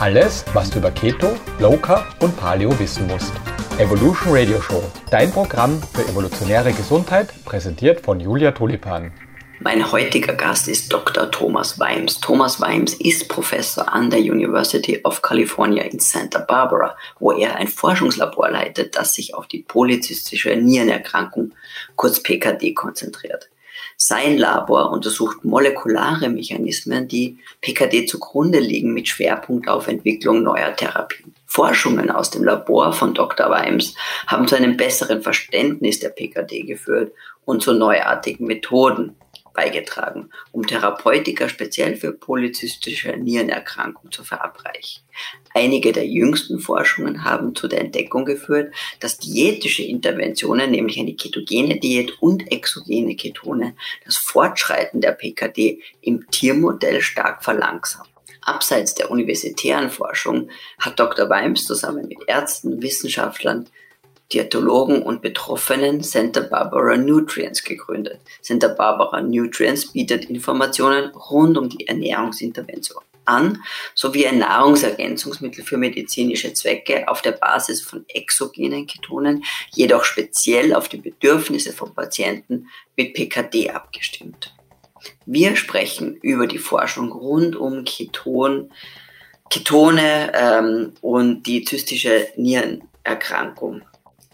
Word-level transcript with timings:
Alles, 0.00 0.44
was 0.54 0.70
du 0.70 0.78
über 0.78 0.92
Keto, 0.92 1.36
Low 1.58 1.76
Carb 1.76 2.22
und 2.22 2.36
Paleo 2.36 2.78
wissen 2.78 3.08
musst. 3.08 3.32
Evolution 3.78 4.32
Radio 4.32 4.60
Show, 4.60 4.80
dein 5.10 5.32
Programm 5.32 5.82
für 5.92 6.02
evolutionäre 6.02 6.72
Gesundheit, 6.72 7.34
präsentiert 7.44 8.02
von 8.02 8.20
Julia 8.20 8.52
Tulipan. 8.52 9.10
Mein 9.58 9.90
heutiger 9.90 10.34
Gast 10.34 10.68
ist 10.68 10.92
Dr. 10.92 11.32
Thomas 11.32 11.80
Weims. 11.80 12.20
Thomas 12.20 12.60
Weims 12.60 12.94
ist 12.94 13.28
Professor 13.28 13.92
an 13.92 14.08
der 14.08 14.20
University 14.20 15.00
of 15.02 15.20
California 15.20 15.82
in 15.82 15.98
Santa 15.98 16.38
Barbara, 16.38 16.96
wo 17.18 17.32
er 17.32 17.56
ein 17.56 17.66
Forschungslabor 17.66 18.50
leitet, 18.50 18.94
das 18.94 19.14
sich 19.14 19.34
auf 19.34 19.48
die 19.48 19.64
polyzystische 19.64 20.54
Nierenerkrankung, 20.54 21.54
kurz 21.96 22.22
PKD, 22.22 22.72
konzentriert. 22.72 23.50
Sein 24.00 24.38
Labor 24.38 24.92
untersucht 24.92 25.44
molekulare 25.44 26.28
Mechanismen, 26.28 27.08
die 27.08 27.38
PKD 27.60 28.06
zugrunde 28.06 28.60
liegen, 28.60 28.94
mit 28.94 29.08
Schwerpunkt 29.08 29.68
auf 29.68 29.88
Entwicklung 29.88 30.44
neuer 30.44 30.74
Therapien. 30.76 31.34
Forschungen 31.46 32.08
aus 32.08 32.30
dem 32.30 32.44
Labor 32.44 32.92
von 32.92 33.12
Dr. 33.12 33.50
Weims 33.50 33.96
haben 34.28 34.46
zu 34.46 34.54
einem 34.54 34.76
besseren 34.76 35.20
Verständnis 35.20 35.98
der 35.98 36.10
PKD 36.10 36.62
geführt 36.62 37.12
und 37.44 37.60
zu 37.60 37.72
neuartigen 37.72 38.46
Methoden, 38.46 39.16
beigetragen, 39.58 40.30
um 40.52 40.64
Therapeutika 40.64 41.48
speziell 41.48 41.96
für 41.96 42.12
polyzystische 42.12 43.16
Nierenerkrankungen 43.16 44.12
zu 44.12 44.22
verabreichen. 44.22 45.02
Einige 45.52 45.90
der 45.90 46.06
jüngsten 46.06 46.60
Forschungen 46.60 47.24
haben 47.24 47.56
zu 47.56 47.66
der 47.66 47.80
Entdeckung 47.80 48.24
geführt, 48.24 48.72
dass 49.00 49.18
diätische 49.18 49.82
Interventionen, 49.82 50.70
nämlich 50.70 51.00
eine 51.00 51.14
ketogene 51.14 51.80
Diät 51.80 52.22
und 52.22 52.52
exogene 52.52 53.16
Ketone, 53.16 53.74
das 54.04 54.16
Fortschreiten 54.16 55.00
der 55.00 55.10
PKD 55.10 55.82
im 56.02 56.30
Tiermodell 56.30 57.02
stark 57.02 57.42
verlangsamen. 57.42 58.12
Abseits 58.42 58.94
der 58.94 59.10
universitären 59.10 59.90
Forschung 59.90 60.50
hat 60.78 61.00
Dr. 61.00 61.28
Weims 61.28 61.64
zusammen 61.64 62.06
mit 62.06 62.18
Ärzten, 62.28 62.80
Wissenschaftlern, 62.80 63.68
Diätologen 64.32 65.02
und 65.02 65.22
Betroffenen 65.22 66.02
Santa 66.02 66.40
Barbara 66.40 66.96
Nutrients 66.96 67.64
gegründet. 67.64 68.20
Santa 68.42 68.68
Barbara 68.68 69.22
Nutrients 69.22 69.92
bietet 69.92 70.26
Informationen 70.26 71.10
rund 71.10 71.56
um 71.56 71.68
die 71.68 71.86
Ernährungsintervention 71.86 73.02
an, 73.28 73.62
sowie 73.94 74.26
ein 74.26 74.38
Nahrungsergänzungsmittel 74.38 75.64
für 75.64 75.76
medizinische 75.76 76.52
Zwecke 76.54 77.08
auf 77.08 77.22
der 77.22 77.32
Basis 77.32 77.80
von 77.82 78.04
exogenen 78.08 78.86
Ketonen, 78.86 79.44
jedoch 79.70 80.04
speziell 80.04 80.74
auf 80.74 80.88
die 80.88 80.96
Bedürfnisse 80.96 81.72
von 81.72 81.94
Patienten 81.94 82.68
mit 82.96 83.14
PKD 83.14 83.70
abgestimmt. 83.70 84.54
Wir 85.26 85.56
sprechen 85.56 86.16
über 86.16 86.46
die 86.46 86.58
Forschung 86.58 87.12
rund 87.12 87.54
um 87.54 87.84
Keton, 87.84 88.72
Ketone 89.50 90.32
ähm, 90.34 90.92
und 91.00 91.44
die 91.44 91.64
zystische 91.64 92.28
Nierenerkrankung 92.36 93.82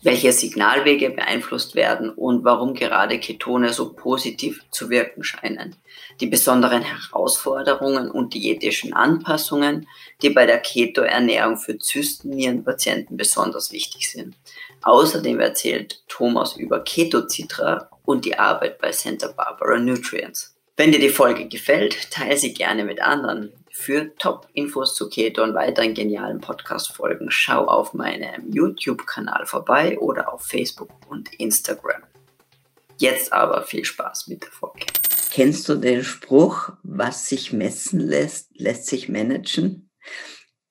welche 0.04 0.32
Signalwege 0.32 1.10
beeinflusst 1.10 1.74
werden 1.74 2.10
und 2.10 2.44
warum 2.44 2.74
gerade 2.74 3.18
Ketone 3.18 3.72
so 3.72 3.94
positiv 3.94 4.62
zu 4.70 4.90
wirken 4.90 5.24
scheinen. 5.24 5.76
Die 6.20 6.26
besonderen 6.26 6.82
Herausforderungen 6.82 8.10
und 8.10 8.34
diätischen 8.34 8.92
Anpassungen, 8.92 9.88
die 10.20 10.30
bei 10.30 10.44
der 10.46 10.58
Keto-Ernährung 10.58 11.56
für 11.56 11.78
Zystennierenpatienten 11.78 13.16
besonders 13.16 13.72
wichtig 13.72 14.10
sind. 14.10 14.36
Außerdem 14.82 15.40
erzählt 15.40 16.02
Thomas 16.06 16.56
über 16.56 16.80
Ketocitra 16.80 17.88
und 18.04 18.26
die 18.26 18.38
Arbeit 18.38 18.78
bei 18.78 18.92
Santa 18.92 19.28
Barbara 19.28 19.78
Nutrients. 19.78 20.54
Wenn 20.76 20.92
dir 20.92 21.00
die 21.00 21.08
Folge 21.08 21.48
gefällt, 21.48 22.10
teile 22.10 22.36
sie 22.36 22.52
gerne 22.52 22.84
mit 22.84 23.00
anderen. 23.00 23.52
Für 23.76 24.14
Top-Infos 24.18 24.94
zu 24.94 25.08
Keto 25.08 25.42
und 25.42 25.52
weiteren 25.54 25.94
genialen 25.94 26.40
Podcast-Folgen 26.40 27.28
schau 27.32 27.66
auf 27.66 27.92
meinem 27.92 28.52
YouTube-Kanal 28.52 29.46
vorbei 29.46 29.98
oder 29.98 30.32
auf 30.32 30.42
Facebook 30.46 30.90
und 31.08 31.34
Instagram. 31.34 32.04
Jetzt 32.98 33.32
aber 33.32 33.64
viel 33.64 33.84
Spaß 33.84 34.28
mit 34.28 34.44
der 34.44 34.52
Folge. 34.52 34.86
Kennst 35.32 35.68
du 35.68 35.74
den 35.74 36.04
Spruch, 36.04 36.70
was 36.84 37.28
sich 37.28 37.52
messen 37.52 37.98
lässt, 37.98 38.48
lässt 38.54 38.86
sich 38.86 39.08
managen? 39.08 39.90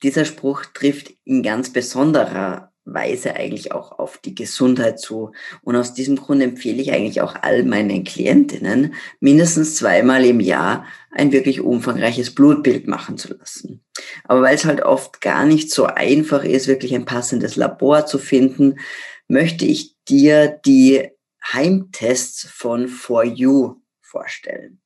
Dieser 0.01 0.23
Spruch 0.23 0.63
trifft 0.73 1.13
in 1.25 1.43
ganz 1.43 1.73
besonderer 1.73 2.72
Weise 2.85 3.35
eigentlich 3.35 3.71
auch 3.71 3.97
auf 3.97 4.17
die 4.17 4.35
Gesundheit 4.35 4.99
zu. 4.99 5.31
Und 5.61 5.75
aus 5.75 5.93
diesem 5.93 6.17
Grund 6.17 6.41
empfehle 6.41 6.81
ich 6.81 6.91
eigentlich 6.91 7.21
auch 7.21 7.35
all 7.41 7.63
meinen 7.63 8.03
Klientinnen, 8.03 8.93
mindestens 9.19 9.75
zweimal 9.75 10.25
im 10.25 10.39
Jahr 10.39 10.85
ein 11.11 11.31
wirklich 11.31 11.61
umfangreiches 11.61 12.35
Blutbild 12.35 12.87
machen 12.87 13.17
zu 13.17 13.33
lassen. 13.33 13.83
Aber 14.25 14.41
weil 14.41 14.55
es 14.55 14.65
halt 14.65 14.81
oft 14.81 15.21
gar 15.21 15.45
nicht 15.45 15.71
so 15.71 15.85
einfach 15.85 16.43
ist, 16.43 16.67
wirklich 16.67 16.93
ein 16.93 17.05
passendes 17.05 17.55
Labor 17.55 18.05
zu 18.05 18.17
finden, 18.17 18.79
möchte 19.27 19.65
ich 19.65 19.95
dir 20.07 20.59
die 20.65 21.09
Heimtests 21.51 22.47
von 22.49 22.87
For 22.87 23.23
You 23.23 23.81
vorstellen. 24.01 24.81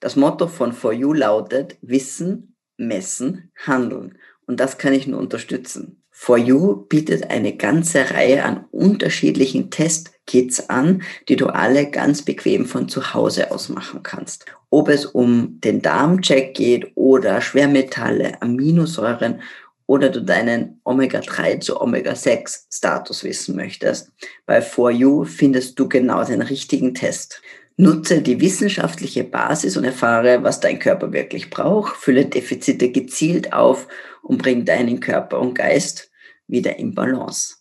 Das 0.00 0.16
Motto 0.16 0.46
von 0.46 0.72
For 0.72 0.92
You 0.92 1.12
lautet 1.12 1.76
Wissen, 1.82 2.56
Messen, 2.78 3.52
Handeln. 3.66 4.18
Und 4.46 4.60
das 4.60 4.78
kann 4.78 4.94
ich 4.94 5.06
nur 5.06 5.20
unterstützen. 5.20 5.99
For 6.22 6.36
You 6.36 6.84
bietet 6.86 7.30
eine 7.30 7.56
ganze 7.56 8.10
Reihe 8.10 8.44
an 8.44 8.66
unterschiedlichen 8.72 9.70
Testkits 9.70 10.68
an, 10.68 11.02
die 11.30 11.36
du 11.36 11.46
alle 11.46 11.90
ganz 11.90 12.20
bequem 12.20 12.66
von 12.66 12.90
zu 12.90 13.14
Hause 13.14 13.50
aus 13.50 13.70
machen 13.70 14.02
kannst. 14.02 14.44
Ob 14.68 14.90
es 14.90 15.06
um 15.06 15.58
den 15.64 15.80
Darmcheck 15.80 16.52
geht 16.52 16.92
oder 16.94 17.40
Schwermetalle, 17.40 18.40
Aminosäuren 18.42 19.40
oder 19.86 20.10
du 20.10 20.20
deinen 20.20 20.82
Omega-3 20.84 21.60
zu 21.60 21.80
Omega-6-Status 21.80 23.24
wissen 23.24 23.56
möchtest. 23.56 24.12
Bei 24.44 24.60
For 24.60 24.90
You 24.90 25.24
findest 25.24 25.78
du 25.78 25.88
genau 25.88 26.22
den 26.22 26.42
richtigen 26.42 26.92
Test. 26.92 27.40
Nutze 27.78 28.20
die 28.20 28.42
wissenschaftliche 28.42 29.24
Basis 29.24 29.78
und 29.78 29.84
erfahre, 29.84 30.42
was 30.42 30.60
dein 30.60 30.80
Körper 30.80 31.14
wirklich 31.14 31.48
braucht, 31.48 31.96
fülle 31.96 32.26
Defizite 32.26 32.90
gezielt 32.90 33.54
auf 33.54 33.88
und 34.22 34.36
bring 34.36 34.66
deinen 34.66 35.00
Körper 35.00 35.40
und 35.40 35.54
Geist 35.54 36.09
wieder 36.50 36.78
im 36.78 36.94
Balance. 36.94 37.56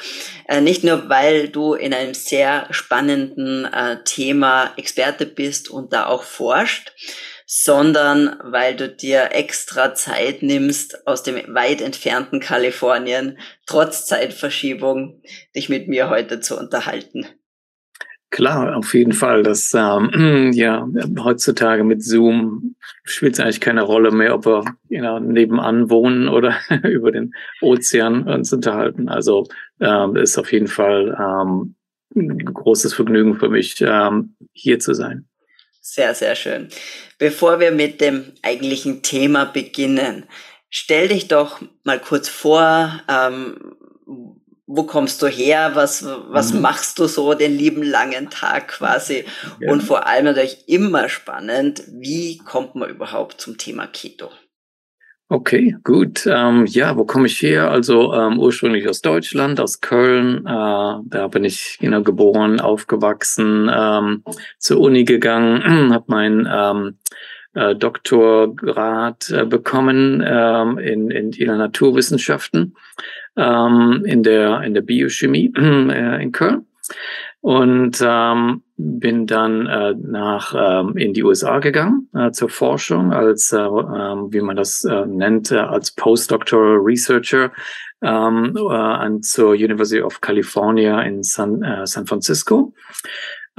Äh, 0.47 0.59
nicht 0.61 0.83
nur, 0.83 1.09
weil 1.09 1.49
du 1.49 1.75
in 1.75 1.93
einem 1.93 2.15
sehr 2.15 2.65
spannenden 2.71 3.65
äh, 3.65 4.03
Thema 4.03 4.73
Experte 4.77 5.27
bist 5.27 5.69
und 5.69 5.93
da 5.93 6.07
auch 6.07 6.23
forscht, 6.23 6.91
sondern 7.45 8.39
weil 8.43 8.75
du 8.75 8.89
dir 8.89 9.29
extra 9.31 9.93
Zeit 9.93 10.41
nimmst 10.41 11.05
aus 11.05 11.21
dem 11.21 11.35
weit 11.53 11.81
entfernten 11.81 12.39
Kalifornien, 12.39 13.37
trotz 13.67 14.07
Zeitverschiebung, 14.07 15.21
dich 15.55 15.69
mit 15.69 15.87
mir 15.87 16.09
heute 16.09 16.39
zu 16.39 16.57
unterhalten. 16.57 17.27
Klar, 18.31 18.77
auf 18.77 18.93
jeden 18.93 19.13
Fall. 19.13 19.43
Das 19.43 19.73
ähm, 19.73 20.51
ja 20.53 20.87
heutzutage 21.19 21.83
mit 21.83 22.03
Zoom 22.03 22.75
spielt 23.03 23.33
es 23.33 23.39
eigentlich 23.39 23.61
keine 23.61 23.81
Rolle 23.81 24.11
mehr, 24.11 24.35
ob 24.35 24.45
wir 24.45 24.63
you 24.89 24.99
know, 24.99 25.19
nebenan 25.19 25.89
wohnen 25.89 26.29
oder 26.29 26.55
über 26.83 27.11
den 27.11 27.33
Ozean 27.61 28.27
uns 28.27 28.53
unterhalten. 28.53 29.09
Also 29.09 29.47
ähm, 29.79 30.15
ist 30.15 30.37
auf 30.37 30.51
jeden 30.51 30.67
Fall 30.67 31.17
ähm, 31.19 31.75
ein 32.15 32.53
großes 32.53 32.93
Vergnügen 32.93 33.39
für 33.39 33.49
mich, 33.49 33.81
ähm, 33.81 34.35
hier 34.53 34.79
zu 34.79 34.93
sein. 34.93 35.27
Sehr, 35.81 36.13
sehr 36.13 36.35
schön. 36.35 36.69
Bevor 37.17 37.59
wir 37.59 37.71
mit 37.71 37.99
dem 37.99 38.33
eigentlichen 38.43 39.01
Thema 39.01 39.45
beginnen, 39.45 40.25
stell 40.69 41.07
dich 41.07 41.27
doch 41.27 41.61
mal 41.83 41.99
kurz 41.99 42.29
vor, 42.29 43.01
ähm, 43.07 43.75
wo 44.71 44.83
kommst 44.83 45.23
du 45.23 45.27
her, 45.27 45.71
was, 45.73 46.05
was 46.27 46.53
mhm. 46.53 46.61
machst 46.61 46.99
du 46.99 47.07
so 47.07 47.33
den 47.33 47.57
lieben 47.57 47.81
langen 47.81 48.29
Tag 48.29 48.67
quasi? 48.67 49.25
Ja. 49.59 49.71
Und 49.71 49.81
vor 49.81 50.05
allem 50.05 50.25
natürlich 50.25 50.69
immer 50.69 51.09
spannend, 51.09 51.81
wie 51.89 52.37
kommt 52.37 52.75
man 52.75 52.87
überhaupt 52.87 53.41
zum 53.41 53.57
Thema 53.57 53.87
Keto? 53.87 54.29
Okay, 55.27 55.75
gut. 55.83 56.27
Ähm, 56.27 56.67
ja, 56.67 56.95
wo 56.97 57.03
komme 57.03 57.25
ich 57.25 57.41
her? 57.41 57.71
Also 57.71 58.13
ähm, 58.13 58.39
ursprünglich 58.39 58.87
aus 58.87 59.01
Deutschland, 59.01 59.59
aus 59.59 59.81
Köln. 59.81 60.45
Äh, 60.45 61.01
da 61.03 61.27
bin 61.31 61.43
ich 61.45 61.77
genau 61.79 62.03
geboren, 62.03 62.59
aufgewachsen, 62.59 63.71
ähm, 63.73 64.23
zur 64.59 64.79
Uni 64.81 65.03
gegangen, 65.03 65.91
habe 65.93 66.05
mein 66.07 66.47
ähm, 66.51 66.97
äh, 67.53 67.75
Doktorgrad 67.75 69.29
äh, 69.29 69.45
bekommen 69.45 70.23
ähm, 70.25 70.77
in, 70.77 71.11
in, 71.11 71.31
in 71.31 71.47
Naturwissenschaften 71.47 72.75
ähm, 73.35 74.03
in 74.05 74.23
der 74.23 74.61
in 74.61 74.73
der 74.73 74.81
Biochemie 74.81 75.51
äh, 75.57 76.21
in 76.21 76.31
Köln. 76.31 76.65
Und 77.41 78.03
ähm, 78.05 78.63
bin 78.75 79.25
dann 79.25 79.65
äh, 79.67 79.93
nach 79.97 80.53
ähm, 80.57 80.97
in 80.97 81.13
die 81.13 81.23
USA 81.23 81.59
gegangen 81.59 82.09
äh, 82.13 82.31
zur 82.31 82.49
Forschung 82.49 83.13
als 83.13 83.53
äh, 83.53 83.57
äh, 83.57 83.67
wie 83.67 84.41
man 84.41 84.57
das 84.57 84.83
äh, 84.83 85.05
nennt 85.05 85.51
äh, 85.51 85.57
als 85.57 85.91
Postdoctoral 85.91 86.77
Researcher 86.77 87.51
ähm, 88.01 88.57
äh, 88.57 88.73
an 88.73 89.21
zur 89.21 89.51
University 89.51 90.01
of 90.01 90.19
California 90.19 91.01
in 91.01 91.23
San, 91.23 91.63
äh, 91.63 91.87
San 91.87 92.07
Francisco 92.07 92.73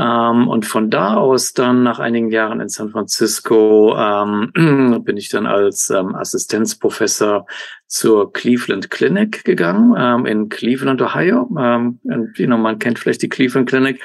ähm, 0.01 0.49
und 0.49 0.65
von 0.65 0.89
da 0.89 1.17
aus 1.17 1.53
dann 1.53 1.83
nach 1.83 1.99
einigen 1.99 2.31
Jahren 2.31 2.61
in 2.61 2.71
San 2.71 2.89
Francisco 2.91 3.95
ähm, 3.99 5.03
bin 5.05 5.19
ich 5.19 5.29
dann 5.29 5.47
als 5.47 5.91
ähm, 5.91 6.15
Assistenzprofessor 6.15 7.47
zur 7.87 8.33
Cleveland 8.33 8.91
Clinic 8.91 9.45
gegangen 9.45 9.95
ähm, 9.99 10.25
in 10.25 10.49
Cleveland, 10.49 11.03
Ohio. 11.03 11.51
Ähm, 11.59 11.99
und, 12.05 12.39
you 12.39 12.47
know, 12.47 12.57
man 12.57 12.79
kennt 12.79 12.99
vielleicht 12.99 13.21
die 13.21 13.29
Cleveland 13.29 13.69
Clinic. 13.69 14.01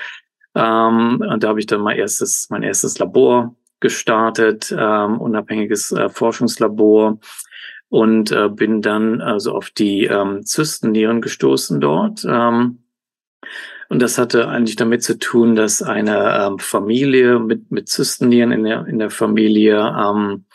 Ähm, 0.53 1.23
und 1.25 1.43
da 1.43 1.47
habe 1.47 1.61
ich 1.61 1.65
dann 1.65 1.81
mein 1.81 1.97
erstes, 1.97 2.49
mein 2.49 2.63
erstes 2.63 2.99
Labor 2.99 3.55
gestartet, 3.79 4.75
ähm, 4.77 5.21
unabhängiges 5.21 5.93
äh, 5.93 6.09
Forschungslabor 6.09 7.19
und 7.87 8.31
äh, 8.31 8.49
bin 8.49 8.81
dann 8.81 9.21
also 9.21 9.53
auf 9.53 9.69
die 9.69 10.05
ähm, 10.05 10.45
Zystennieren 10.45 11.21
gestoßen 11.21 11.79
dort. 11.79 12.25
Ähm, 12.27 12.84
und 13.89 14.01
das 14.01 14.17
hatte 14.17 14.47
eigentlich 14.47 14.75
damit 14.75 15.03
zu 15.03 15.17
tun, 15.17 15.55
dass 15.55 15.81
eine 15.81 16.45
ähm, 16.45 16.59
Familie 16.59 17.39
mit, 17.39 17.71
mit 17.71 17.87
Zystennieren 17.87 18.51
in 18.51 18.63
der, 18.63 18.85
in 18.87 18.99
der 18.99 19.09
Familie, 19.09 19.77
ähm, 19.77 20.45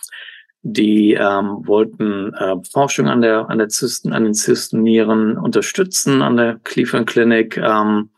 die 0.63 1.15
ähm, 1.15 1.67
wollten 1.67 2.35
äh, 2.35 2.57
Forschung 2.71 3.09
an 3.09 3.23
der, 3.23 3.49
an 3.49 3.59
der 3.59 3.69
Zysten, 3.69 4.13
an 4.13 4.25
den 4.25 4.35
Zystennieren 4.35 5.39
unterstützen 5.39 6.21
an 6.23 6.37
der 6.37 6.59
Cleveland 6.65 7.09
Clinic, 7.09 7.57
ähm, 7.57 8.11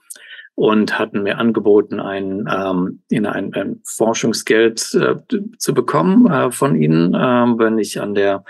und 0.55 0.99
hatten 0.99 1.23
mir 1.23 1.39
angeboten, 1.39 1.99
ein, 2.01 2.49
ähm, 2.51 3.03
in 3.09 3.27
ein, 3.27 3.55
ein 3.55 3.81
Forschungsgeld 3.85 4.95
äh, 4.95 5.17
zu 5.59 5.75
bekommen 5.75 6.27
äh, 6.27 6.51
von 6.51 6.77
ihnen, 6.77 7.15
äh, 7.15 7.19
wenn 7.19 7.79
ich 7.79 8.01
an 8.01 8.15
der 8.15 8.45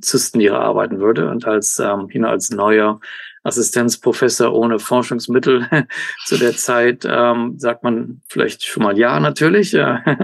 Zystenniere 0.00 0.58
arbeiten 0.58 1.00
würde. 1.00 1.28
Und 1.28 1.46
als, 1.46 1.78
ähm, 1.78 2.08
als 2.24 2.50
neuer 2.50 3.00
Assistenzprofessor 3.44 4.52
ohne 4.52 4.78
Forschungsmittel 4.78 5.68
zu 6.26 6.38
der 6.38 6.52
Zeit, 6.56 7.06
ähm, 7.08 7.58
sagt 7.58 7.82
man 7.82 8.22
vielleicht 8.26 8.64
schon 8.64 8.82
mal 8.82 8.98
ja 8.98 9.18
natürlich. 9.20 9.76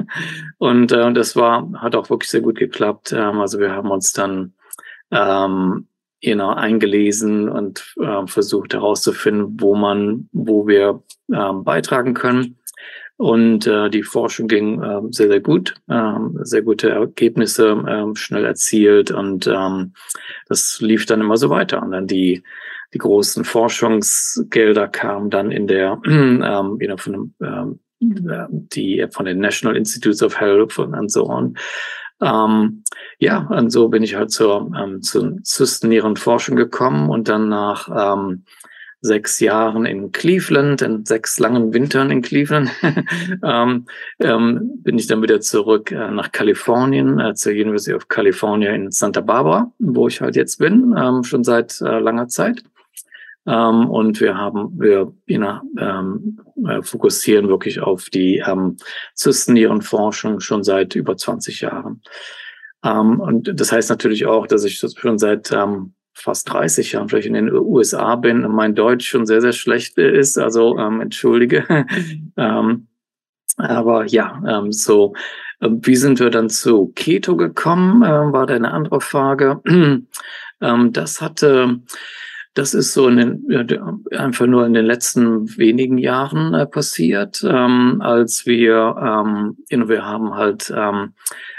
und 0.58 0.92
äh, 0.92 1.12
das 1.12 1.36
war, 1.36 1.70
hat 1.80 1.96
auch 1.96 2.10
wirklich 2.10 2.30
sehr 2.30 2.42
gut 2.42 2.58
geklappt. 2.58 3.12
Ähm, 3.12 3.40
also 3.40 3.58
wir 3.58 3.72
haben 3.72 3.90
uns 3.90 4.12
dann 4.12 4.54
ähm, 5.10 5.88
genau 6.20 6.54
eingelesen 6.54 7.48
und 7.48 7.94
äh, 8.00 8.26
versucht 8.26 8.74
herauszufinden, 8.74 9.56
wo 9.60 9.74
man, 9.74 10.28
wo 10.32 10.66
wir 10.66 11.02
äh, 11.32 11.52
beitragen 11.52 12.14
können. 12.14 12.56
Und 13.16 13.66
äh, 13.66 13.90
die 13.90 14.04
Forschung 14.04 14.46
ging 14.46 14.80
äh, 14.80 15.00
sehr, 15.10 15.26
sehr 15.26 15.40
gut, 15.40 15.74
äh, 15.88 16.12
sehr 16.42 16.62
gute 16.62 16.90
Ergebnisse 16.90 17.70
äh, 17.70 18.16
schnell 18.16 18.44
erzielt 18.44 19.10
und 19.10 19.48
ähm, 19.48 19.92
das 20.46 20.80
lief 20.80 21.04
dann 21.04 21.20
immer 21.20 21.36
so 21.36 21.50
weiter. 21.50 21.82
Und 21.82 21.90
dann 21.90 22.06
die 22.06 22.44
die 22.94 22.98
großen 22.98 23.44
Forschungsgelder 23.44 24.88
kamen 24.88 25.30
dann 25.30 25.50
in 25.50 25.66
der, 25.66 26.00
ähm, 26.06 26.78
you 26.80 26.86
know, 26.86 26.96
von 26.96 27.12
dem, 27.12 27.34
ähm, 27.42 27.80
die 28.00 29.06
von 29.10 29.26
den 29.26 29.38
National 29.38 29.76
Institutes 29.76 30.22
of 30.22 30.38
Health 30.38 30.78
und 30.78 31.10
so 31.10 31.28
on. 31.28 31.56
Ähm, 32.20 32.82
ja, 33.18 33.46
und 33.48 33.70
so 33.70 33.88
bin 33.88 34.02
ich 34.02 34.14
halt 34.14 34.30
zur, 34.30 34.70
ähm, 34.76 35.02
zur 35.02 35.42
Zystennierenforschung 35.42 36.56
gekommen 36.56 37.10
und 37.10 37.28
dann 37.28 37.48
nach 37.48 37.88
ähm, 37.88 38.44
sechs 39.00 39.38
Jahren 39.38 39.86
in 39.86 40.10
Cleveland, 40.10 40.82
in 40.82 41.04
sechs 41.04 41.38
langen 41.38 41.72
Wintern 41.72 42.10
in 42.10 42.22
Cleveland, 42.22 42.70
ähm, 43.44 43.86
ähm, 44.20 44.72
bin 44.82 44.98
ich 44.98 45.06
dann 45.06 45.22
wieder 45.22 45.40
zurück 45.40 45.92
äh, 45.92 46.10
nach 46.10 46.32
Kalifornien, 46.32 47.20
äh, 47.20 47.34
zur 47.34 47.52
University 47.52 47.94
of 47.94 48.08
California 48.08 48.72
in 48.72 48.90
Santa 48.90 49.20
Barbara, 49.20 49.72
wo 49.78 50.08
ich 50.08 50.20
halt 50.20 50.34
jetzt 50.34 50.58
bin, 50.58 50.94
ähm, 50.98 51.22
schon 51.22 51.44
seit 51.44 51.80
äh, 51.80 52.00
langer 52.00 52.28
Zeit. 52.28 52.64
Ähm, 53.48 53.88
und 53.88 54.20
wir 54.20 54.36
haben, 54.36 54.78
wir 54.78 55.10
ja, 55.26 55.62
ähm, 55.78 56.38
äh, 56.68 56.82
fokussieren 56.82 57.48
wirklich 57.48 57.80
auf 57.80 58.10
die 58.10 58.42
ähm, 58.46 58.76
Zystennierenforschung 59.14 60.40
schon 60.40 60.62
seit 60.62 60.94
über 60.94 61.16
20 61.16 61.62
Jahren. 61.62 62.02
Ähm, 62.84 63.20
und 63.20 63.58
das 63.58 63.72
heißt 63.72 63.88
natürlich 63.88 64.26
auch, 64.26 64.46
dass 64.46 64.64
ich 64.64 64.78
schon 64.78 65.18
seit 65.18 65.50
ähm, 65.50 65.94
fast 66.12 66.52
30 66.52 66.92
Jahren 66.92 67.08
vielleicht 67.08 67.26
in 67.26 67.34
den 67.34 67.50
USA 67.50 68.16
bin 68.16 68.44
und 68.44 68.54
mein 68.54 68.74
Deutsch 68.74 69.08
schon 69.08 69.24
sehr, 69.24 69.40
sehr 69.40 69.52
schlecht 69.52 69.96
ist. 69.96 70.36
Also 70.36 70.76
ähm, 70.76 71.00
entschuldige. 71.00 71.64
ähm, 72.36 72.88
aber 73.56 74.04
ja, 74.04 74.42
ähm, 74.46 74.72
so, 74.72 75.14
äh, 75.60 75.70
wie 75.70 75.96
sind 75.96 76.20
wir 76.20 76.28
dann 76.28 76.50
zu 76.50 76.92
Keto 76.94 77.34
gekommen, 77.36 78.02
äh, 78.02 78.32
war 78.32 78.46
da 78.46 78.54
eine 78.54 78.72
andere 78.72 79.00
Frage. 79.00 79.62
ähm, 80.60 80.92
das 80.92 81.22
hatte 81.22 81.80
das 82.58 82.74
ist 82.74 82.92
so 82.92 83.06
in 83.06 83.16
den, 83.16 84.04
einfach 84.16 84.46
nur 84.46 84.66
in 84.66 84.74
den 84.74 84.84
letzten 84.84 85.56
wenigen 85.56 85.96
Jahren 85.96 86.54
äh, 86.54 86.66
passiert, 86.66 87.44
ähm, 87.48 88.02
als 88.02 88.46
wir, 88.46 88.96
ähm, 89.00 89.56
wir 89.88 90.04
haben 90.04 90.34
halt 90.34 90.72
ähm, 90.76 91.14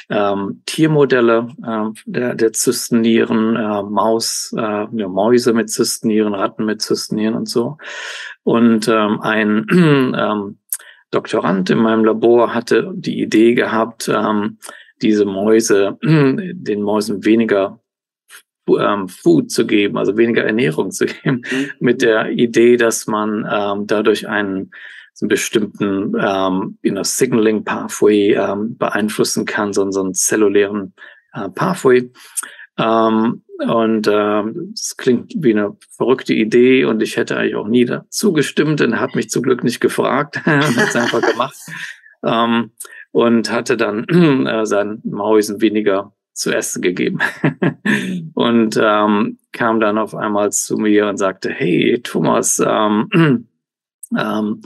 ähm, 0.10 0.62
Tiermodelle 0.66 1.48
äh, 1.66 1.86
der, 2.06 2.36
der 2.36 2.52
Zystennieren, 2.52 3.56
äh, 3.56 3.84
Maus, 3.84 4.54
äh, 4.58 4.88
ja, 4.92 5.08
Mäuse 5.08 5.54
mit 5.54 5.70
Zystennieren, 5.70 6.34
Ratten 6.34 6.66
mit 6.66 6.82
Zystennieren 6.82 7.36
und 7.36 7.48
so. 7.48 7.78
Und 8.44 8.90
ähm, 8.90 9.22
ein 9.22 9.68
ähm, 9.72 10.58
Doktorand 11.12 11.70
in 11.70 11.78
meinem 11.78 12.04
Labor 12.04 12.54
hatte 12.54 12.92
die 12.94 13.22
Idee 13.22 13.54
gehabt, 13.54 14.10
ähm, 14.14 14.58
diese 15.02 15.24
Mäuse, 15.26 15.98
den 16.04 16.82
Mäusen 16.82 17.24
weniger 17.24 17.79
ähm, 18.78 19.08
Food 19.08 19.52
zu 19.52 19.66
geben, 19.66 19.98
also 19.98 20.18
weniger 20.18 20.44
Ernährung 20.44 20.92
zu 20.92 21.06
geben, 21.06 21.44
mhm. 21.50 21.72
mit 21.80 22.02
der 22.02 22.30
Idee, 22.32 22.78
dass 22.78 23.08
man 23.08 23.48
ähm, 23.52 23.88
dadurch 23.88 24.28
einen, 24.28 24.72
einen 25.22 25.30
bestimmten 25.30 26.16
ähm, 26.20 26.78
you 26.82 26.92
know, 26.92 27.04
Signaling 27.04 27.64
Pathway 27.64 28.34
ähm, 28.34 28.78
beeinflussen 28.78 29.46
kann, 29.46 29.74
so, 29.74 29.90
so 29.92 30.02
einen 30.02 30.14
zellulären 30.14 30.94
äh, 31.34 31.50
Pathway. 31.50 32.12
Ähm, 32.78 33.44
und 33.68 34.08
ähm, 34.10 34.72
es 34.74 34.96
klingt 34.96 35.34
wie 35.36 35.52
eine 35.52 35.76
verrückte 35.98 36.34
Idee 36.34 36.86
und 36.86 37.04
ich 37.04 37.18
hätte 37.18 37.36
eigentlich 37.36 37.56
auch 37.56 37.68
nie 37.68 37.84
dazu 37.84 38.32
gestimmt 38.32 38.80
und 38.80 39.00
hat 39.02 39.16
mich 39.16 39.30
zum 39.30 39.44
Glück 39.44 39.66
nicht 39.66 39.82
gefragt 39.82 40.38
und 40.46 40.78
hat 40.78 40.88
es 40.90 40.96
einfach 40.96 41.22
gemacht. 41.22 41.58
Ähm, 42.24 42.72
und 43.12 43.52
hatte 43.52 43.76
dann 43.76 44.06
äh, 44.46 44.66
seinen 44.66 45.02
Mäusen 45.04 45.62
weniger 45.62 46.14
zu 46.40 46.52
essen 46.52 46.82
gegeben. 46.82 47.20
und 48.34 48.80
ähm, 48.82 49.38
kam 49.52 49.80
dann 49.80 49.98
auf 49.98 50.16
einmal 50.16 50.52
zu 50.52 50.78
mir 50.78 51.08
und 51.08 51.18
sagte, 51.18 51.50
hey 51.50 52.00
Thomas, 52.02 52.64
ähm, 52.66 53.10
ähm, 54.18 54.62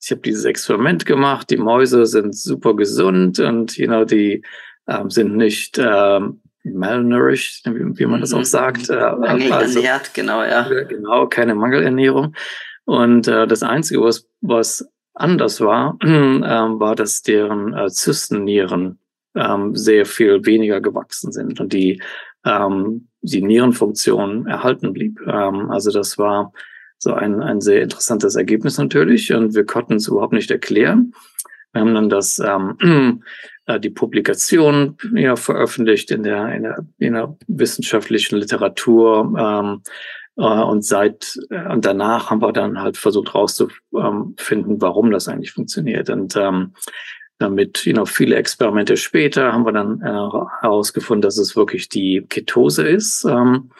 ich 0.00 0.10
habe 0.10 0.20
dieses 0.20 0.44
Experiment 0.44 1.06
gemacht, 1.06 1.48
die 1.48 1.56
Mäuse 1.56 2.04
sind 2.04 2.36
super 2.36 2.76
gesund 2.76 3.40
und 3.40 3.76
you 3.78 3.86
know, 3.86 4.04
die 4.04 4.42
ähm, 4.86 5.08
sind 5.08 5.34
nicht 5.34 5.78
ähm, 5.78 6.42
malnourished, 6.62 7.64
wie, 7.66 7.98
wie 7.98 8.06
man 8.06 8.20
das 8.20 8.34
auch 8.34 8.40
mhm. 8.40 8.44
sagt. 8.44 8.90
Äh, 8.90 8.94
also, 8.94 9.80
genau, 10.12 10.42
ja. 10.42 10.68
Genau, 10.88 11.26
keine 11.26 11.54
Mangelernährung. 11.54 12.34
Und 12.84 13.28
äh, 13.28 13.46
das 13.46 13.62
Einzige, 13.62 14.02
was, 14.02 14.28
was 14.42 14.86
anders 15.14 15.62
war, 15.62 15.96
äh, 16.02 16.06
war, 16.06 16.94
dass 16.94 17.22
deren 17.22 17.72
äh, 17.72 17.88
Zystennieren 17.88 18.98
ähm, 19.34 19.74
sehr 19.74 20.06
viel 20.06 20.44
weniger 20.46 20.80
gewachsen 20.80 21.32
sind 21.32 21.60
und 21.60 21.72
die, 21.72 22.00
ähm, 22.44 23.08
die 23.20 23.42
Nierenfunktion 23.42 24.46
erhalten 24.46 24.92
blieb. 24.92 25.20
Ähm, 25.26 25.70
also 25.70 25.90
das 25.90 26.18
war 26.18 26.52
so 26.98 27.12
ein, 27.14 27.42
ein 27.42 27.60
sehr 27.60 27.82
interessantes 27.82 28.36
Ergebnis 28.36 28.78
natürlich 28.78 29.32
und 29.32 29.54
wir 29.54 29.64
konnten 29.66 29.94
es 29.94 30.08
überhaupt 30.08 30.32
nicht 30.32 30.50
erklären. 30.50 31.12
Wir 31.72 31.80
haben 31.80 31.94
dann 31.94 32.08
das 32.08 32.38
ähm, 32.38 33.22
äh, 33.66 33.80
die 33.80 33.90
Publikation 33.90 34.96
ja, 35.14 35.36
veröffentlicht 35.36 36.10
in 36.10 36.22
der, 36.22 36.54
in 36.54 36.62
der, 36.62 36.86
in 36.98 37.14
der 37.14 37.36
wissenschaftlichen 37.46 38.38
Literatur 38.38 39.34
ähm, 39.36 39.82
äh, 40.36 40.62
und 40.62 40.84
seit 40.84 41.38
äh, 41.50 41.72
und 41.72 41.84
danach 41.84 42.30
haben 42.30 42.42
wir 42.42 42.52
dann 42.52 42.80
halt 42.80 42.96
versucht 42.96 43.34
rauszufinden, 43.34 44.80
warum 44.80 45.10
das 45.10 45.28
eigentlich 45.28 45.52
funktioniert. 45.52 46.10
Und 46.10 46.36
ähm, 46.36 46.74
damit, 47.38 47.84
you 47.84 47.92
know, 47.92 48.04
viele 48.04 48.36
Experimente 48.36 48.96
später 48.96 49.52
haben 49.52 49.66
wir 49.66 49.72
dann 49.72 50.00
äh, 50.00 50.38
herausgefunden, 50.60 51.22
dass 51.22 51.38
es 51.38 51.56
wirklich 51.56 51.88
die 51.88 52.24
Ketose 52.28 52.86
ist. 52.86 53.24
Ähm, 53.24 53.70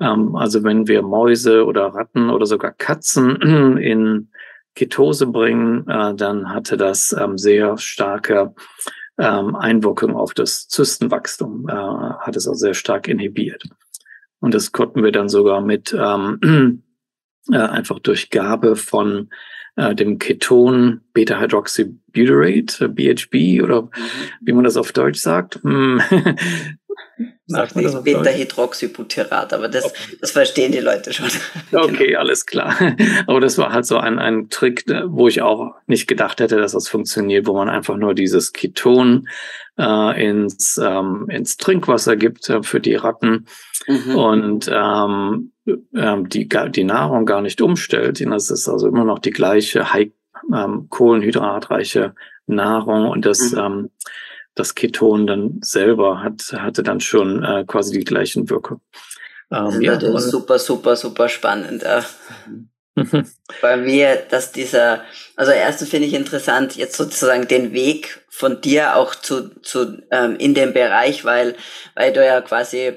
ähm, 0.00 0.36
also 0.36 0.62
wenn 0.62 0.86
wir 0.86 1.02
Mäuse 1.02 1.64
oder 1.64 1.86
Ratten 1.86 2.30
oder 2.30 2.46
sogar 2.46 2.72
Katzen 2.72 3.36
in 3.78 4.28
Ketose 4.74 5.26
bringen, 5.26 5.88
äh, 5.88 6.14
dann 6.14 6.50
hatte 6.50 6.76
das 6.76 7.14
ähm, 7.18 7.38
sehr 7.38 7.78
starke 7.78 8.54
ähm, 9.18 9.54
Einwirkung 9.54 10.16
auf 10.16 10.34
das 10.34 10.68
Zystenwachstum, 10.68 11.68
äh, 11.68 11.72
hat 11.72 12.36
es 12.36 12.48
auch 12.48 12.54
sehr 12.54 12.74
stark 12.74 13.08
inhibiert. 13.08 13.64
Und 14.40 14.54
das 14.54 14.72
konnten 14.72 15.02
wir 15.02 15.12
dann 15.12 15.28
sogar 15.28 15.60
mit 15.60 15.96
ähm, 15.98 16.82
äh, 17.52 17.56
einfach 17.56 17.98
durch 18.00 18.30
Gabe 18.30 18.76
von 18.76 19.30
äh, 19.76 19.94
dem 19.94 20.18
Keton 20.18 21.00
Beta-Hydroxybutyrate, 21.12 22.88
BHB 22.88 23.34
äh, 23.34 23.62
oder 23.62 23.82
mhm. 23.82 23.90
wie 24.40 24.52
man 24.52 24.64
das 24.64 24.76
auf 24.76 24.92
Deutsch 24.92 25.20
sagt. 25.20 25.60
Hm. 25.62 26.00
Sagt 27.46 27.76
nicht 27.76 28.04
Beta-Hydroxybutyrat, 28.04 29.52
aber 29.52 29.68
das, 29.68 29.84
okay. 29.84 30.16
das 30.18 30.30
verstehen 30.30 30.72
die 30.72 30.78
Leute 30.78 31.12
schon. 31.12 31.26
Okay, 31.72 32.08
genau. 32.08 32.20
alles 32.20 32.46
klar. 32.46 32.74
Aber 33.26 33.40
das 33.40 33.58
war 33.58 33.72
halt 33.72 33.84
so 33.84 33.98
ein, 33.98 34.18
ein 34.18 34.48
Trick, 34.48 34.84
wo 35.06 35.28
ich 35.28 35.42
auch 35.42 35.74
nicht 35.86 36.06
gedacht 36.06 36.40
hätte, 36.40 36.56
dass 36.56 36.72
das 36.72 36.88
funktioniert, 36.88 37.46
wo 37.46 37.52
man 37.52 37.68
einfach 37.68 37.96
nur 37.96 38.14
dieses 38.14 38.52
Keton 38.52 39.28
äh, 39.78 40.30
ins, 40.30 40.80
ähm, 40.82 41.26
ins 41.28 41.56
Trinkwasser 41.56 42.16
gibt 42.16 42.48
äh, 42.48 42.62
für 42.62 42.80
die 42.80 42.94
Ratten 42.94 43.46
mhm. 43.88 44.16
und 44.16 44.70
ähm, 44.72 45.52
ähm, 45.66 46.28
die, 46.28 46.48
die 46.48 46.84
Nahrung 46.84 47.26
gar 47.26 47.40
nicht 47.40 47.60
umstellt. 47.60 48.24
Das 48.24 48.50
ist 48.50 48.68
also 48.68 48.88
immer 48.88 49.04
noch 49.04 49.18
die 49.18 49.30
gleiche 49.30 49.92
high, 49.92 50.10
ähm, 50.54 50.88
kohlenhydratreiche 50.90 52.14
Nahrung 52.46 53.08
und 53.08 53.24
das 53.24 53.52
mhm. 53.52 53.58
ähm, 53.58 53.90
das 54.54 54.74
Keton 54.74 55.26
dann 55.26 55.58
selber 55.62 56.22
hat, 56.22 56.52
hatte 56.56 56.82
dann 56.82 57.00
schon 57.00 57.42
äh, 57.42 57.64
quasi 57.66 57.98
die 57.98 58.04
gleichen 58.04 58.48
Wirkungen. 58.48 58.80
Ähm, 59.50 59.80
ja, 59.82 59.96
das 59.96 60.26
ist 60.26 60.30
super, 60.30 60.58
super, 60.58 60.96
super 60.96 61.28
spannend. 61.28 61.82
Äh. 61.82 62.02
Bei 63.60 63.76
mir, 63.76 64.16
dass 64.30 64.52
dieser, 64.52 65.02
also 65.34 65.50
erstens 65.50 65.88
finde 65.88 66.06
ich 66.06 66.14
interessant, 66.14 66.76
jetzt 66.76 66.96
sozusagen 66.96 67.48
den 67.48 67.72
Weg 67.72 68.24
von 68.28 68.60
dir 68.60 68.96
auch 68.96 69.14
zu, 69.16 69.60
zu 69.60 69.98
ähm, 70.10 70.36
in 70.36 70.54
dem 70.54 70.72
Bereich, 70.72 71.24
weil, 71.24 71.56
weil 71.96 72.12
du 72.12 72.24
ja 72.24 72.40
quasi 72.40 72.94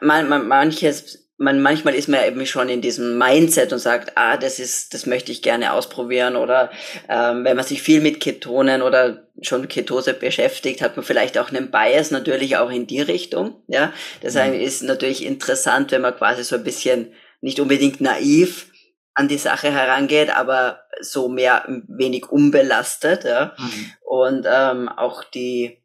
man, 0.00 0.28
man, 0.28 0.48
manches 0.48 1.26
man 1.38 1.60
manchmal 1.60 1.94
ist 1.94 2.08
man 2.08 2.24
eben 2.24 2.46
schon 2.46 2.68
in 2.68 2.80
diesem 2.80 3.18
Mindset 3.18 3.72
und 3.72 3.78
sagt, 3.78 4.12
ah, 4.16 4.36
das 4.36 4.58
ist, 4.58 4.94
das 4.94 5.04
möchte 5.04 5.32
ich 5.32 5.42
gerne 5.42 5.72
ausprobieren 5.72 6.34
oder 6.34 6.70
ähm, 7.08 7.44
wenn 7.44 7.56
man 7.56 7.64
sich 7.64 7.82
viel 7.82 8.00
mit 8.00 8.20
Ketonen 8.20 8.80
oder 8.80 9.28
schon 9.42 9.68
Ketose 9.68 10.14
beschäftigt, 10.14 10.80
hat 10.80 10.96
man 10.96 11.04
vielleicht 11.04 11.36
auch 11.36 11.50
einen 11.50 11.70
Bias 11.70 12.10
natürlich 12.10 12.56
auch 12.56 12.70
in 12.70 12.86
die 12.86 13.02
Richtung, 13.02 13.62
ja. 13.68 13.92
Deshalb 14.22 14.54
mhm. 14.54 14.60
ist 14.60 14.82
natürlich 14.82 15.24
interessant, 15.24 15.92
wenn 15.92 16.00
man 16.00 16.16
quasi 16.16 16.42
so 16.42 16.56
ein 16.56 16.64
bisschen 16.64 17.12
nicht 17.42 17.60
unbedingt 17.60 18.00
naiv 18.00 18.70
an 19.12 19.28
die 19.28 19.38
Sache 19.38 19.70
herangeht, 19.70 20.34
aber 20.34 20.80
so 21.02 21.28
mehr 21.28 21.66
wenig 21.86 22.30
unbelastet, 22.30 23.24
ja. 23.24 23.54
Mhm. 23.58 23.92
Und 24.00 24.46
ähm, 24.50 24.88
auch 24.88 25.22
die 25.22 25.82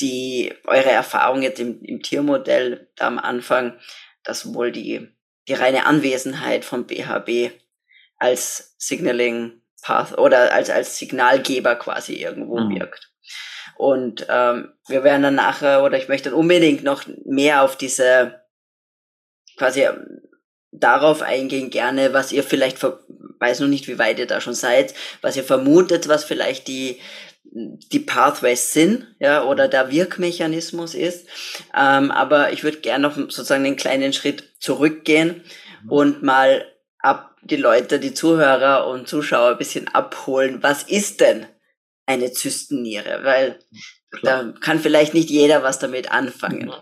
die 0.00 0.54
eure 0.64 0.90
Erfahrung 0.90 1.42
jetzt 1.42 1.60
im, 1.60 1.82
im 1.82 2.02
Tiermodell 2.02 2.88
da 2.96 3.06
am 3.06 3.18
Anfang 3.18 3.78
dass 4.26 4.52
wohl 4.52 4.72
die, 4.72 5.08
die 5.48 5.54
reine 5.54 5.86
Anwesenheit 5.86 6.64
von 6.64 6.86
BHB 6.86 7.52
als 8.18 8.74
Signaling 8.78 9.62
Path 9.82 10.18
oder 10.18 10.52
als, 10.52 10.68
als 10.68 10.98
Signalgeber 10.98 11.76
quasi 11.76 12.14
irgendwo 12.14 12.58
mhm. 12.58 12.74
wirkt. 12.74 13.12
Und 13.76 14.26
ähm, 14.28 14.72
wir 14.88 15.04
werden 15.04 15.22
dann 15.22 15.34
nachher, 15.34 15.84
oder 15.84 15.98
ich 15.98 16.08
möchte 16.08 16.30
dann 16.30 16.38
unbedingt 16.38 16.82
noch 16.82 17.04
mehr 17.24 17.62
auf 17.62 17.76
diese 17.76 18.42
quasi 19.56 19.82
ähm, 19.82 20.22
darauf 20.72 21.22
eingehen 21.22 21.70
gerne, 21.70 22.12
was 22.12 22.32
ihr 22.32 22.42
vielleicht, 22.42 22.82
weiß 22.82 23.60
noch 23.60 23.68
nicht, 23.68 23.86
wie 23.86 23.98
weit 23.98 24.18
ihr 24.18 24.26
da 24.26 24.40
schon 24.40 24.54
seid, 24.54 24.94
was 25.20 25.36
ihr 25.36 25.44
vermutet, 25.44 26.08
was 26.08 26.24
vielleicht 26.24 26.68
die, 26.68 26.98
die 27.52 28.00
Pathways 28.00 28.72
sind, 28.72 29.06
ja, 29.18 29.44
oder 29.44 29.68
der 29.68 29.90
Wirkmechanismus 29.90 30.94
ist. 30.94 31.26
Ähm, 31.76 32.10
aber 32.10 32.52
ich 32.52 32.64
würde 32.64 32.78
gerne 32.78 33.08
noch 33.08 33.16
sozusagen 33.16 33.64
einen 33.64 33.76
kleinen 33.76 34.12
Schritt 34.12 34.54
zurückgehen 34.60 35.42
mhm. 35.82 35.90
und 35.90 36.22
mal 36.22 36.66
ab 36.98 37.36
die 37.42 37.56
Leute, 37.56 37.98
die 38.00 38.14
Zuhörer 38.14 38.86
und 38.88 39.08
Zuschauer 39.08 39.52
ein 39.52 39.58
bisschen 39.58 39.88
abholen. 39.88 40.62
Was 40.62 40.82
ist 40.82 41.20
denn 41.20 41.46
eine 42.04 42.32
Zystenniere? 42.32 43.20
Weil 43.22 43.58
Klar. 44.10 44.44
da 44.44 44.60
kann 44.60 44.80
vielleicht 44.80 45.14
nicht 45.14 45.30
jeder 45.30 45.62
was 45.62 45.78
damit 45.78 46.10
anfangen. 46.10 46.72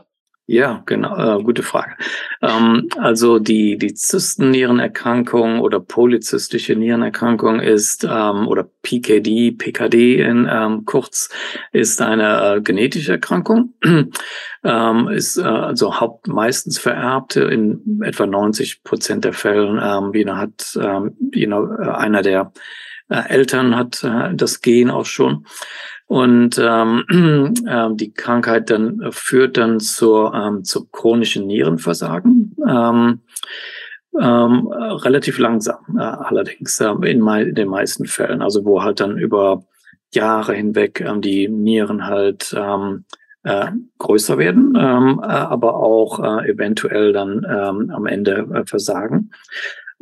Ja, 0.47 0.83
genau, 0.85 1.39
äh, 1.39 1.43
gute 1.43 1.63
Frage. 1.63 1.97
Ähm, 2.43 2.91
also 2.99 3.39
die, 3.39 3.79
die 3.79 3.95
Zystennierenerkrankung 3.95 5.61
oder 5.61 5.81
polyzystische 5.81 6.77
Nierenerkrankung 6.77 7.61
ist, 7.61 8.05
ähm, 8.05 8.47
oder 8.47 8.69
PKD, 8.83 9.53
PKD 9.53 10.21
in 10.21 10.47
ähm, 10.51 10.85
kurz, 10.85 11.31
ist 11.73 12.03
eine 12.03 12.57
äh, 12.57 12.61
genetische 12.61 13.13
Erkrankung, 13.13 13.73
ähm, 14.65 15.09
ist 15.09 15.39
äh, 15.39 15.45
also 15.45 15.99
haupt 15.99 16.29
meistens 16.29 16.79
vererbt, 16.79 17.37
in 17.37 18.03
etwa 18.05 18.27
90 18.27 18.85
Prozent 18.85 19.25
der 19.25 19.33
Fällen, 19.33 19.81
ähm, 19.83 20.13
wie 20.13 20.29
hat, 20.29 20.79
ähm, 20.79 21.17
you 21.33 21.47
know, 21.47 21.65
einer 21.65 22.21
der 22.21 22.53
äh, 23.09 23.29
Eltern 23.29 23.77
hat 23.77 24.03
äh, 24.03 24.35
das 24.35 24.61
Gen 24.61 24.91
auch 24.91 25.07
schon. 25.07 25.47
Und 26.07 26.61
ähm, 26.63 27.55
äh, 27.67 27.89
die 27.95 28.13
Krankheit 28.13 28.71
dann 28.71 29.01
äh, 29.01 29.13
führt 29.13 29.57
dann 29.57 29.81
zur, 29.81 30.35
ähm, 30.35 30.65
zu 30.65 30.87
chronischen 30.87 31.47
Nierenversagen. 31.47 32.57
Ähm, 32.69 33.21
ähm, 34.21 34.69
relativ 34.69 35.39
langsam, 35.39 35.99
äh, 35.99 36.03
allerdings 36.03 36.79
äh, 36.81 36.91
in, 37.05 37.27
in 37.27 37.55
den 37.55 37.69
meisten 37.69 38.07
Fällen. 38.07 38.43
Also 38.43 38.65
wo 38.65 38.83
halt 38.83 39.01
dann 39.01 39.19
über 39.19 39.65
Jahre 40.13 40.55
hinweg 40.55 41.01
ähm, 41.01 41.21
die 41.21 41.49
Nieren 41.49 42.07
halt 42.07 42.55
ähm, 42.57 43.05
äh, 43.43 43.71
größer 43.99 44.39
werden, 44.39 44.75
ähm, 44.79 45.21
äh, 45.23 45.27
aber 45.27 45.77
auch 45.77 46.19
äh, 46.21 46.51
eventuell 46.51 47.13
dann 47.13 47.47
ähm, 47.49 47.91
am 47.91 48.07
Ende 48.07 48.47
äh, 48.55 48.65
versagen. 48.67 49.31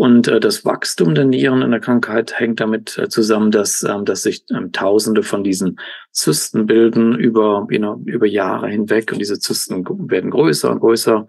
Und 0.02 0.26
äh, 0.26 0.40
das 0.40 0.64
Wachstum 0.64 1.14
der 1.14 1.26
Nieren 1.26 1.62
in 1.62 1.71
der 1.71 1.78
Krankheit 1.78 2.37
hängt 2.40 2.59
damit 2.59 2.99
äh, 2.99 3.09
zusammen, 3.09 3.52
dass, 3.52 3.85
ähm, 3.85 4.04
dass 4.04 4.25
sich 4.25 4.44
ähm, 4.50 4.73
Tausende 4.73 5.23
von 5.23 5.44
diesen 5.44 5.78
Zysten 6.11 6.66
bilden 6.66 7.14
über, 7.14 7.68
you 7.71 7.78
know, 7.78 8.02
über 8.06 8.26
Jahre 8.26 8.68
hinweg. 8.68 9.12
Und 9.12 9.21
diese 9.21 9.38
Zysten 9.38 9.87
werden 10.11 10.32
größer 10.32 10.73
und 10.73 10.80
größer. 10.80 11.25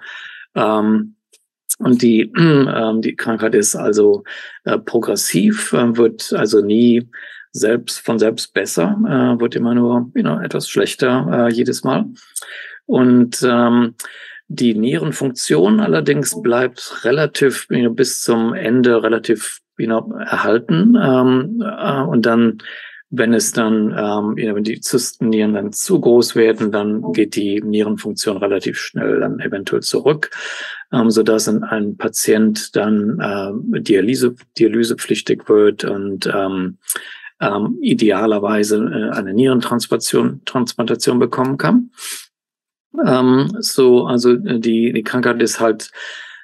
Ähm, 0.56 1.14
und 1.78 2.02
die, 2.02 2.22
äh, 2.36 3.00
die 3.02 3.16
Krankheit 3.16 3.54
ist 3.54 3.76
also 3.76 4.24
äh, 4.64 4.80
progressiv, 4.80 5.72
äh, 5.74 5.96
wird 5.96 6.34
also 6.34 6.62
nie 6.62 7.08
selbst 7.52 8.00
von 8.00 8.18
selbst 8.18 8.56
besser, 8.56 8.98
äh, 9.06 9.40
wird 9.40 9.56
immer 9.56 9.76
nur 9.76 10.10
you 10.16 10.24
know, 10.24 10.40
etwas 10.40 10.68
schlechter 10.68 11.28
äh, 11.32 11.54
jedes 11.54 11.84
Mal. 11.84 12.06
Und 12.88 13.38
ähm, 13.48 13.94
die 14.48 14.76
Nierenfunktion 14.76 15.80
allerdings 15.80 16.42
bleibt 16.42 17.04
relativ 17.04 17.68
you 17.70 17.80
know, 17.80 17.94
bis 17.94 18.22
zum 18.22 18.54
Ende 18.54 19.02
relativ 19.02 19.60
you 19.78 19.88
know, 19.88 20.14
erhalten. 20.20 20.96
Ähm, 21.02 21.64
äh, 21.64 22.02
und 22.02 22.26
dann, 22.26 22.60
wenn 23.10 23.34
es 23.34 23.52
dann, 23.52 23.92
ähm, 23.98 24.38
you 24.38 24.46
know, 24.46 24.56
wenn 24.56 24.64
die 24.64 24.80
Zystennieren 24.80 25.54
dann 25.54 25.72
zu 25.72 26.00
groß 26.00 26.36
werden, 26.36 26.72
dann 26.72 27.14
geht 27.14 27.36
die 27.36 27.62
Nierenfunktion 27.62 28.38
relativ 28.38 28.78
schnell 28.78 29.20
dann 29.20 29.40
eventuell 29.40 29.82
zurück, 29.82 30.32
ähm, 30.92 31.10
so 31.10 31.24
dass 31.24 31.48
ein, 31.48 31.98
Patient 31.98 32.76
dann 32.76 33.20
äh, 33.20 33.82
Dialyse, 33.82 34.36
dialysepflichtig 34.58 35.48
wird 35.48 35.84
und 35.84 36.28
ähm, 36.34 36.78
ähm, 37.40 37.78
idealerweise 37.82 38.78
äh, 38.78 39.16
eine 39.16 39.34
Nierentransplantation 39.34 40.42
Transplantation 40.46 41.20
bekommen 41.20 41.58
kann. 41.58 41.92
Ähm, 43.06 43.56
so, 43.60 44.06
also 44.06 44.32
äh, 44.34 44.60
die, 44.60 44.94
die 44.94 45.04
Krankheit 45.04 45.42
ist 45.42 45.60
halt 45.60 45.92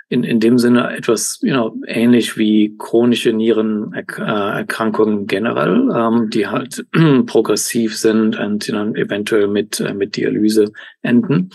in, 0.10 0.24
in 0.24 0.40
dem 0.40 0.58
Sinne 0.58 0.96
etwas 0.96 1.40
you 1.42 1.54
know, 1.54 1.76
ähnlich 1.86 2.36
wie 2.38 2.76
chronische 2.78 3.32
Nierenerkrankungen 3.32 5.28
generell, 5.28 5.88
ähm, 5.96 6.30
die 6.32 6.48
halt 6.48 6.86
progressiv 7.28 7.96
sind 7.96 8.38
und 8.40 8.68
dann 8.70 8.96
eventuell 8.96 9.48
mit, 9.48 9.80
äh, 9.80 9.94
mit 9.94 10.18
Dialyse 10.18 10.72
enden. 11.04 11.52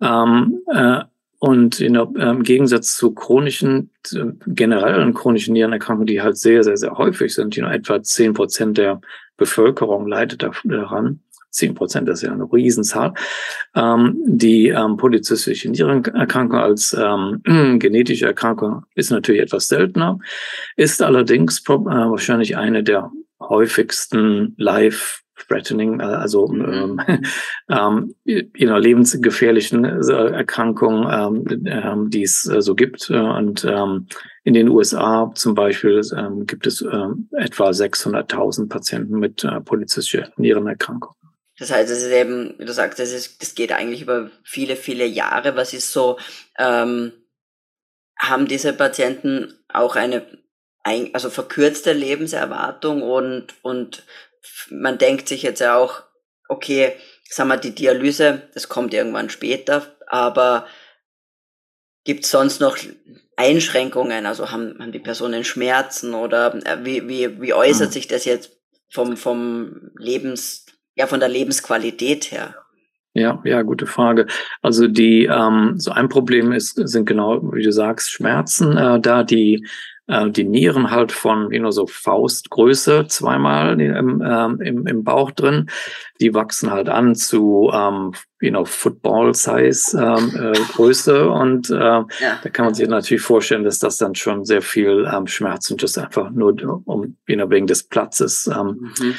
Ähm, 0.00 0.60
äh, 0.72 1.02
und 1.38 1.80
der, 1.80 2.08
äh, 2.16 2.30
im 2.30 2.42
Gegensatz 2.42 2.96
zu 2.96 3.12
chronischen, 3.12 3.90
generellen 4.46 5.12
chronischen 5.12 5.52
Nierenerkrankungen, 5.52 6.06
die 6.06 6.22
halt 6.22 6.38
sehr, 6.38 6.64
sehr, 6.64 6.78
sehr 6.78 6.96
häufig 6.96 7.34
sind, 7.34 7.56
you 7.56 7.62
know, 7.62 7.70
etwa 7.70 8.02
zehn 8.02 8.32
Prozent 8.32 8.78
der 8.78 9.02
Bevölkerung 9.36 10.06
leidet 10.06 10.46
daran, 10.64 11.20
10 11.56 11.74
Prozent, 11.74 12.08
das 12.08 12.22
ist 12.22 12.28
ja 12.28 12.32
eine 12.32 12.44
Riesenzahl. 12.44 13.14
Ähm, 13.74 14.16
die 14.26 14.68
ähm, 14.68 14.96
polyzystische 14.96 15.70
Nierenerkrankung 15.70 16.58
als 16.58 16.96
ähm, 16.98 17.42
genetische 17.78 18.26
Erkrankung 18.26 18.84
ist 18.94 19.10
natürlich 19.10 19.42
etwas 19.42 19.68
seltener, 19.68 20.18
ist 20.76 21.02
allerdings 21.02 21.60
äh, 21.60 21.72
wahrscheinlich 21.72 22.56
eine 22.56 22.82
der 22.82 23.10
häufigsten 23.40 24.54
live 24.56 25.22
threatening, 25.48 26.00
äh, 26.00 26.04
also 26.04 26.48
mhm. 26.48 27.00
ähm, 27.08 27.24
ähm, 27.70 28.14
you 28.24 28.66
know, 28.66 28.78
lebensgefährlichen 28.78 29.84
äh, 29.84 30.12
Erkrankungen, 30.32 31.06
ähm, 31.10 31.66
ähm, 31.66 32.10
die 32.10 32.22
es 32.22 32.48
äh, 32.48 32.60
so 32.60 32.74
gibt. 32.74 33.10
Und 33.10 33.64
ähm, 33.64 34.06
in 34.44 34.54
den 34.54 34.68
USA 34.68 35.30
zum 35.34 35.54
Beispiel 35.54 36.00
ähm, 36.16 36.46
gibt 36.46 36.66
es 36.66 36.82
ähm, 36.82 37.28
etwa 37.32 37.70
600.000 37.70 38.68
Patienten 38.68 39.18
mit 39.18 39.44
äh, 39.44 39.60
polizistischer 39.60 40.30
Nierenerkrankung. 40.36 41.15
Das 41.58 41.70
heißt, 41.70 41.90
es 41.90 42.02
ist 42.02 42.12
eben, 42.12 42.54
wie 42.58 42.64
du 42.64 42.72
sagst, 42.72 42.98
das, 42.98 43.12
ist, 43.12 43.40
das 43.40 43.54
geht 43.54 43.72
eigentlich 43.72 44.02
über 44.02 44.30
viele, 44.44 44.76
viele 44.76 45.06
Jahre. 45.06 45.56
Was 45.56 45.72
ist 45.72 45.92
so, 45.92 46.18
ähm, 46.58 47.12
haben 48.18 48.46
diese 48.46 48.72
Patienten 48.72 49.54
auch 49.68 49.96
eine 49.96 50.26
also 51.12 51.30
verkürzte 51.30 51.92
Lebenserwartung 51.92 53.02
und, 53.02 53.54
und 53.62 54.04
man 54.70 54.98
denkt 54.98 55.28
sich 55.28 55.42
jetzt 55.42 55.60
ja 55.60 55.76
auch, 55.76 56.02
okay, 56.48 56.94
sagen 57.28 57.48
wir, 57.48 57.56
die 57.56 57.74
Dialyse, 57.74 58.42
das 58.54 58.68
kommt 58.68 58.94
irgendwann 58.94 59.28
später, 59.28 59.96
aber 60.06 60.66
gibt 62.04 62.24
es 62.24 62.30
sonst 62.30 62.60
noch 62.60 62.78
Einschränkungen? 63.34 64.26
Also 64.26 64.52
haben, 64.52 64.78
haben 64.78 64.92
die 64.92 65.00
Personen 65.00 65.42
Schmerzen 65.42 66.14
oder 66.14 66.54
äh, 66.64 66.84
wie, 66.84 67.08
wie, 67.08 67.40
wie 67.40 67.52
äußert 67.52 67.88
mhm. 67.88 67.92
sich 67.92 68.06
das 68.06 68.24
jetzt 68.24 68.52
vom, 68.88 69.16
vom 69.16 69.90
Lebens, 69.98 70.65
ja, 70.96 71.06
von 71.06 71.20
der 71.20 71.28
Lebensqualität 71.28 72.32
her? 72.32 72.54
Ja, 73.12 73.40
ja, 73.44 73.62
gute 73.62 73.86
Frage. 73.86 74.26
Also 74.60 74.88
die 74.88 75.24
ähm, 75.24 75.74
so 75.78 75.90
ein 75.90 76.10
Problem 76.10 76.52
ist 76.52 76.74
sind 76.74 77.06
genau 77.06 77.40
wie 77.54 77.62
du 77.62 77.72
sagst 77.72 78.10
Schmerzen, 78.10 78.76
äh, 78.76 79.00
da 79.00 79.22
die 79.22 79.66
äh, 80.06 80.30
die 80.30 80.44
Nieren 80.44 80.90
halt 80.90 81.12
von 81.12 81.50
wie 81.50 81.58
nur 81.58 81.72
so 81.72 81.86
Faustgröße 81.86 83.06
zweimal 83.08 83.80
im, 83.80 84.22
ähm, 84.22 84.60
im, 84.60 84.86
im 84.86 85.02
Bauch 85.02 85.30
drin. 85.30 85.70
Die 86.20 86.34
wachsen 86.34 86.70
halt 86.70 86.90
an 86.90 87.14
zu 87.14 87.70
ähm, 87.72 88.12
you 88.40 88.50
know, 88.50 88.66
Football-Size 88.66 89.98
ähm, 89.98 90.52
äh, 90.52 90.58
Größe 90.74 91.30
und 91.30 91.70
äh, 91.70 91.74
ja. 91.74 92.06
da 92.42 92.50
kann 92.50 92.66
man 92.66 92.74
sich 92.74 92.86
natürlich 92.86 93.22
vorstellen, 93.22 93.64
dass 93.64 93.78
das 93.78 93.96
dann 93.96 94.14
schon 94.14 94.44
sehr 94.44 94.60
viel 94.60 95.10
ähm, 95.10 95.26
Schmerz 95.26 95.70
und 95.70 95.82
das 95.82 95.96
einfach 95.96 96.30
nur 96.30 96.82
um 96.84 97.16
you 97.26 97.36
know, 97.36 97.50
wegen 97.50 97.66
des 97.66 97.82
Platzes 97.82 98.46
ähm, 98.46 98.92
mhm. 98.98 99.14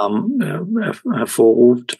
Ähm, 0.00 0.40
äh, 0.40 0.92
hervorruft. 1.12 1.98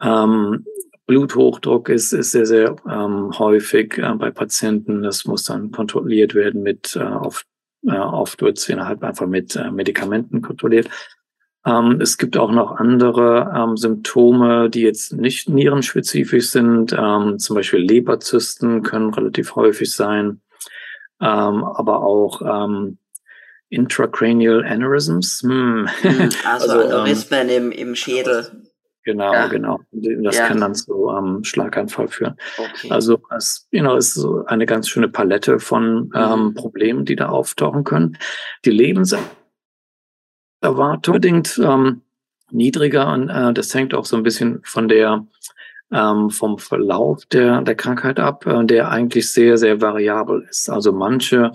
Ähm, 0.00 0.64
Bluthochdruck 1.06 1.88
ist, 1.88 2.12
ist 2.12 2.30
sehr, 2.30 2.46
sehr 2.46 2.76
ähm, 2.88 3.36
häufig 3.38 3.98
äh, 3.98 4.14
bei 4.14 4.30
Patienten. 4.30 5.02
Das 5.02 5.24
muss 5.24 5.44
dann 5.44 5.72
kontrolliert 5.72 6.34
werden 6.34 6.62
mit 6.62 6.96
äh, 6.96 7.02
auf 7.02 7.44
äh, 7.86 7.96
oft 7.96 8.42
wird 8.42 8.58
es 8.58 8.68
innerhalb 8.68 9.02
einfach 9.02 9.26
mit 9.26 9.56
äh, 9.56 9.70
Medikamenten 9.70 10.42
kontrolliert. 10.42 10.88
Ähm, 11.64 12.00
es 12.00 12.16
gibt 12.16 12.36
auch 12.36 12.50
noch 12.50 12.76
andere 12.76 13.52
ähm, 13.54 13.76
Symptome, 13.76 14.70
die 14.70 14.82
jetzt 14.82 15.12
nicht 15.12 15.48
nierenspezifisch 15.48 16.48
sind. 16.48 16.94
Ähm, 16.96 17.38
zum 17.38 17.56
Beispiel 17.56 17.80
Leberzysten 17.80 18.82
können 18.82 19.12
relativ 19.12 19.56
häufig 19.56 19.92
sein, 19.92 20.40
ähm, 21.20 21.64
aber 21.64 22.02
auch 22.02 22.40
ähm, 22.42 22.98
Intracranial 23.70 24.64
Aneurysms. 24.64 25.42
Hm. 25.42 25.88
hm 26.02 26.28
also, 26.44 26.72
also 26.72 26.72
Aneurysmen 26.72 27.48
im, 27.48 27.72
im 27.72 27.94
Schädel. 27.94 28.46
Genau, 29.04 29.32
ja. 29.32 29.46
genau. 29.46 29.80
Das 29.92 30.36
ja. 30.36 30.46
kann 30.46 30.60
dann 30.60 30.74
zu 30.74 31.08
ähm, 31.08 31.42
Schlaganfall 31.42 32.08
führen. 32.08 32.36
Okay. 32.58 32.90
Also 32.90 33.20
es 33.34 33.66
you 33.70 33.80
know, 33.80 33.96
ist 33.96 34.14
so 34.14 34.44
eine 34.44 34.66
ganz 34.66 34.88
schöne 34.88 35.08
Palette 35.08 35.58
von 35.58 36.08
mhm. 36.08 36.12
ähm, 36.14 36.54
Problemen, 36.54 37.04
die 37.06 37.16
da 37.16 37.30
auftauchen 37.30 37.84
können. 37.84 38.18
Die 38.66 38.70
Lebenserwartung 38.70 39.30
unbedingt 41.06 41.58
ähm, 41.64 42.02
niedriger 42.50 43.12
und 43.12 43.30
äh, 43.30 43.54
das 43.54 43.74
hängt 43.74 43.94
auch 43.94 44.04
so 44.04 44.16
ein 44.16 44.22
bisschen 44.22 44.60
von 44.64 44.88
der 44.88 45.26
ähm, 45.92 46.30
vom 46.30 46.58
Verlauf 46.58 47.24
der, 47.26 47.62
der 47.62 47.74
Krankheit 47.74 48.20
ab, 48.20 48.46
äh, 48.46 48.64
der 48.64 48.90
eigentlich 48.90 49.30
sehr, 49.30 49.56
sehr 49.56 49.80
variabel 49.80 50.46
ist. 50.48 50.68
Also 50.68 50.92
manche 50.92 51.52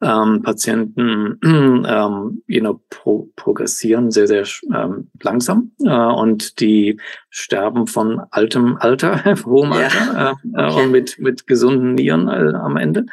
ähm, 0.00 0.42
Patienten 0.42 1.38
ähm, 1.44 2.42
you 2.46 2.60
know, 2.60 2.80
pro 2.90 3.28
progressieren 3.36 4.10
sehr, 4.10 4.26
sehr 4.26 4.44
ähm, 4.74 5.10
langsam 5.20 5.72
äh, 5.84 5.90
und 5.90 6.60
die 6.60 7.00
sterben 7.30 7.86
von 7.86 8.20
altem 8.30 8.76
Alter, 8.76 9.24
hohem 9.44 9.72
Alter 9.72 10.36
äh, 10.44 10.62
okay. 10.62 10.84
und 10.84 10.90
mit, 10.92 11.18
mit 11.18 11.46
gesunden 11.46 11.94
Nieren 11.94 12.28
äh, 12.28 12.56
am 12.56 12.76
Ende. 12.76 13.06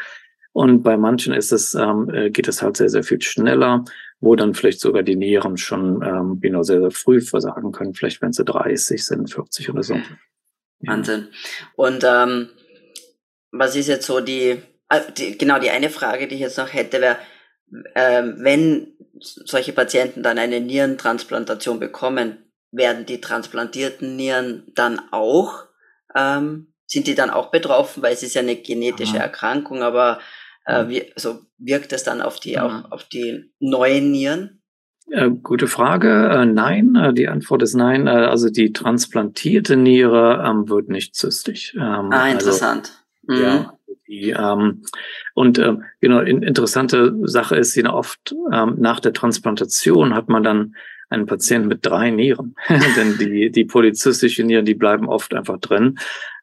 Und 0.53 0.83
bei 0.83 0.95
manchen 0.95 1.33
ist 1.33 1.51
es, 1.51 1.75
ähm, 1.75 2.09
äh, 2.13 2.29
geht 2.29 2.47
es 2.47 2.61
halt 2.61 2.77
sehr, 2.77 2.89
sehr 2.89 3.03
viel 3.03 3.21
schneller, 3.21 3.83
wo 4.21 4.35
dann 4.35 4.53
vielleicht 4.53 4.79
sogar 4.79 5.03
die 5.03 5.17
Nieren 5.17 5.57
schon 5.57 6.01
ähm, 6.01 6.39
you 6.41 6.49
know, 6.49 6.63
sehr, 6.63 6.79
sehr 6.79 6.91
früh 6.91 7.19
versagen 7.19 7.71
können, 7.71 7.93
vielleicht 7.93 8.21
wenn 8.21 8.31
sie 8.31 8.45
30 8.45 9.03
sind, 9.03 9.33
40 9.33 9.69
oder 9.69 9.83
so. 9.83 9.99
Wahnsinn. 10.79 11.27
Und 11.75 12.05
ähm, 12.07 12.49
was 13.51 13.75
ist 13.75 13.87
jetzt 13.87 14.05
so 14.05 14.19
die 14.19 14.61
die, 15.17 15.37
genau, 15.37 15.59
die 15.59 15.69
eine 15.69 15.89
Frage, 15.89 16.27
die 16.27 16.35
ich 16.35 16.41
jetzt 16.41 16.57
noch 16.57 16.73
hätte, 16.73 17.01
wäre, 17.01 17.17
äh, 17.93 18.23
wenn 18.37 18.93
solche 19.19 19.73
Patienten 19.73 20.23
dann 20.23 20.37
eine 20.37 20.61
Nierentransplantation 20.61 21.79
bekommen, 21.79 22.37
werden 22.71 23.05
die 23.05 23.21
transplantierten 23.21 24.15
Nieren 24.15 24.63
dann 24.75 25.01
auch, 25.11 25.65
ähm, 26.15 26.73
sind 26.85 27.07
die 27.07 27.15
dann 27.15 27.29
auch 27.29 27.49
betroffen, 27.49 28.03
weil 28.03 28.13
es 28.13 28.23
ist 28.23 28.35
ja 28.35 28.41
eine 28.41 28.55
genetische 28.55 29.17
Aha. 29.17 29.23
Erkrankung, 29.23 29.81
aber 29.81 30.19
äh, 30.65 30.87
wie, 30.87 31.13
also 31.13 31.39
wirkt 31.57 31.93
es 31.93 32.03
dann 32.03 32.21
auf 32.21 32.39
die, 32.39 32.59
auch 32.59 32.91
auf 32.91 33.05
die 33.05 33.51
neuen 33.59 34.11
Nieren? 34.11 34.61
Äh, 35.09 35.29
gute 35.29 35.67
Frage. 35.67 36.29
Äh, 36.29 36.45
nein, 36.45 36.95
äh, 36.95 37.13
die 37.13 37.27
Antwort 37.27 37.61
ist 37.61 37.75
nein. 37.75 38.07
Äh, 38.07 38.11
also 38.11 38.49
die 38.49 38.73
transplantierte 38.73 39.77
Niere 39.77 40.43
ähm, 40.45 40.67
wird 40.67 40.89
nicht 40.89 41.15
zystisch. 41.15 41.75
Ähm, 41.75 42.11
ah, 42.11 42.23
also, 42.23 42.33
interessant. 42.33 42.91
Also, 43.27 43.41
mhm. 43.41 43.47
Ja, 43.47 43.74
die, 44.07 44.31
ähm, 44.31 44.83
und 45.33 45.57
äh, 45.57 45.73
genau, 45.99 46.19
in, 46.19 46.43
interessante 46.43 47.13
Sache 47.23 47.55
ist, 47.55 47.75
you 47.75 47.87
oft 47.89 48.35
ähm, 48.53 48.75
nach 48.77 48.99
der 48.99 49.13
Transplantation 49.13 50.13
hat 50.13 50.29
man 50.29 50.43
dann 50.43 50.75
einen 51.09 51.25
Patienten 51.25 51.67
mit 51.67 51.85
drei 51.85 52.11
Nieren. 52.11 52.55
Denn 52.95 53.17
die, 53.17 53.51
die 53.51 53.65
polizistischen 53.65 54.47
Nieren, 54.47 54.65
die 54.65 54.75
bleiben 54.75 55.07
oft 55.07 55.33
einfach 55.33 55.59
drin. 55.59 55.97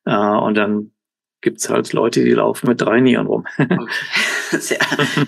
Äh, 0.04 0.14
und 0.14 0.56
dann 0.56 0.92
gibt's 1.40 1.68
halt 1.68 1.92
Leute, 1.92 2.24
die 2.24 2.32
laufen 2.32 2.68
mit 2.68 2.80
drei 2.80 3.00
Nieren 3.00 3.26
rum. 3.26 3.46
okay. 3.58 3.86
Sehr, 4.58 4.78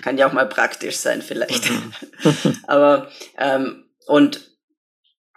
kann 0.01 0.17
ja 0.17 0.27
auch 0.27 0.33
mal 0.33 0.47
praktisch 0.47 0.97
sein, 0.97 1.21
vielleicht. 1.21 1.71
Aber 2.67 3.09
ähm, 3.37 3.85
und 4.05 4.51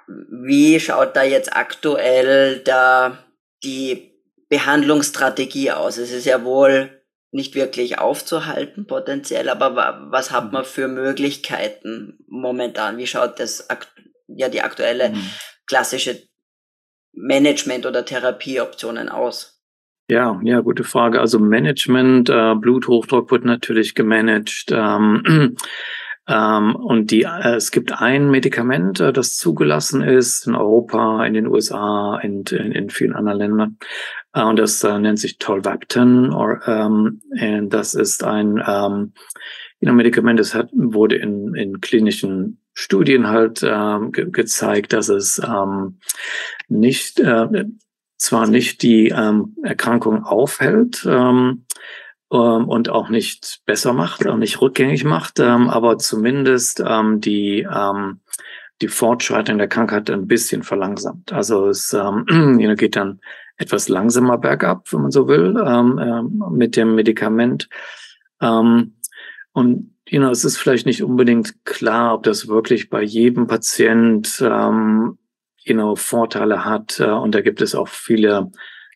wie 0.06 0.78
schaut 0.78 1.16
da 1.16 1.22
jetzt 1.22 1.54
aktuell 1.54 2.61
da 2.64 3.18
die 3.64 4.08
Behandlungsstrategie 4.48 5.72
aus? 5.72 5.98
Es 5.98 6.12
ist 6.12 6.24
ja 6.24 6.44
wohl 6.44 6.90
nicht 7.30 7.54
wirklich 7.54 7.98
aufzuhalten 7.98 8.87
potenziell, 8.87 9.48
aber 9.48 10.06
was 10.11 10.30
hat 10.30 10.52
man 10.52 10.64
für 10.64 10.88
Möglichkeiten 10.88 12.18
momentan? 12.26 12.96
Wie 12.96 13.06
schaut 13.06 13.38
das 13.38 13.68
ja 14.28 14.48
die 14.48 14.62
aktuelle 14.62 15.11
mhm. 15.11 15.30
klassische 15.66 16.22
Management- 17.12 17.87
oder 17.87 18.04
Therapieoptionen 18.04 19.08
aus? 19.08 19.58
Ja, 20.11 20.40
ja, 20.42 20.61
gute 20.61 20.84
Frage. 20.84 21.20
Also 21.20 21.38
Management, 21.38 22.30
äh, 22.30 22.54
Bluthochdruck 22.54 23.30
wird 23.30 23.44
natürlich 23.44 23.94
gemanagt. 23.94 24.66
Ähm, 24.70 25.56
ähm, 26.29 26.77
und 26.77 27.11
die, 27.11 27.23
äh, 27.23 27.57
es 27.57 27.71
gibt 27.71 27.93
ein 27.93 28.31
Medikament, 28.31 29.01
äh, 29.01 29.12
das 29.14 29.37
zugelassen 29.37 30.03
ist 30.03 30.47
in 30.47 30.55
Europa, 30.55 31.25
in 31.25 31.33
den 31.33 31.47
USA, 31.47 32.21
und 32.23 32.53
in, 32.53 32.73
in 32.73 32.91
vielen 32.91 33.14
anderen 33.14 33.38
Ländern. 33.38 33.79
Äh, 34.35 34.43
und 34.43 34.59
das 34.59 34.85
äh, 34.85 34.99
nennt 34.99 35.19
sich 35.19 35.38
Tolvaptan. 35.38 36.33
Or, 36.35 36.61
ähm, 36.67 37.23
und 37.31 37.71
das 37.71 37.95
ist 37.95 38.25
ein 38.25 38.62
ähm, 38.67 39.14
Medikament, 39.81 40.38
das 40.38 40.55
hat, 40.55 40.69
wurde 40.73 41.17
in, 41.17 41.55
in 41.55 41.81
klinischen 41.81 42.61
Studien 42.75 43.29
halt 43.29 43.62
ähm, 43.64 44.12
ge 44.12 44.31
gezeigt, 44.31 44.93
dass 44.93 45.09
es 45.09 45.41
ähm, 45.45 45.99
nicht, 46.69 47.21
äh, 47.21 47.64
zwar 48.19 48.47
nicht 48.47 48.83
die 48.83 49.09
ähm, 49.09 49.57
Erkrankung 49.62 50.25
aufhält, 50.25 51.07
ähm, 51.09 51.64
ähm, 52.33 52.69
und 52.69 52.88
auch 52.88 53.09
nicht 53.09 53.61
besser 53.67 53.93
macht, 53.93 54.27
auch 54.27 54.37
nicht 54.37 54.61
rückgängig 54.61 55.05
macht, 55.05 55.41
ähm, 55.41 55.69
aber 55.69 55.99
zumindest 55.99 56.83
ähm, 56.87 57.21
die 57.21 57.67
ähm, 57.71 58.21
die 58.81 58.88
Fortschreitung 58.88 59.59
der 59.59 59.69
Krankheit 59.69 60.09
ein 60.11 60.29
bisschen 60.29 60.62
verlangsamt. 60.62 61.33
Also 61.33 61.69
es 61.69 61.93
ähm, 61.93 62.59
geht 62.77 62.97
dann 62.97 63.21
etwas 63.57 63.88
langsamer 63.88 64.38
bergab, 64.38 64.93
wenn 64.93 65.03
man 65.03 65.11
so 65.11 65.27
will, 65.27 65.57
ähm, 65.64 65.99
ähm, 65.99 66.45
mit 66.53 66.77
dem 66.77 66.95
Medikament. 66.95 67.69
Ähm, 68.41 68.95
und 69.53 69.95
you 70.09 70.21
know, 70.21 70.31
es 70.31 70.45
ist 70.45 70.59
vielleicht 70.59 70.87
nicht 70.87 71.03
unbedingt 71.03 71.64
klar, 71.64 72.14
ob 72.14 72.23
das 72.23 72.47
wirklich 72.47 72.88
bei 72.88 73.03
jedem 73.03 73.49
Patient 73.49 74.41
ähm, 74.41 75.19
you 75.59 75.75
know, 75.75 75.97
Vorteile 75.97 76.64
hat. 76.64 77.01
Äh, 77.01 77.11
und 77.11 77.35
da 77.35 77.41
gibt 77.41 77.61
es 77.61 77.75
auch 77.75 77.88
viele 77.88 78.51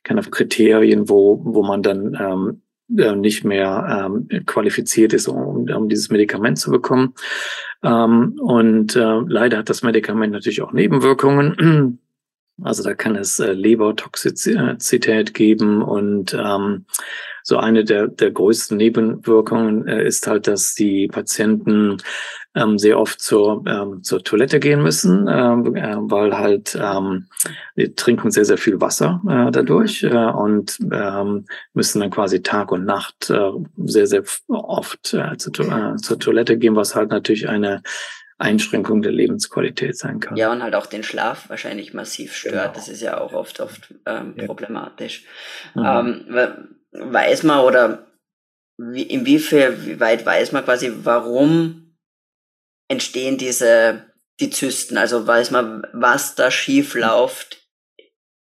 kind 0.05 0.19
of 0.19 0.31
Kriterien, 0.31 1.09
wo, 1.09 1.41
wo 1.45 1.63
man 1.65 1.83
dann 1.83 2.17
ähm, 2.19 2.62
äh, 2.99 3.17
nicht 3.17 3.45
mehr 3.45 4.07
ähm, 4.07 4.45
qualifiziert 4.47 5.13
ist, 5.13 5.29
um, 5.29 5.69
um 5.69 5.89
dieses 5.89 6.11
Medikament 6.11 6.59
zu 6.59 6.71
bekommen. 6.71 7.15
Ähm, 7.83 8.39
und 8.41 8.97
äh, 8.97 9.21
leider 9.27 9.59
hat 9.59 9.71
das 9.71 9.83
Medikament 9.83 10.33
natürlich 10.33 10.63
auch 10.63 10.73
Nebenwirkungen. 10.73 11.99
Also 12.63 12.83
da 12.83 12.95
kann 12.95 13.17
es 13.17 13.41
äh, 13.41 13.53
Lebertoxizität 13.53 15.35
geben 15.35 15.83
und 15.83 16.35
ähm, 16.35 16.85
so 17.43 17.57
eine 17.57 17.85
der, 17.85 18.09
der 18.09 18.31
größten 18.31 18.77
Nebenwirkungen 18.77 19.87
äh, 19.87 20.07
ist 20.07 20.27
halt, 20.27 20.47
dass 20.47 20.75
die 20.75 21.09
Patienten 21.09 21.99
ähm, 22.55 22.79
sehr 22.79 22.99
oft 22.99 23.21
zur, 23.21 23.65
ähm, 23.67 24.03
zur 24.03 24.23
Toilette 24.23 24.61
gehen 24.61 24.83
müssen, 24.83 25.27
ähm, 25.29 25.75
äh, 25.75 25.97
weil 25.99 26.37
halt 26.37 26.79
ähm, 26.81 27.29
die 27.77 27.95
trinken 27.95 28.31
sehr, 28.31 28.45
sehr 28.45 28.59
viel 28.59 28.81
Wasser 28.81 29.23
äh, 29.29 29.51
dadurch 29.51 30.03
äh, 30.03 30.09
und 30.09 30.79
ähm, 30.93 31.47
müssen 31.73 32.01
dann 32.01 32.11
quasi 32.11 32.43
Tag 32.43 32.73
und 32.73 32.85
Nacht 32.85 33.31
äh, 33.31 33.53
sehr, 33.85 34.07
sehr 34.07 34.23
oft 34.49 35.15
äh, 35.15 35.37
zu, 35.39 35.51
äh, 35.63 35.97
zur 35.97 36.19
Toilette 36.19 36.59
gehen, 36.59 36.77
was 36.77 36.95
halt 36.95 37.11
natürlich 37.11 37.49
eine 37.49 37.83
Einschränkung 38.39 39.03
der 39.03 39.13
Lebensqualität 39.13 39.97
sein 39.97 40.21
kann. 40.21 40.37
Ja, 40.37 40.51
und 40.53 40.63
halt 40.63 40.75
auch 40.75 40.87
den 40.87 41.05
Schlaf 41.05 41.49
wahrscheinlich 41.49 41.95
massiv 41.95 42.35
stört. 42.35 42.55
Genau. 42.55 42.75
Das 42.75 42.89
ist 42.89 43.01
ja 43.01 43.19
auch 43.21 43.33
oft, 43.33 43.61
oft 43.61 43.95
ähm, 44.05 44.35
ja. 44.37 44.47
problematisch. 44.47 45.25
Mhm. 45.75 45.85
Ähm, 45.87 46.67
weiß 46.93 47.43
man 47.43 47.61
oder 47.61 48.07
wie, 48.79 49.03
inwiefern, 49.03 49.87
wie 49.87 50.01
weit 50.01 50.25
weiß 50.25 50.53
man 50.53 50.65
quasi, 50.65 50.93
warum 51.03 51.97
entstehen 52.89 53.39
diese, 53.39 54.13
die 54.41 54.51
Zysten? 54.51 54.97
Also 54.99 55.27
weiß 55.27 55.51
man, 55.51 55.87
was 55.93 56.35
da 56.35 56.51
schief 56.51 56.95
läuft, 56.95 57.69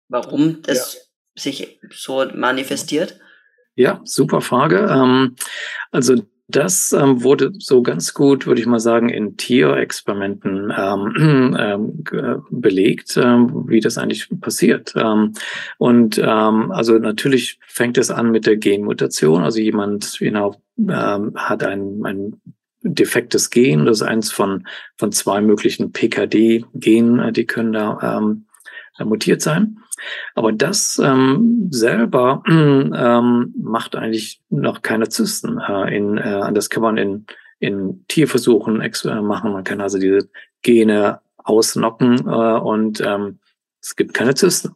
warum 0.08 0.62
das 0.62 0.94
ja. 0.94 1.00
sich 1.36 1.80
so 1.92 2.26
manifestiert? 2.34 3.20
Ja, 3.76 4.02
super 4.04 4.42
Frage. 4.42 4.88
Ähm, 4.90 5.36
also 5.92 6.16
das 6.50 6.94
ähm, 6.94 7.24
wurde 7.24 7.54
so 7.60 7.84
ganz 7.84 8.14
gut, 8.16 8.48
würde 8.48 8.60
ich 8.60 8.68
mal 8.68 8.80
sagen, 8.80 9.10
in 9.10 9.38
Tierexperimenten 9.38 10.74
ähm, 10.76 11.56
ähm, 11.60 12.04
belegt, 12.50 13.18
ähm, 13.18 13.66
wie 13.68 13.80
das 13.80 14.00
eigentlich 14.00 14.30
passiert. 14.42 14.94
Ähm, 14.96 15.34
und 15.78 16.18
ähm, 16.18 16.72
also 16.72 16.98
natürlich 16.98 17.60
fängt 17.68 18.00
es 18.00 18.10
an 18.10 18.32
mit 18.32 18.48
der 18.48 18.58
Genmutation. 18.58 19.44
Also 19.44 19.60
jemand 19.60 20.18
genau 20.20 20.56
ähm, 20.78 21.34
hat 21.36 21.64
ein, 21.64 22.02
ein 22.04 22.42
defektes 22.82 23.52
Gen, 23.52 23.86
das 23.86 24.02
ist 24.02 24.08
eins 24.08 24.32
von, 24.32 24.68
von 24.98 25.12
zwei 25.12 25.42
möglichen 25.42 25.92
PKD-Genen, 25.92 27.32
die 27.34 27.46
können 27.46 27.74
da 27.74 28.18
ähm, 28.18 28.46
mutiert 29.06 29.42
sein. 29.42 29.80
Aber 30.36 30.52
das 30.52 31.00
ähm, 31.04 31.68
selber 31.72 32.44
ähm, 32.48 33.54
macht 33.62 33.96
eigentlich 33.96 34.42
noch 34.50 34.82
keine 34.82 35.10
Zysten. 35.10 35.60
Äh, 35.60 35.96
in, 35.96 36.18
äh, 36.18 36.52
das 36.54 36.70
kann 36.70 36.84
man 36.84 36.98
in, 36.98 37.26
in 37.60 38.06
Tierversuchen 38.08 38.82
äh, 38.82 39.22
machen. 39.22 39.54
Man 39.54 39.64
kann 39.64 39.82
also 39.82 40.00
diese 40.00 40.30
Gene 40.62 41.20
ausnocken 41.38 42.28
äh, 42.28 42.60
und 42.60 43.02
ähm, 43.02 43.40
es 43.82 43.96
gibt 43.96 44.14
keine 44.14 44.36
Zysten. 44.36 44.74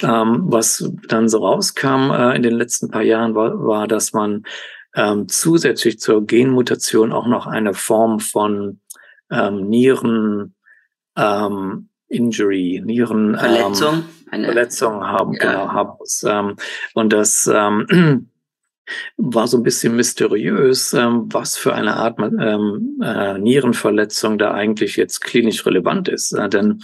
Ähm, 0.00 0.42
was 0.46 0.90
dann 1.08 1.28
so 1.28 1.38
rauskam 1.38 2.10
äh, 2.10 2.36
in 2.36 2.42
den 2.42 2.54
letzten 2.54 2.90
paar 2.90 3.02
Jahren 3.02 3.34
war, 3.34 3.58
war 3.66 3.88
dass 3.88 4.12
man 4.12 4.44
ähm, 4.94 5.28
zusätzlich 5.28 5.98
zur 5.98 6.26
Genmutation 6.26 7.12
auch 7.12 7.26
noch 7.26 7.46
eine 7.46 7.72
Form 7.72 8.20
von 8.20 8.80
ähm, 9.30 9.68
Nieren 9.68 10.54
ähm, 11.16 11.88
Injury, 12.12 12.82
Nieren 12.84 13.36
Verletzung, 13.36 14.04
ähm, 14.32 14.44
Verletzung 14.44 15.04
haben, 15.04 15.32
ja. 15.34 15.38
genau, 15.38 15.72
haben 15.72 15.92
muss. 15.98 16.24
Ähm, 16.28 16.56
und 16.94 17.12
das 17.12 17.50
ähm, 17.52 18.28
war 19.16 19.46
so 19.46 19.56
ein 19.56 19.62
bisschen 19.62 19.96
mysteriös, 19.96 20.92
ähm, 20.92 21.26
was 21.32 21.56
für 21.56 21.74
eine 21.74 21.96
Art 21.96 22.18
ähm, 22.18 23.00
äh, 23.02 23.38
Nierenverletzung 23.38 24.38
da 24.38 24.52
eigentlich 24.52 24.96
jetzt 24.96 25.20
klinisch 25.20 25.64
relevant 25.66 26.08
ist. 26.08 26.32
Äh, 26.32 26.48
denn 26.48 26.82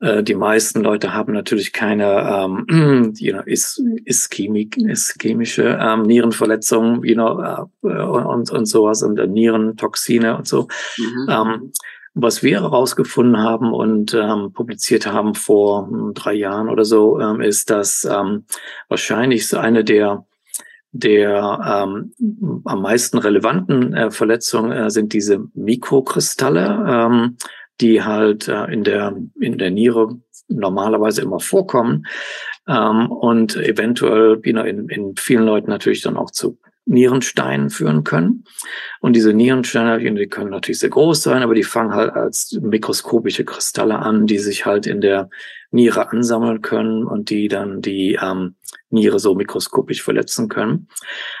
äh, 0.00 0.22
die 0.22 0.34
meisten 0.34 0.82
Leute 0.82 1.14
haben 1.14 1.32
natürlich 1.32 1.72
keine 1.72 2.28
ähm, 2.28 3.14
you 3.18 3.32
know, 3.32 3.42
is, 3.44 3.82
ischemik, 4.04 4.76
ischemische 4.76 5.78
ähm, 5.80 6.02
Nierenverletzungen 6.02 7.04
you 7.04 7.14
know, 7.14 7.40
äh, 7.40 7.86
und, 7.86 8.50
und 8.50 8.66
sowas 8.66 9.02
und 9.02 9.18
äh, 9.18 9.26
Nierentoxine 9.26 10.36
und 10.36 10.46
so. 10.46 10.68
Mhm. 10.98 11.26
Ähm, 11.28 11.72
was 12.14 12.42
wir 12.42 12.60
herausgefunden 12.60 13.38
haben 13.38 13.72
und 13.72 14.14
ähm, 14.14 14.52
publiziert 14.52 15.06
haben 15.06 15.34
vor 15.34 15.88
hm, 15.88 16.14
drei 16.14 16.34
Jahren 16.34 16.68
oder 16.68 16.84
so, 16.84 17.20
ähm, 17.20 17.40
ist, 17.40 17.70
dass 17.70 18.04
ähm, 18.04 18.44
wahrscheinlich 18.88 19.56
eine 19.56 19.84
der 19.84 20.26
der 20.94 21.86
ähm, 21.88 22.12
am 22.66 22.82
meisten 22.82 23.16
relevanten 23.16 23.94
äh, 23.94 24.10
Verletzungen 24.10 24.72
äh, 24.72 24.90
sind 24.90 25.14
diese 25.14 25.42
Mikrokristalle, 25.54 26.84
ähm, 26.86 27.38
die 27.80 28.02
halt 28.02 28.46
äh, 28.48 28.64
in 28.66 28.84
der 28.84 29.16
in 29.40 29.56
der 29.56 29.70
Niere 29.70 30.20
normalerweise 30.48 31.22
immer 31.22 31.40
vorkommen 31.40 32.04
ähm, 32.68 33.10
und 33.10 33.56
eventuell 33.56 34.38
in, 34.42 34.88
in 34.90 35.14
vielen 35.16 35.44
Leuten 35.44 35.70
natürlich 35.70 36.02
dann 36.02 36.18
auch 36.18 36.30
zu 36.30 36.58
Nierensteinen 36.84 37.70
führen 37.70 38.04
können. 38.04 38.44
Und 39.00 39.14
diese 39.14 39.32
Nierensteine, 39.32 39.98
die 39.98 40.26
können 40.26 40.50
natürlich 40.50 40.80
sehr 40.80 40.90
groß 40.90 41.22
sein, 41.22 41.42
aber 41.42 41.54
die 41.54 41.62
fangen 41.62 41.94
halt 41.94 42.12
als 42.12 42.58
mikroskopische 42.60 43.44
Kristalle 43.44 43.98
an, 43.98 44.26
die 44.26 44.38
sich 44.38 44.66
halt 44.66 44.86
in 44.86 45.00
der 45.00 45.30
Niere 45.70 46.10
ansammeln 46.10 46.60
können 46.60 47.04
und 47.04 47.30
die 47.30 47.48
dann 47.48 47.80
die 47.80 48.18
ähm, 48.20 48.56
Niere 48.90 49.18
so 49.18 49.34
mikroskopisch 49.34 50.02
verletzen 50.02 50.48
können, 50.48 50.88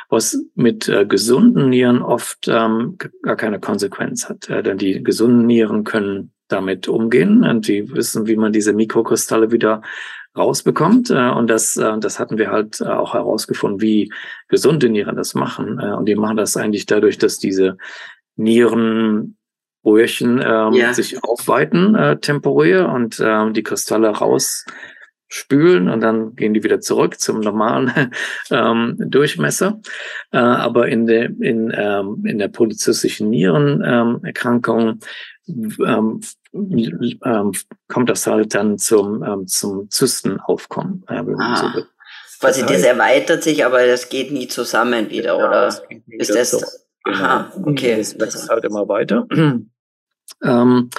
was 0.08 0.38
mit 0.54 0.88
äh, 0.88 1.04
gesunden 1.04 1.68
Nieren 1.68 2.00
oft 2.00 2.48
ähm, 2.48 2.96
gar 3.22 3.36
keine 3.36 3.60
Konsequenz 3.60 4.28
hat, 4.28 4.48
äh, 4.48 4.62
denn 4.62 4.78
die 4.78 5.02
gesunden 5.02 5.46
Nieren 5.46 5.84
können 5.84 6.32
damit 6.48 6.88
umgehen 6.88 7.44
und 7.44 7.66
die 7.66 7.90
wissen, 7.92 8.26
wie 8.26 8.36
man 8.36 8.52
diese 8.52 8.72
Mikrokristalle 8.72 9.50
wieder 9.50 9.82
rausbekommt. 10.36 11.10
Äh, 11.10 11.30
und 11.30 11.48
das, 11.48 11.76
äh, 11.76 11.98
das 11.98 12.18
hatten 12.18 12.38
wir 12.38 12.50
halt 12.50 12.80
äh, 12.80 12.84
auch 12.84 13.14
herausgefunden, 13.14 13.80
wie 13.80 14.12
gesunde 14.48 14.88
Nieren 14.88 15.16
das 15.16 15.34
machen. 15.34 15.78
Und 15.80 16.06
die 16.06 16.14
machen 16.14 16.36
das 16.36 16.56
eigentlich 16.56 16.86
dadurch, 16.86 17.18
dass 17.18 17.38
diese 17.38 17.76
Nierenröhrchen 18.36 19.34
ähm, 19.84 20.72
ja. 20.72 20.94
sich 20.94 21.22
aufweiten 21.22 21.94
äh, 21.94 22.18
temporär 22.18 22.88
und 22.88 23.20
äh, 23.20 23.52
die 23.52 23.62
Kristalle 23.62 24.08
rausspülen 24.08 25.88
und 25.88 26.00
dann 26.00 26.34
gehen 26.34 26.54
die 26.54 26.64
wieder 26.64 26.80
zurück 26.80 27.20
zum 27.20 27.40
normalen 27.40 27.92
ähm, 28.50 28.96
Durchmesser. 28.98 29.80
Äh, 30.32 30.38
aber 30.38 30.88
in 30.88 31.06
der, 31.06 31.26
in, 31.26 31.72
ähm, 31.74 32.24
in 32.26 32.38
der 32.38 32.48
polyzystischen 32.48 33.28
Nierenerkrankung 33.30 35.00
ähm, 35.46 36.20
ähm, 36.54 37.18
ähm, 37.24 37.52
kommt 37.88 38.10
das 38.10 38.26
halt 38.26 38.54
dann 38.54 38.78
zum, 38.78 39.22
ähm, 39.22 39.46
zum 39.46 39.90
Zystenaufkommen. 39.90 41.04
Äh, 41.08 41.22
ah, 41.38 41.72
so 41.74 41.82
quasi 42.40 42.66
das, 42.66 42.82
erweitert 42.82 43.42
sich, 43.42 43.64
aber 43.64 43.86
das 43.86 44.08
geht 44.08 44.32
nie 44.32 44.48
zusammen 44.48 45.10
wieder, 45.10 45.38
ja, 45.38 45.48
oder? 45.48 45.66
Das 45.66 45.82
ist 46.08 46.34
das? 46.34 46.50
So. 46.50 46.66
Aha, 47.04 47.52
genau. 47.54 47.70
okay. 47.70 47.96
Das 47.98 48.18
wächst 48.18 48.48
halt 48.48 48.64
immer 48.64 48.88
weiter. 48.88 49.26
Ähm, 50.42 50.90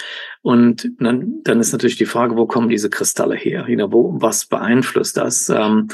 und 0.41 0.91
dann, 0.99 1.41
dann 1.43 1.62
ist 1.62 1.71
natürlich 1.71 1.97
die 1.97 2.06
Frage, 2.06 2.36
wo 2.36 2.45
kommen 2.45 2.67
diese 2.67 2.89
Kristalle 2.89 3.36
her? 3.36 3.65
You 3.67 3.75
know, 3.75 3.91
wo, 3.91 4.21
was 4.21 4.45
beeinflusst 4.45 5.15
das? 5.15 5.47
Ähm, 5.47 5.88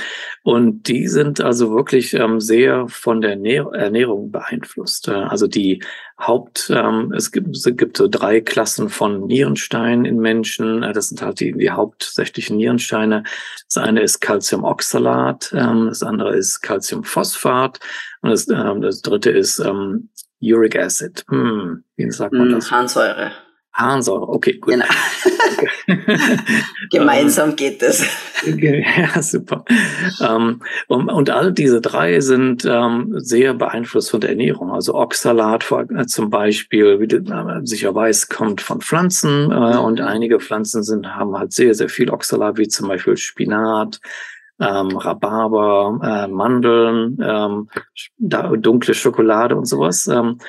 und 0.44 0.88
die 0.88 1.08
sind 1.08 1.40
also 1.40 1.72
wirklich 1.72 2.16
ähm, 2.16 2.40
sehr 2.40 2.88
von 2.88 3.22
der 3.22 3.34
Ernährung 3.34 4.32
beeinflusst. 4.32 5.08
Äh, 5.08 5.12
also 5.12 5.46
die 5.46 5.84
Haupt, 6.20 6.72
ähm, 6.76 7.14
es, 7.16 7.32
gibt, 7.32 7.56
es 7.56 7.64
gibt 7.78 7.98
so 7.98 8.08
drei 8.08 8.42
Klassen 8.42 8.90
von 8.90 9.28
Nierensteinen 9.28 10.06
in 10.06 10.18
Menschen. 10.18 10.82
Äh, 10.82 10.94
das 10.94 11.10
sind 11.10 11.22
halt 11.22 11.40
die, 11.40 11.54
die 11.54 11.70
hauptsächlichen 11.70 12.58
Nierensteine. 12.58 13.24
Das 13.68 13.78
eine 13.78 14.02
ist 14.02 14.20
Calciumoxalat, 14.20 15.54
ähm, 15.56 15.86
das 15.90 16.02
andere 16.02 16.36
ist 16.36 16.62
Calciumphosphat 16.62 17.80
und 18.22 18.32
das, 18.32 18.48
ähm, 18.50 18.82
das 18.82 19.04
dritte 19.04 19.30
ist 19.30 19.60
ähm, 19.60 20.10
Uric 20.42 20.76
Acid. 20.78 21.24
Hm, 21.30 21.84
wie 21.96 22.12
sagt 22.12 22.34
man 22.34 22.48
hm, 22.48 22.56
das? 22.56 22.72
Harnsäure. 22.72 23.32
Harnsäure, 23.74 24.28
okay, 24.30 24.58
gut. 24.58 24.74
Genau. 24.74 24.86
Gemeinsam 26.92 27.56
geht 27.56 27.82
das. 27.82 28.06
Ja, 28.46 29.22
super. 29.22 29.66
Ähm, 30.22 30.62
und, 30.88 31.30
all 31.30 31.52
diese 31.52 31.82
drei 31.82 32.22
sind 32.22 32.64
ähm, 32.66 33.16
sehr 33.18 33.54
beeinflusst 33.54 34.12
von 34.12 34.22
der 34.22 34.30
Ernährung. 34.30 34.72
Also 34.72 34.96
Oxalat 34.96 35.70
äh, 35.72 36.06
zum 36.06 36.30
Beispiel, 36.30 37.02
wie 37.02 37.08
du 37.08 37.18
äh, 37.18 37.60
sicher 37.66 37.94
weißt, 37.94 38.30
kommt 38.30 38.62
von 38.62 38.80
Pflanzen 38.80 39.52
äh, 39.52 39.78
und 39.78 40.00
einige 40.00 40.40
Pflanzen 40.40 40.84
sind, 40.84 41.16
haben 41.18 41.38
halt 41.38 41.52
sehr, 41.52 41.76
sehr 41.76 41.90
viel 41.90 42.10
Oxalat, 42.10 42.58
wie 42.58 42.70
zum 42.70 42.88
Beispiel 42.88 43.18
Spinat, 43.18 44.00
ähm, 44.60 44.98
Rhabarber, 44.98 46.00
äh, 46.04 46.28
Mandeln, 46.28 47.18
ähm, 47.22 47.70
dunkle 48.18 48.94
Schokolade 48.94 49.56
und 49.56 49.66
sowas. 49.66 50.08
Ähm, 50.08 50.40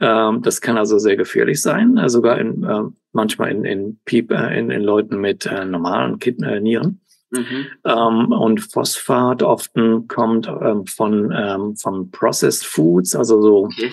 ähm, 0.00 0.42
das 0.42 0.60
kann 0.60 0.76
also 0.76 0.98
sehr 0.98 1.16
gefährlich 1.16 1.62
sein, 1.62 1.96
äh, 1.96 2.08
sogar 2.08 2.38
in, 2.38 2.64
äh, 2.64 2.82
manchmal 3.12 3.52
in, 3.52 3.64
in, 3.64 4.00
Piep, 4.04 4.32
äh, 4.32 4.58
in, 4.58 4.70
in 4.70 4.82
Leuten 4.82 5.20
mit 5.20 5.46
äh, 5.46 5.64
normalen 5.64 6.18
Kid 6.18 6.42
äh, 6.42 6.58
Nieren. 6.60 7.00
Mhm. 7.30 7.66
Ähm, 7.84 8.32
und 8.32 8.60
Phosphat 8.60 9.42
oft 9.42 9.70
kommt 10.08 10.48
ähm, 10.48 10.84
von, 10.86 11.32
ähm, 11.34 11.76
von 11.76 12.10
Processed 12.10 12.66
Foods, 12.66 13.16
also 13.16 13.40
so, 13.40 13.64
okay. 13.66 13.90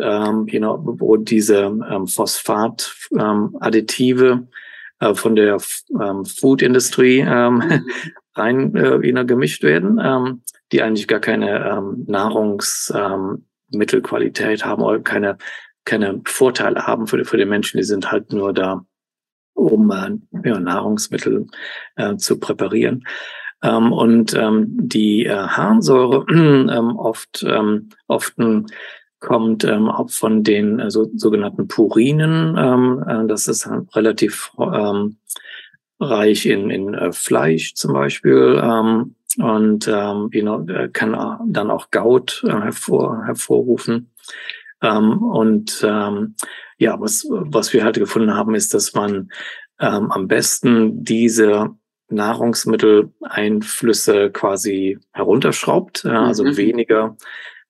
ähm, 0.00 0.46
know, 0.46 0.80
wo 0.98 1.16
diese 1.16 1.64
ähm, 1.64 2.08
Phosphat-Additive 2.08 4.48
äh, 4.98 5.14
von 5.14 5.36
der 5.36 5.58
ähm, 6.00 6.24
Food-Industrie 6.24 7.20
ähm, 7.20 7.54
mhm. 7.56 7.86
rein 8.34 8.74
äh, 8.76 9.24
gemischt 9.24 9.62
werden, 9.62 9.98
ähm, 10.02 10.42
die 10.72 10.82
eigentlich 10.82 11.06
gar 11.08 11.20
keine 11.20 11.64
ähm, 11.66 12.04
Nahrungsmittelqualität 12.06 14.62
ähm, 14.62 14.68
haben 14.68 14.82
oder 14.82 15.00
keine, 15.00 15.38
keine 15.84 16.20
Vorteile 16.24 16.86
haben 16.86 17.06
für, 17.06 17.24
für 17.24 17.36
die 17.36 17.44
Menschen. 17.44 17.76
Die 17.78 17.84
sind 17.84 18.10
halt 18.10 18.32
nur 18.32 18.52
da, 18.52 18.84
um 19.54 19.88
äh, 19.90 20.10
ja, 20.48 20.58
Nahrungsmittel 20.58 21.46
äh, 21.96 22.16
zu 22.16 22.40
präparieren. 22.40 23.04
Ähm, 23.62 23.92
und 23.92 24.34
ähm, 24.34 24.74
die 24.78 25.26
äh, 25.26 25.36
Harnsäure 25.36 26.24
ähm, 26.30 26.96
oft, 26.96 27.44
ähm, 27.46 27.90
oft 28.08 28.34
kommt 29.20 29.64
ähm, 29.64 29.88
auch 29.88 30.10
von 30.10 30.42
den 30.42 30.80
äh, 30.80 30.90
so, 30.90 31.08
sogenannten 31.14 31.68
Purinen. 31.68 32.56
Ähm, 32.58 33.04
äh, 33.06 33.24
das 33.28 33.46
ist 33.46 33.68
relativ 33.94 34.50
ähm, 34.58 35.18
reich 36.02 36.46
in, 36.46 36.70
in 36.70 36.94
äh, 36.94 37.12
Fleisch 37.12 37.74
zum 37.74 37.92
Beispiel 37.92 38.60
ähm, 38.62 39.14
und 39.38 39.88
ähm, 39.88 40.28
you 40.32 40.42
know, 40.42 40.66
kann 40.92 41.16
dann 41.46 41.70
auch 41.70 41.90
Gaut 41.90 42.44
äh, 42.46 42.50
hervor, 42.50 43.24
hervorrufen. 43.24 44.10
Ähm, 44.82 45.22
und 45.22 45.82
ähm, 45.86 46.34
ja, 46.76 47.00
was, 47.00 47.26
was 47.30 47.72
wir 47.72 47.84
halt 47.84 47.98
gefunden 47.98 48.34
haben, 48.34 48.54
ist, 48.54 48.74
dass 48.74 48.92
man 48.94 49.30
ähm, 49.80 50.10
am 50.10 50.28
besten 50.28 51.02
diese 51.04 51.70
Nahrungsmitteleinflüsse 52.08 54.30
quasi 54.30 54.98
herunterschraubt, 55.12 56.04
äh, 56.04 56.10
also 56.10 56.44
mhm. 56.44 56.56
weniger 56.56 57.16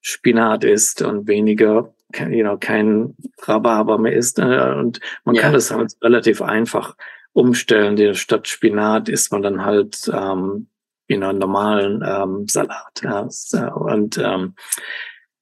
Spinat 0.01 0.65
isst 0.65 1.03
und 1.03 1.29
weniger 1.29 1.95
you 2.31 2.43
know, 2.43 2.57
kein 2.59 3.15
Rhabarber 3.43 3.99
mehr 3.99 4.15
isst. 4.15 4.39
Äh, 4.39 4.75
und 4.77 5.01
man 5.25 5.35
ja. 5.35 5.43
kann 5.43 5.53
das 5.53 5.71
halt 5.71 5.93
relativ 6.03 6.41
einfach 6.43 6.97
umstellen. 7.33 7.97
Die 7.97 8.15
statt 8.15 8.49
Spinat 8.49 9.09
isst 9.09 9.33
man 9.33 9.43
dann 9.43 9.65
halt 9.65 10.11
ähm, 10.13 10.69
you 11.09 11.19
know, 11.19 11.33
normalen 11.33 12.03
ähm, 12.07 12.47
Salat. 12.49 13.03
Ja. 13.03 13.29
Und 13.75 14.19
ähm, 14.19 14.55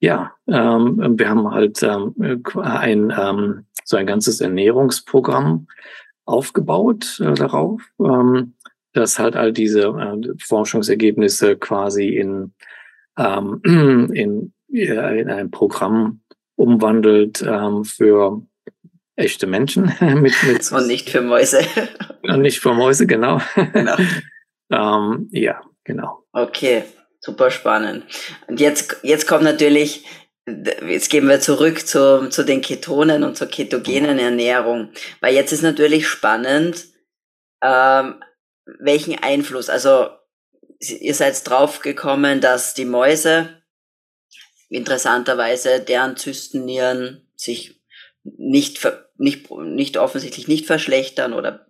ja, 0.01 0.33
ähm, 0.49 1.19
wir 1.19 1.29
haben 1.29 1.51
halt 1.51 1.83
ähm, 1.83 2.43
ein 2.57 3.13
ähm, 3.17 3.67
so 3.85 3.97
ein 3.97 4.07
ganzes 4.07 4.41
Ernährungsprogramm 4.41 5.67
aufgebaut 6.25 7.21
äh, 7.21 7.35
darauf, 7.35 7.83
ähm, 8.01 8.55
dass 8.93 9.19
halt 9.19 9.37
all 9.37 9.53
diese 9.53 9.83
äh, 9.83 10.35
Forschungsergebnisse 10.43 11.57
quasi 11.57 12.09
in, 12.09 12.55
ähm, 13.19 13.61
in, 14.15 14.53
in 14.69 15.31
ein 15.31 15.51
Programm 15.51 16.21
umwandelt 16.57 17.43
ähm, 17.47 17.85
für 17.85 18.43
echte 19.21 19.47
Menschen. 19.47 19.93
mit, 20.01 20.35
mit 20.43 20.73
und 20.73 20.87
nicht 20.87 21.11
für 21.11 21.21
Mäuse. 21.21 21.61
und 22.23 22.43
nicht 22.43 22.61
für 22.61 22.75
Mäuse, 22.75 23.07
genau. 23.07 23.41
genau. 23.73 23.97
ähm, 24.71 25.29
ja, 25.31 25.61
genau. 25.85 26.25
Okay, 26.33 26.85
super 27.21 27.51
spannend. 27.51 28.05
Und 28.47 28.61
jetzt, 28.61 28.97
jetzt 29.03 29.27
kommt 29.27 29.45
natürlich 29.45 30.05
jetzt 30.87 31.11
gehen 31.11 31.29
wir 31.29 31.41
zurück 31.41 31.87
zu, 31.87 32.29
zu 32.31 32.45
den 32.45 32.61
Ketonen 32.61 33.25
und 33.25 33.37
zur 33.37 33.47
ketogenen 33.47 34.19
Ernährung. 34.19 34.91
Weil 35.21 35.35
jetzt 35.35 35.53
ist 35.53 35.63
natürlich 35.63 36.09
spannend, 36.09 36.87
ähm, 37.63 38.23
welchen 38.79 39.19
Einfluss, 39.19 39.69
also 39.69 40.09
ihr 40.81 41.15
seid 41.15 41.49
draufgekommen, 41.49 42.41
dass 42.41 42.75
die 42.75 42.85
Mäuse 42.85 43.63
interessanterweise 44.69 45.81
deren 45.81 46.17
Zystennieren 46.17 47.29
sich 47.35 47.80
nicht, 48.23 48.87
nicht, 49.17 49.51
nicht 49.51 49.97
offensichtlich 49.97 50.49
nicht 50.49 50.67
verschlechtern 50.67 51.33
oder 51.33 51.67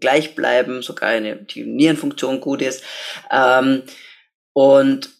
gleich 0.00 0.34
bleiben, 0.34 0.82
sogar 0.82 1.10
eine, 1.10 1.36
die 1.36 1.64
Nierenfunktion 1.64 2.40
gut 2.40 2.62
ist. 2.62 2.82
Ähm, 3.30 3.82
und 4.52 5.10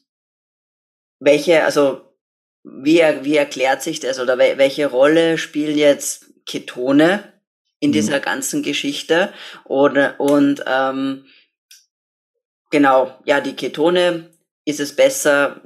welche, 1.20 1.64
also 1.64 2.03
wie, 2.62 3.01
wie 3.23 3.37
erklärt 3.37 3.83
sich 3.83 4.01
das 4.01 4.18
oder 4.18 4.38
welche 4.38 4.87
Rolle 4.87 5.38
spielen 5.38 5.79
jetzt 5.79 6.27
Ketone 6.46 7.33
in 7.79 7.90
mhm. 7.90 7.94
dieser 7.94 8.20
ganzen 8.20 8.62
Geschichte? 8.62 9.33
Oder, 9.64 10.18
und 10.18 10.64
ähm, 10.66 11.27
genau, 12.70 13.18
ja, 13.25 13.40
die 13.40 13.55
Ketone, 13.55 14.31
ist 14.64 14.81
es 14.81 14.94
besser, 14.94 15.61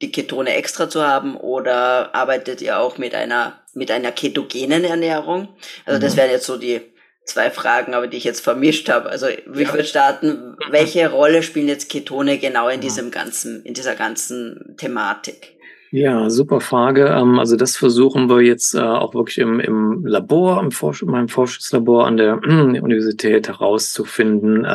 die 0.00 0.12
Ketone 0.12 0.54
extra 0.54 0.88
zu 0.88 1.02
haben 1.02 1.36
oder 1.36 2.14
arbeitet 2.14 2.62
ihr 2.62 2.78
auch 2.78 2.98
mit 2.98 3.14
einer, 3.14 3.60
mit 3.74 3.90
einer 3.90 4.12
ketogenen 4.12 4.84
Ernährung? 4.84 5.48
Also 5.84 5.98
mhm. 5.98 6.02
das 6.02 6.16
wären 6.16 6.30
jetzt 6.30 6.46
so 6.46 6.56
die 6.56 6.80
zwei 7.24 7.50
Fragen, 7.50 7.94
aber 7.94 8.06
die 8.06 8.16
ich 8.16 8.24
jetzt 8.24 8.40
vermischt 8.40 8.88
habe. 8.88 9.08
Also 9.08 9.26
ich 9.28 9.44
ja. 9.46 9.72
würde 9.72 9.84
starten, 9.84 10.56
welche 10.70 11.10
Rolle 11.10 11.42
spielen 11.42 11.68
jetzt 11.68 11.90
Ketone 11.90 12.38
genau 12.38 12.68
in 12.68 12.80
diesem 12.80 13.10
ganzen, 13.10 13.62
in 13.64 13.74
dieser 13.74 13.94
ganzen 13.94 14.74
Thematik? 14.76 15.56
Ja, 15.90 16.30
super 16.30 16.60
Frage. 16.60 17.06
Ähm, 17.06 17.38
also 17.38 17.56
das 17.56 17.76
versuchen 17.76 18.30
wir 18.30 18.40
jetzt 18.40 18.74
äh, 18.74 18.80
auch 18.80 19.14
wirklich 19.14 19.38
im, 19.38 19.60
im 19.60 20.06
Labor, 20.06 20.60
im 20.60 20.70
Forsch 20.70 21.02
in 21.02 21.10
meinem 21.10 21.28
Forschungslabor 21.28 22.06
an 22.06 22.16
der 22.16 22.42
Universität 22.42 23.48
herauszufinden. 23.48 24.66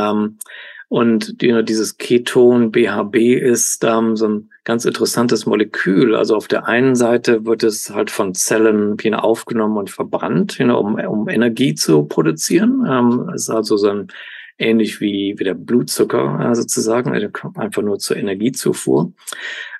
Ähm, 0.89 0.97
und 0.97 1.41
dieses 1.41 1.97
Keton 1.97 2.71
BHB 2.71 3.15
ist 3.15 3.83
ähm, 3.83 4.15
so 4.15 4.27
ein 4.27 4.49
ganz 4.63 4.85
interessantes 4.85 5.45
Molekül. 5.45 6.15
Also 6.15 6.35
auf 6.35 6.47
der 6.47 6.67
einen 6.67 6.95
Seite 6.95 7.45
wird 7.45 7.63
es 7.63 7.89
halt 7.89 8.11
von 8.11 8.33
Zellen 8.33 8.97
aufgenommen 9.13 9.77
und 9.77 9.89
verbrannt, 9.89 10.59
um, 10.59 10.95
um 10.95 11.29
Energie 11.29 11.75
zu 11.75 12.03
produzieren. 12.03 12.85
Es 13.33 13.43
ist 13.43 13.49
also 13.49 13.77
so 13.77 13.89
ein 13.89 14.07
ähnlich 14.57 15.01
wie, 15.01 15.35
wie 15.37 15.43
der 15.43 15.53
Blutzucker 15.53 16.49
äh, 16.49 16.55
sozusagen, 16.55 17.13
also 17.13 17.27
einfach 17.55 17.81
nur 17.81 17.99
zur 17.99 18.17
Energiezufuhr. 18.17 19.13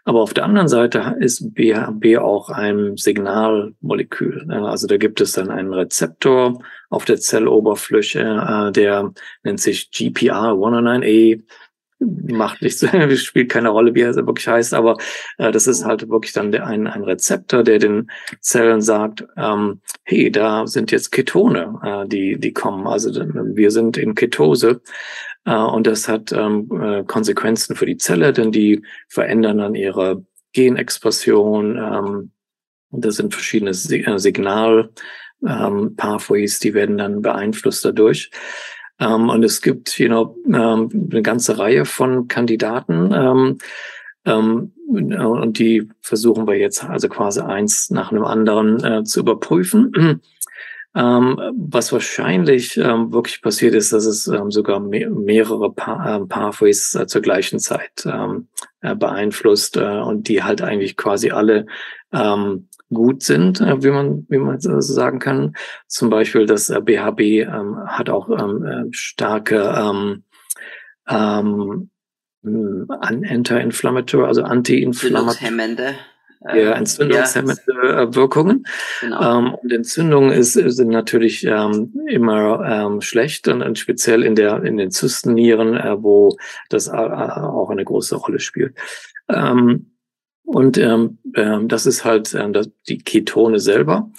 Aber 0.08 0.22
auf 0.22 0.34
der 0.34 0.46
anderen 0.46 0.70
Seite 0.70 1.17
ist 1.20 1.54
BHB 1.54 2.20
auch 2.20 2.50
ein 2.50 2.96
Signalmolekül. 2.96 4.50
Also 4.50 4.88
da 4.88 4.96
gibt 4.96 5.20
es 5.20 5.34
dann 5.34 5.52
einen 5.52 5.74
Rezeptor 5.74 6.63
auf 6.89 7.04
der 7.04 7.17
Zelloberfläche, 7.17 8.22
äh, 8.22 8.72
der 8.72 9.12
nennt 9.43 9.60
sich 9.60 9.89
GPR109A 9.93 11.41
macht 12.00 12.62
nichts, 12.62 12.86
spielt 13.22 13.50
keine 13.50 13.70
Rolle, 13.70 13.96
wie 13.96 14.02
er 14.02 14.15
wirklich 14.15 14.48
heißt, 14.48 14.74
aber 14.74 14.98
äh, 15.38 15.52
das 15.52 15.67
ist 15.67 15.86
halt 15.86 16.08
wirklich 16.10 16.34
dann 16.34 16.52
der, 16.52 16.67
ein, 16.67 16.88
ein 16.88 17.04
Rezeptor, 17.04 17.63
der 17.63 17.80
den 17.80 18.10
Zellen 18.39 18.82
sagt, 18.82 19.26
ähm, 19.36 19.82
hey, 20.04 20.32
da 20.32 20.67
sind 20.67 20.91
jetzt 20.91 21.12
Ketone, 21.12 21.80
äh, 21.84 22.08
die, 22.08 22.39
die 22.39 22.54
kommen. 22.54 22.88
Also 22.88 23.12
wir 23.13 23.72
sind 23.72 23.98
in 23.98 24.15
Ketose. 24.15 24.82
Äh, 25.48 25.56
und 25.56 25.88
das 25.88 26.08
hat 26.08 26.32
ähm, 26.32 26.70
äh, 26.80 27.04
Konsequenzen 27.04 27.76
für 27.76 27.88
die 27.88 27.98
Zelle, 27.98 28.34
denn 28.34 28.52
die 28.52 28.84
verändern 29.08 29.58
dann 29.60 29.74
ihre 29.76 30.26
Genexpression. 30.54 31.78
Ähm, 31.78 32.32
das 32.92 33.16
sind 33.16 33.34
verschiedene 33.34 33.72
äh, 33.72 34.20
Signal, 34.20 34.90
ähm, 35.46 35.96
die 35.96 36.74
werden 36.74 36.98
dann 36.98 37.22
beeinflusst 37.22 37.86
dadurch. 37.86 38.30
Und 39.00 39.44
es 39.44 39.62
gibt, 39.62 40.00
you 40.00 40.08
know, 40.08 40.36
eine 40.48 41.22
ganze 41.22 41.60
Reihe 41.60 41.86
von 41.86 42.28
Kandidaten. 42.28 43.60
Und 44.24 45.60
die 45.60 45.88
versuchen 46.02 46.48
wir 46.48 46.56
jetzt 46.56 46.84
also 46.84 47.08
quasi 47.08 47.42
eins 47.42 47.92
nach 47.92 48.12
einem 48.12 48.24
anderen 48.24 49.06
zu 49.06 49.20
überprüfen. 49.20 50.20
Ähm, 50.95 51.39
was 51.56 51.91
wahrscheinlich 51.91 52.78
ähm, 52.78 53.13
wirklich 53.13 53.41
passiert 53.41 53.76
ist, 53.76 53.93
dass 53.93 54.06
es 54.06 54.28
ähm, 54.28 54.50
sogar 54.50 54.80
me 54.80 55.08
mehrere 55.10 55.71
pa 55.71 56.17
äh, 56.17 56.26
Pathways 56.26 56.95
äh, 56.95 57.06
zur 57.06 57.21
gleichen 57.21 57.60
Zeit 57.60 58.06
ähm, 58.06 58.47
äh, 58.82 58.95
beeinflusst 58.95 59.78
äh, 59.78 60.00
und 60.00 60.28
die 60.28 60.43
halt 60.43 60.62
eigentlich 60.62 60.97
quasi 60.97 61.30
alle 61.30 61.67
ähm, 62.13 62.69
gut 62.89 63.21
sind, 63.21 63.62
äh, 63.62 63.84
wie 63.84 63.91
man 63.91 64.26
wie 64.30 64.39
man 64.39 64.60
so 64.60 64.80
sagen 64.82 65.19
kann. 65.19 65.56
Zum 65.88 66.10
Beispiel 66.10 66.45
das 66.45 66.69
äh, 66.69 66.82
BHB 66.82 67.19
ähm, 67.21 67.78
hat 67.86 68.10
auch 68.10 68.30
ähm, 68.30 68.88
starke 68.91 69.76
ähm, 69.78 70.23
ähm, 71.08 71.89
Anti-Inflammatory, 72.43 74.26
also 74.26 74.43
Anti-Inflammatory 74.43 75.95
ja, 76.56 76.74
entzündungshemmende 76.74 77.62
ja. 77.84 78.16
Wirkungen. 78.16 78.66
Genau. 79.02 79.40
Ähm, 79.40 79.54
und 79.56 79.72
Entzündungen 79.72 80.32
ist, 80.32 80.54
sind 80.54 80.90
natürlich 80.90 81.46
ähm, 81.46 81.94
immer 82.08 82.64
ähm, 82.66 83.02
schlecht 83.02 83.48
und, 83.48 83.62
und, 83.62 83.78
speziell 83.78 84.24
in 84.24 84.36
der 84.36 84.64
in 84.64 84.78
den 84.78 84.92
Zystennieren, 84.92 85.76
äh, 85.76 86.02
wo 86.02 86.38
das 86.70 86.88
äh, 86.88 86.92
auch 86.92 87.70
eine 87.70 87.84
große 87.84 88.16
Rolle 88.16 88.40
spielt. 88.40 88.76
Ähm, 89.30 89.92
und 90.46 90.78
ähm, 90.78 91.18
äh, 91.34 91.60
das 91.64 91.86
ist 91.86 92.06
halt 92.06 92.34
äh, 92.34 92.52
das, 92.52 92.70
die 92.88 93.00
Ketone 93.00 93.60
selber. 93.60 94.10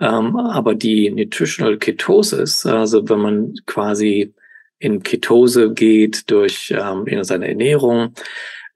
Ähm, 0.00 0.36
aber 0.36 0.74
die 0.74 1.10
Nutritional 1.10 1.78
Ketosis, 1.78 2.66
also 2.66 3.08
wenn 3.08 3.18
man 3.18 3.54
quasi 3.66 4.34
in 4.78 5.02
Ketose 5.02 5.72
geht 5.72 6.30
durch 6.30 6.74
ähm, 6.76 7.06
seine 7.24 7.48
Ernährung, 7.48 8.12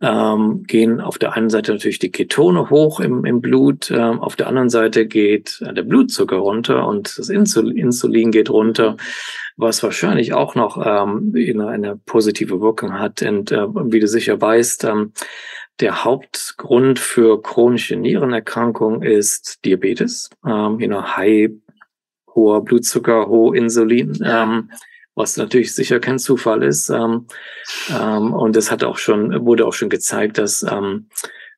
ähm, 0.01 0.65
gehen 0.65 1.01
auf 1.01 1.19
der 1.19 1.35
einen 1.35 1.51
Seite 1.51 1.73
natürlich 1.73 1.99
die 1.99 2.11
Ketone 2.11 2.71
hoch 2.71 3.01
im, 3.01 3.25
im 3.25 3.41
Blut, 3.41 3.91
ähm, 3.91 4.21
auf 4.21 4.35
der 4.35 4.47
anderen 4.47 4.71
Seite 4.71 5.07
geht 5.07 5.61
äh, 5.61 5.75
der 5.75 5.83
Blutzucker 5.83 6.37
runter 6.37 6.87
und 6.87 7.19
das 7.19 7.29
Insul 7.29 7.77
Insulin 7.79 8.31
geht 8.31 8.49
runter, 8.49 8.97
was 9.57 9.83
wahrscheinlich 9.83 10.33
auch 10.33 10.55
noch 10.55 10.79
ähm, 10.79 11.35
eine, 11.37 11.69
eine 11.69 11.97
positive 12.07 12.61
Wirkung 12.61 12.99
hat. 12.99 13.21
Und 13.23 13.53
äh, 13.53 13.67
wie 13.69 14.01
du 14.01 14.09
sicher 14.09 14.41
weißt, 14.41 14.85
ähm, 14.85 15.13
der 15.81 16.05
Hauptgrund 16.05 16.99
für 16.99 17.43
chronische 17.43 17.97
Nierenerkrankung 17.97 19.03
ist 19.03 19.65
Diabetes, 19.65 20.31
ähm, 20.47 20.81
you 20.81 20.89
know, 20.89 21.03
high, 21.03 21.51
hoher 22.35 22.65
Blutzucker, 22.65 23.27
hohe 23.29 23.57
Insulin. 23.57 24.19
Ähm, 24.25 24.71
was 25.15 25.37
natürlich 25.37 25.75
sicher 25.75 26.01
kein 26.01 26.19
Zufall 26.19 26.63
ist. 26.63 26.89
Ähm, 26.89 27.27
ähm, 27.91 28.33
und 28.33 28.57
es 28.57 28.71
hat 28.71 28.85
auch 28.85 28.99
schon, 28.99 29.45
wurde 29.45 29.67
auch 29.67 29.73
schon 29.73 29.91
gezeigt, 29.91 30.39
dass 30.39 30.63
ähm, 30.63 31.09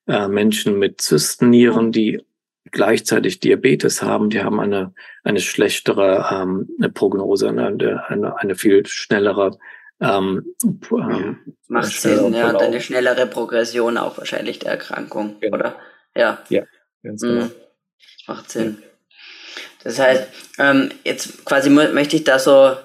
äh, 0.06 0.28
Menschen 0.28 0.78
mit 0.78 1.00
Zystennieren, 1.00 1.92
die 1.92 2.24
gleichzeitig 2.70 3.40
Diabetes 3.40 4.02
haben, 4.02 4.30
die 4.30 4.42
haben 4.42 4.58
eine, 4.60 4.94
eine 5.24 5.40
schlechtere 5.40 6.28
ähm, 6.32 6.68
eine 6.78 6.90
Prognose, 6.90 7.48
eine, 7.48 8.08
eine, 8.08 8.38
eine 8.38 8.54
viel 8.54 8.86
schnellere 8.86 9.58
ähm, 10.00 10.54
ähm, 10.64 11.38
Macht 11.68 11.92
Sinn, 11.92 12.34
ja, 12.34 12.50
und 12.50 12.60
eine 12.60 12.80
schnellere 12.80 13.26
Progression 13.26 13.96
auch 13.96 14.18
wahrscheinlich 14.18 14.58
der 14.58 14.72
Erkrankung, 14.72 15.36
genau. 15.40 15.56
oder? 15.56 15.76
Ja. 16.16 16.42
Ja, 16.48 16.64
ganz 17.02 17.22
genau. 17.22 17.44
Mhm. 17.44 17.50
Macht 18.26 18.50
Sinn. 18.50 18.82
Das 19.84 19.98
heißt, 19.98 20.28
ähm, 20.58 20.90
jetzt 21.04 21.44
quasi 21.44 21.70
möchte 21.70 22.16
ich 22.16 22.24
da 22.24 22.38
so 22.38 22.76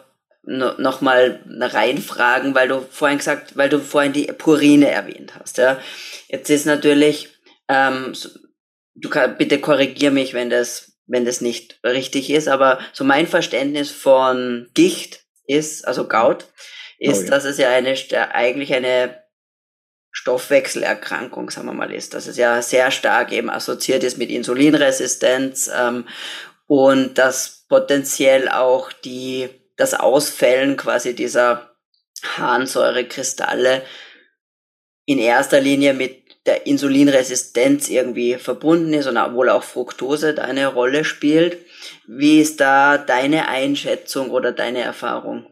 noch 0.47 1.01
mal 1.01 1.41
reinfragen, 1.45 2.55
weil 2.55 2.69
du 2.69 2.81
vorhin 2.89 3.17
gesagt, 3.17 3.57
weil 3.57 3.67
du 3.67 3.79
vorhin 3.79 4.13
die 4.13 4.27
Purine 4.27 4.89
erwähnt 4.89 5.33
hast. 5.37 5.57
Ja, 5.57 5.79
jetzt 6.29 6.49
ist 6.49 6.65
natürlich, 6.65 7.29
ähm, 7.67 8.13
du 8.95 9.09
kann, 9.09 9.37
bitte 9.37 9.59
korrigier 9.59 10.09
mich, 10.09 10.33
wenn 10.33 10.49
das, 10.49 10.93
wenn 11.05 11.25
das 11.25 11.41
nicht 11.41 11.79
richtig 11.83 12.29
ist, 12.29 12.47
aber 12.47 12.79
so 12.93 13.03
mein 13.03 13.27
Verständnis 13.27 13.91
von 13.91 14.69
Gicht 14.73 15.25
ist, 15.45 15.85
also 15.85 16.07
Gout, 16.07 16.45
ist, 16.97 17.19
oh, 17.19 17.23
ja. 17.25 17.29
dass 17.29 17.43
es 17.43 17.57
ja 17.57 17.69
eine 17.69 17.95
eigentlich 18.33 18.73
eine 18.73 19.21
Stoffwechselerkrankung, 20.11 21.49
sagen 21.49 21.67
wir 21.67 21.73
mal, 21.73 21.93
ist, 21.93 22.13
dass 22.13 22.25
es 22.25 22.37
ja 22.37 22.61
sehr 22.61 22.89
stark 22.91 23.33
eben 23.33 23.49
assoziiert 23.49 24.03
ist 24.03 24.17
mit 24.17 24.29
Insulinresistenz 24.29 25.69
ähm, 25.77 26.07
und 26.67 27.17
dass 27.17 27.65
potenziell 27.67 28.47
auch 28.49 28.91
die 28.93 29.49
das 29.77 29.93
Ausfällen 29.93 30.75
quasi 30.75 31.15
dieser 31.15 31.75
Harnsäurekristalle 32.23 33.83
in 35.05 35.19
erster 35.19 35.61
Linie 35.61 35.93
mit 35.93 36.45
der 36.45 36.65
Insulinresistenz 36.65 37.89
irgendwie 37.89 38.35
verbunden 38.35 38.93
ist 38.93 39.07
und 39.07 39.17
wohl 39.33 39.49
auch 39.49 39.63
Fructose 39.63 40.33
da 40.33 40.43
eine 40.43 40.67
Rolle 40.67 41.05
spielt. 41.05 41.57
Wie 42.07 42.41
ist 42.41 42.59
da 42.59 42.97
deine 42.97 43.47
Einschätzung 43.47 44.31
oder 44.31 44.51
deine 44.51 44.81
Erfahrung? 44.81 45.45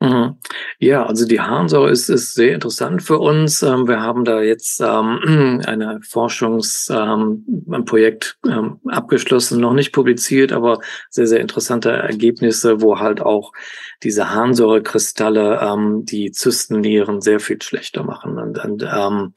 Mhm. 0.00 0.36
Ja, 0.78 1.06
also 1.06 1.26
die 1.26 1.40
Harnsäure 1.40 1.90
ist, 1.90 2.10
ist 2.10 2.34
sehr 2.34 2.52
interessant 2.52 3.02
für 3.02 3.18
uns. 3.18 3.62
Ähm, 3.62 3.88
wir 3.88 4.02
haben 4.02 4.26
da 4.26 4.42
jetzt 4.42 4.78
ähm, 4.80 5.62
eine 5.66 6.00
Forschungsprojekt 6.02 8.36
ähm, 8.46 8.78
abgeschlossen, 8.86 9.58
noch 9.58 9.72
nicht 9.72 9.92
publiziert, 9.92 10.52
aber 10.52 10.80
sehr, 11.08 11.26
sehr 11.26 11.40
interessante 11.40 11.92
Ergebnisse, 11.92 12.82
wo 12.82 12.98
halt 12.98 13.22
auch 13.22 13.52
diese 14.02 14.28
Harnsäurekristalle 14.30 15.76
die 16.02 16.30
Zystennieren 16.30 17.22
sehr 17.22 17.40
viel 17.40 17.62
schlechter 17.62 18.04
machen. 18.04 18.38
Und, 18.38 18.62
und 18.62 18.82
ähm, 18.82 19.32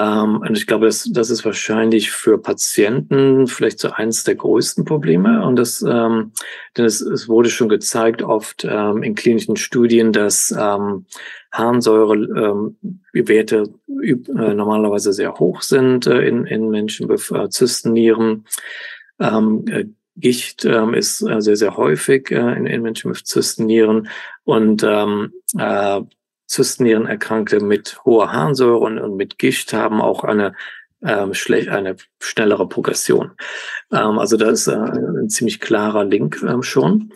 und 0.00 0.56
ich 0.56 0.66
glaube, 0.66 0.86
das, 0.86 1.08
das 1.12 1.30
ist 1.30 1.44
wahrscheinlich 1.44 2.10
für 2.10 2.38
Patienten 2.38 3.46
vielleicht 3.46 3.78
so 3.78 3.90
eins 3.90 4.24
der 4.24 4.34
größten 4.34 4.84
Probleme. 4.84 5.46
Und 5.46 5.56
das, 5.56 5.82
ähm, 5.82 6.32
denn 6.76 6.84
es, 6.84 7.00
es 7.00 7.28
wurde 7.28 7.48
schon 7.48 7.68
gezeigt 7.68 8.22
oft 8.22 8.66
ähm, 8.68 9.02
in 9.02 9.14
klinischen 9.14 9.56
Studien, 9.56 10.12
dass 10.12 10.50
ähm, 10.50 11.06
Harnsäurewerte 11.52 12.74
ähm, 13.88 14.24
äh, 14.36 14.54
normalerweise 14.54 15.12
sehr 15.12 15.34
hoch 15.38 15.62
sind 15.62 16.06
äh, 16.06 16.26
in, 16.26 16.46
in 16.46 16.70
Menschen 16.70 17.06
mit 17.06 17.30
äh, 17.30 17.48
Zystennieren. 17.48 18.46
Ähm, 19.20 19.64
äh, 19.68 19.84
Gicht 20.16 20.64
ähm, 20.64 20.94
ist 20.94 21.22
äh, 21.22 21.40
sehr, 21.40 21.56
sehr 21.56 21.76
häufig 21.76 22.30
äh, 22.30 22.56
in, 22.56 22.66
in 22.66 22.82
Menschen 22.82 23.10
mit 23.10 23.26
Zystennieren 23.26 24.08
und 24.44 24.84
ähm, 24.84 25.32
äh, 25.58 26.00
Zystennierenerkrankte 26.46 27.60
mit 27.60 28.00
hoher 28.04 28.32
Harnsäure 28.32 28.78
und, 28.78 28.98
und 28.98 29.16
mit 29.16 29.38
Gicht 29.38 29.72
haben 29.72 30.00
auch 30.00 30.24
eine 30.24 30.54
ähm, 31.02 31.34
schlecht, 31.34 31.68
eine 31.68 31.96
schnellere 32.20 32.68
Progression. 32.68 33.32
Ähm, 33.92 34.18
also 34.18 34.36
da 34.36 34.50
ist 34.50 34.66
äh, 34.66 34.74
ein 34.74 35.28
ziemlich 35.28 35.60
klarer 35.60 36.04
Link 36.04 36.42
ähm, 36.46 36.62
schon. 36.62 37.12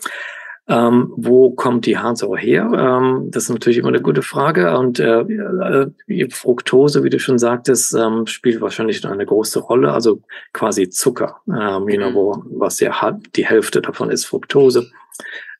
Ähm, 0.67 1.11
wo 1.15 1.49
kommt 1.49 1.87
die 1.87 1.97
Harnsäure 1.97 2.37
her? 2.37 2.69
Ähm, 2.71 3.31
das 3.31 3.43
ist 3.43 3.49
natürlich 3.49 3.79
immer 3.79 3.87
eine 3.87 4.03
gute 4.03 4.21
Frage. 4.21 4.77
Und 4.77 4.99
äh, 4.99 5.21
äh, 5.21 6.29
Fructose, 6.29 7.03
wie 7.03 7.09
du 7.09 7.19
schon 7.19 7.39
sagtest, 7.39 7.95
ähm, 7.95 8.27
spielt 8.27 8.61
wahrscheinlich 8.61 9.03
eine 9.05 9.25
große 9.25 9.59
Rolle. 9.59 9.91
Also 9.91 10.21
quasi 10.53 10.89
Zucker, 10.89 11.41
ähm, 11.47 11.89
you 11.89 11.97
know, 11.97 12.13
wo, 12.13 12.43
was 12.51 12.79
ja 12.79 13.19
die 13.35 13.47
Hälfte 13.47 13.81
davon 13.81 14.11
ist 14.11 14.25
Fructose. 14.25 14.91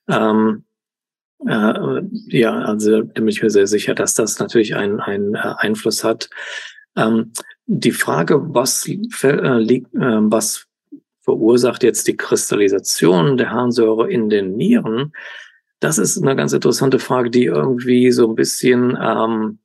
Ähm, 0.08 0.62
äh, 1.46 2.02
ja, 2.28 2.58
also 2.58 3.02
da 3.02 3.20
bin 3.20 3.28
ich 3.28 3.42
mir 3.42 3.50
sehr 3.50 3.66
sicher, 3.66 3.94
dass 3.94 4.14
das 4.14 4.38
natürlich 4.38 4.74
einen, 4.74 5.00
einen 5.00 5.34
äh, 5.34 5.54
Einfluss 5.58 6.04
hat. 6.04 6.28
Ähm, 6.96 7.32
die 7.66 7.92
Frage, 7.92 8.54
was 8.54 8.86
äh, 8.86 9.58
liegt, 9.58 9.94
äh, 9.94 10.18
was 10.20 10.66
verursacht 11.22 11.82
jetzt 11.82 12.08
die 12.08 12.16
Kristallisation 12.16 13.36
der 13.36 13.50
Harnsäure 13.50 14.10
in 14.10 14.28
den 14.28 14.56
Nieren? 14.56 15.12
Das 15.78 15.96
ist 15.98 16.20
eine 16.20 16.36
ganz 16.36 16.52
interessante 16.52 16.98
Frage, 16.98 17.30
die 17.30 17.44
irgendwie 17.44 18.10
so 18.10 18.28
ein 18.28 18.34
bisschen 18.34 18.98
ähm, 19.00 19.60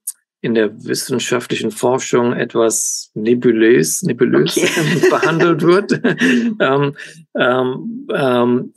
in 0.46 0.54
der 0.54 0.86
wissenschaftlichen 0.86 1.72
Forschung 1.72 2.34
etwas 2.34 3.12
nebulös, 3.16 4.04
nebulös 4.04 4.58
okay. 4.58 5.10
behandelt 5.10 5.62
wird. 5.64 5.92
ähm, 6.60 6.96
ähm, 7.38 8.08
ähm, 8.14 8.74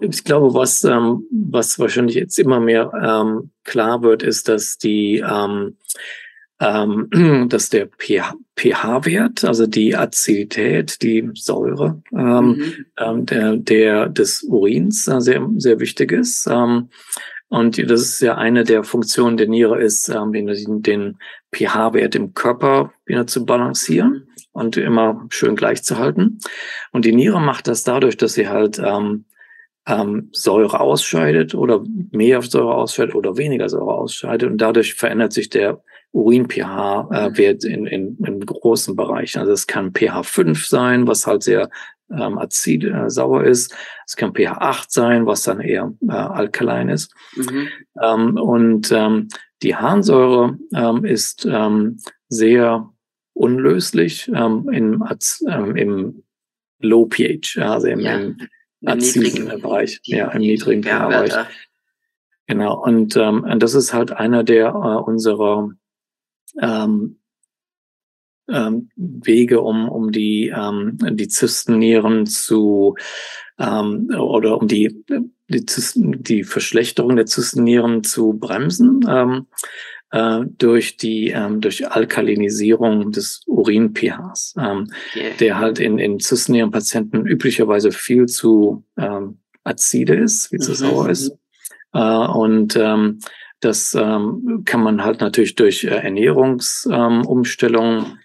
ich 0.00 0.24
glaube, 0.24 0.54
was, 0.54 0.84
ähm, 0.84 1.24
was 1.30 1.78
wahrscheinlich 1.78 2.16
jetzt 2.16 2.38
immer 2.38 2.60
mehr 2.60 2.92
ähm, 3.02 3.50
klar 3.64 4.02
wird, 4.02 4.22
ist, 4.22 4.48
dass 4.48 4.78
die 4.78 5.24
ähm, 5.28 5.76
dass 6.58 7.68
der 7.68 7.88
pH-Wert, 7.98 9.44
also 9.44 9.66
die 9.66 9.94
Azidität, 9.94 11.02
die 11.02 11.28
Säure 11.34 12.00
mhm. 12.10 12.86
der, 13.26 13.56
der 13.56 14.08
des 14.08 14.42
Urins 14.42 15.06
äh, 15.06 15.20
sehr, 15.20 15.46
sehr 15.58 15.80
wichtig 15.80 16.12
ist. 16.12 16.48
Und 17.48 17.78
das 17.90 18.00
ist 18.00 18.20
ja 18.20 18.36
eine 18.36 18.64
der 18.64 18.82
Funktionen 18.82 19.36
der 19.36 19.46
Niere 19.46 19.80
ist, 19.80 20.08
ähm, 20.08 20.32
den, 20.32 20.82
den 20.82 21.18
pH-Wert 21.54 22.14
im 22.16 22.34
Körper 22.34 22.92
wieder 23.04 23.26
zu 23.26 23.46
balancieren 23.46 24.28
und 24.52 24.76
immer 24.76 25.26
schön 25.28 25.54
gleich 25.54 25.82
zu 25.82 25.98
halten. 25.98 26.38
Und 26.90 27.04
die 27.04 27.14
Niere 27.14 27.40
macht 27.40 27.68
das 27.68 27.84
dadurch, 27.84 28.16
dass 28.16 28.34
sie 28.34 28.48
halt 28.48 28.80
ähm, 28.80 29.26
ähm, 29.86 30.30
Säure 30.32 30.80
ausscheidet 30.80 31.54
oder 31.54 31.84
mehr 32.10 32.42
Säure 32.42 32.74
ausscheidet 32.74 33.14
oder 33.14 33.36
weniger 33.36 33.68
Säure 33.68 33.94
ausscheidet. 33.94 34.50
Und 34.50 34.58
dadurch 34.58 34.94
verändert 34.94 35.32
sich 35.32 35.48
der 35.48 35.82
Urin-pH-Wert 36.12 37.64
äh, 37.64 37.68
in, 37.68 37.86
in, 37.86 38.16
in 38.24 38.40
großen 38.40 38.96
Bereichen. 38.96 39.38
Also 39.38 39.52
es 39.52 39.66
kann 39.66 39.92
pH 39.92 40.24
5 40.24 40.66
sein, 40.66 41.06
was 41.06 41.26
halt 41.26 41.42
sehr 41.42 41.70
ähm, 42.10 42.38
azid, 42.38 42.84
äh, 42.84 43.10
sauer 43.10 43.44
ist. 43.44 43.74
Es 44.06 44.16
kann 44.16 44.34
pH 44.34 44.58
8 44.58 44.90
sein, 44.90 45.26
was 45.26 45.42
dann 45.42 45.60
eher 45.60 45.92
äh, 46.08 46.12
alkaline 46.12 46.92
ist. 46.92 47.12
Mhm. 47.34 47.68
Ähm, 48.00 48.36
und 48.36 48.92
ähm, 48.92 49.28
die 49.62 49.74
Harnsäure 49.74 50.58
ähm, 50.74 51.04
ist 51.04 51.46
ähm, 51.50 51.98
sehr 52.28 52.90
unlöslich 53.32 54.30
ähm, 54.34 54.68
im, 54.70 55.04
ähm, 55.48 55.76
im 55.76 56.22
Low 56.80 57.08
pH, 57.08 57.58
also 57.58 57.86
im, 57.86 58.00
ja. 58.00 58.16
im 58.16 58.36
aziden 58.84 59.48
Bereich, 59.60 60.00
ja, 60.04 60.28
im 60.28 60.40
niedrigen 60.40 60.82
pH-Bereich. 60.82 61.32
Genau, 62.46 62.80
und, 62.80 63.16
ähm, 63.16 63.42
und 63.42 63.62
das 63.62 63.74
ist 63.74 63.92
halt 63.92 64.12
einer 64.12 64.44
der 64.44 64.68
äh, 64.68 65.02
unserer 65.02 65.70
ähm, 66.60 67.18
ähm, 68.48 68.90
Wege, 68.96 69.60
um, 69.60 69.88
um 69.88 70.12
die, 70.12 70.52
ähm, 70.54 70.98
die 71.12 71.28
Zystennieren 71.28 72.26
zu 72.26 72.96
ähm, 73.58 74.10
oder 74.16 74.60
um 74.60 74.68
die, 74.68 75.04
die, 75.48 75.66
Zysten, 75.66 76.22
die 76.22 76.44
Verschlechterung 76.44 77.16
der 77.16 77.26
Zystennieren 77.26 78.04
zu 78.04 78.34
bremsen. 78.34 79.00
Ähm, 79.08 79.46
äh, 80.12 80.40
durch 80.58 80.96
die 80.96 81.30
ähm, 81.30 81.60
durch 81.60 81.90
Alkalinisierung 81.90 83.10
des 83.10 83.42
Urin-pHs, 83.46 84.54
ähm, 84.56 84.86
yeah. 85.16 85.30
der 85.40 85.58
halt 85.58 85.80
in, 85.80 85.98
in 85.98 86.20
zystennieren 86.20 86.70
Patienten 86.70 87.26
üblicherweise 87.26 87.90
viel 87.90 88.26
zu 88.26 88.84
ähm, 88.96 89.38
azide 89.64 90.14
ist, 90.14 90.46
viel 90.46 90.60
zu 90.60 90.70
mhm. 90.70 90.76
sauer 90.76 91.10
ist. 91.10 91.32
Äh, 91.92 91.98
und 91.98 92.76
ähm, 92.76 93.18
Das 93.60 93.94
ähm, 93.94 94.62
kann 94.64 94.82
man 94.82 95.02
halt 95.02 95.20
natürlich 95.20 95.54
durch 95.54 95.84
äh, 95.84 95.88
Ernährungsumstellung 95.88 97.86
ähm, 97.88 98.18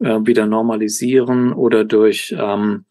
äh, 0.00 0.18
wieder 0.22 0.46
normalisieren 0.46 1.52
oder 1.52 1.84
durch 1.84 2.34
ähm, 2.38 2.84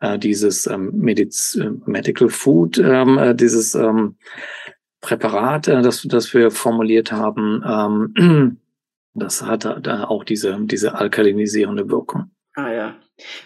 äh, 0.00 0.18
dieses 0.18 0.66
ähm, 0.66 0.90
Mediz 0.94 1.56
äh, 1.56 1.70
Medical 1.86 2.28
Food, 2.28 2.78
ähm, 2.78 3.18
äh, 3.18 3.34
dieses 3.34 3.74
ähm, 3.74 4.16
Präparat, 5.00 5.68
äh, 5.68 5.82
das, 5.82 6.02
das 6.02 6.32
wir 6.34 6.50
formuliert 6.50 7.12
haben, 7.12 7.62
ähm, 7.66 8.58
das 9.14 9.42
hat 9.42 9.64
da 9.64 10.04
auch 10.04 10.24
diese, 10.24 10.58
diese 10.62 10.94
alkalinisierende 10.94 11.88
Wirkung. 11.88 12.30
Ah 12.54 12.70
ja. 12.70 12.96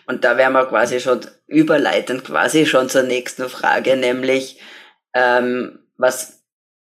Und 0.06 0.24
da 0.24 0.36
wären 0.36 0.52
wir 0.52 0.66
quasi 0.66 1.00
schon 1.00 1.20
überleitend 1.46 2.24
quasi 2.24 2.66
schon 2.66 2.88
zur 2.88 3.02
nächsten 3.02 3.48
Frage, 3.48 3.96
nämlich 3.96 4.60
ähm, 5.14 5.78
was, 5.96 6.44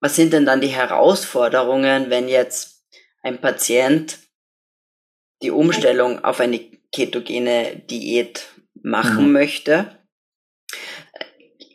was 0.00 0.16
sind 0.16 0.32
denn 0.32 0.46
dann 0.46 0.60
die 0.60 0.68
Herausforderungen, 0.68 2.10
wenn 2.10 2.28
jetzt 2.28 2.84
ein 3.22 3.40
Patient 3.40 4.18
die 5.44 5.50
Umstellung 5.50 6.24
auf 6.24 6.40
eine 6.40 6.58
ketogene 6.90 7.82
Diät 7.90 8.48
machen 8.82 9.26
mhm. 9.26 9.32
möchte, 9.32 9.98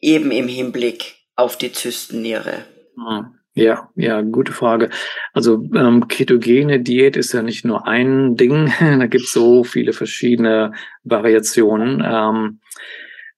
eben 0.02 0.32
im 0.32 0.48
Hinblick 0.48 1.16
auf 1.36 1.58
die 1.58 1.72
Zystenniere? 1.72 2.66
Mhm. 2.96 3.36
Ja, 3.54 3.90
ja, 3.96 4.22
gute 4.22 4.54
Frage. 4.54 4.90
Also 5.34 5.64
ähm, 5.76 6.08
ketogene 6.08 6.80
Diät 6.80 7.18
ist 7.18 7.34
ja 7.34 7.42
nicht 7.42 7.66
nur 7.66 7.88
ein 7.88 8.36
Ding, 8.36 8.72
da 8.80 9.06
gibt 9.06 9.26
es 9.26 9.34
so 9.34 9.64
viele 9.64 9.94
verschiedene 9.94 10.72
Variationen. 11.04 12.04
Ähm, 12.06 12.60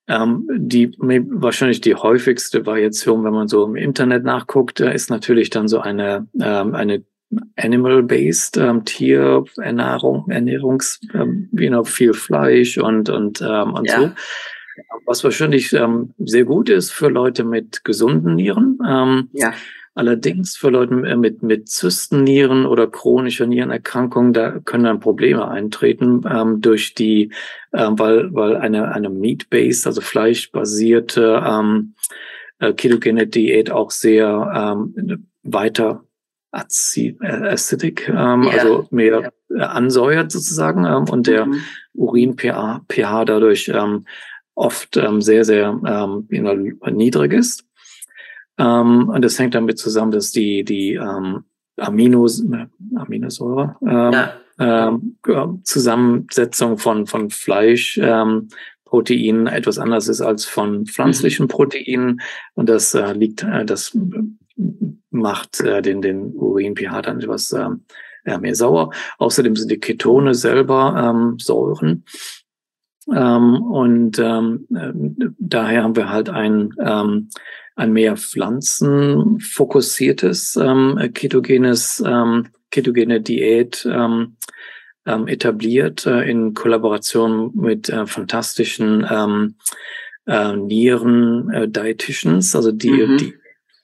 ähm, 0.07 0.47
die 0.53 0.91
wahrscheinlich 0.97 1.81
die 1.81 1.95
häufigste 1.95 2.65
Variation, 2.65 3.23
wenn 3.23 3.33
man 3.33 3.47
so 3.47 3.65
im 3.65 3.75
Internet 3.75 4.23
nachguckt, 4.23 4.79
ist 4.79 5.09
natürlich 5.09 5.49
dann 5.49 5.67
so 5.67 5.79
eine 5.79 6.27
ähm, 6.39 6.75
eine 6.75 7.03
Animal-based 7.55 8.57
ähm, 8.57 8.85
Tierernährung, 8.85 10.29
Ernährungs, 10.29 10.99
ähm, 11.13 11.49
you 11.53 11.69
know, 11.69 11.83
viel 11.83 12.13
Fleisch 12.13 12.77
und 12.77 13.09
und 13.09 13.41
ähm, 13.41 13.73
und 13.73 13.87
ja. 13.87 14.01
so. 14.01 14.11
Was 15.05 15.23
wahrscheinlich 15.23 15.73
ähm, 15.73 16.13
sehr 16.17 16.45
gut 16.45 16.69
ist 16.69 16.91
für 16.91 17.09
Leute 17.09 17.43
mit 17.43 17.83
gesunden 17.83 18.35
Nieren. 18.35 18.79
Ähm, 18.87 19.29
ja. 19.33 19.53
Allerdings 19.93 20.55
für 20.55 20.69
Leute 20.69 20.95
mit, 20.95 21.43
mit 21.43 21.67
Zystennieren 21.67 22.65
oder 22.65 22.87
chronischer 22.87 23.45
Nierenerkrankung, 23.45 24.31
da 24.31 24.59
können 24.59 24.85
dann 24.85 25.01
Probleme 25.01 25.49
eintreten 25.49 26.21
ähm, 26.29 26.61
durch 26.61 26.95
die, 26.95 27.31
äh, 27.73 27.87
weil, 27.91 28.33
weil 28.33 28.55
eine, 28.55 28.93
eine 28.93 29.09
Meat-based, 29.09 29.85
also 29.85 29.99
fleischbasierte 29.99 31.43
ähm, 31.45 31.95
äh, 32.59 32.71
ketogene 32.71 33.27
Diät 33.27 33.69
auch 33.69 33.91
sehr 33.91 34.51
ähm, 34.55 35.27
weiter 35.43 36.05
äh, 36.05 36.10
acidic, 36.51 38.09
ähm, 38.09 38.43
ja. 38.43 38.51
also 38.51 38.87
mehr 38.91 39.31
ja. 39.49 39.67
ansäuert 39.67 40.31
sozusagen 40.31 40.85
ähm, 40.85 41.09
und 41.09 41.27
der 41.27 41.45
mhm. 41.45 41.61
Urin-pH 41.93 42.81
pH 42.89 43.25
dadurch 43.25 43.71
ähm, 43.73 44.05
oft 44.55 44.97
ähm, 44.97 45.21
sehr, 45.21 45.45
sehr 45.45 45.79
ähm, 45.85 46.27
niedrig 46.91 47.33
ist. 47.33 47.65
Ähm, 48.57 49.09
und 49.09 49.23
das 49.23 49.39
hängt 49.39 49.55
damit 49.55 49.79
zusammen, 49.79 50.11
dass 50.11 50.31
die, 50.31 50.63
die 50.63 50.95
ähm, 50.95 51.45
Aminos, 51.77 52.43
äh, 52.43 52.67
Aminosäure, 52.95 53.77
ähm, 53.81 54.11
ja. 54.13 54.33
ähm, 54.59 55.61
Zusammensetzung 55.63 56.77
von, 56.77 57.07
von 57.07 57.29
Fleisch, 57.29 57.97
ähm, 58.01 58.49
Proteinen 58.85 59.47
etwas 59.47 59.79
anders 59.79 60.09
ist 60.09 60.19
als 60.19 60.43
von 60.43 60.85
pflanzlichen 60.85 61.45
mhm. 61.45 61.47
Proteinen. 61.47 62.21
Und 62.55 62.67
das 62.67 62.93
äh, 62.93 63.13
liegt, 63.13 63.43
äh, 63.43 63.63
das 63.63 63.97
macht 65.09 65.59
äh, 65.61 65.81
den, 65.81 66.01
den 66.01 66.33
Urin-pH 66.33 67.01
dann 67.01 67.19
etwas 67.19 67.51
äh, 67.51 67.69
mehr 68.39 68.55
sauer. 68.55 68.91
Außerdem 69.17 69.55
sind 69.55 69.71
die 69.71 69.79
Ketone 69.79 70.35
selber 70.35 70.95
ähm, 70.97 71.39
Säuren. 71.39 72.05
Ähm, 73.13 73.61
und 73.63 74.19
ähm, 74.19 74.67
äh, 74.75 74.91
daher 75.39 75.83
haben 75.83 75.95
wir 75.95 76.09
halt 76.09 76.29
ein 76.29 76.73
ähm, 76.79 77.29
ein 77.75 77.93
mehr 77.93 78.17
pflanzenfokussiertes 78.17 80.57
ähm, 80.57 80.99
ketogenes 81.13 82.03
ähm, 82.05 82.49
ketogene 82.69 83.21
Diät 83.21 83.87
ähm, 83.89 84.35
ähm, 85.05 85.27
etabliert 85.27 86.05
äh, 86.05 86.29
in 86.29 86.53
Kollaboration 86.53 87.51
mit 87.55 87.87
äh, 87.89 88.05
fantastischen 88.05 89.07
ähm, 89.09 89.55
äh, 90.27 90.55
Nieren 90.55 91.49
äh, 91.49 91.67
also 92.53 92.71
die, 92.71 92.91
mhm. 92.91 93.17
die 93.17 93.33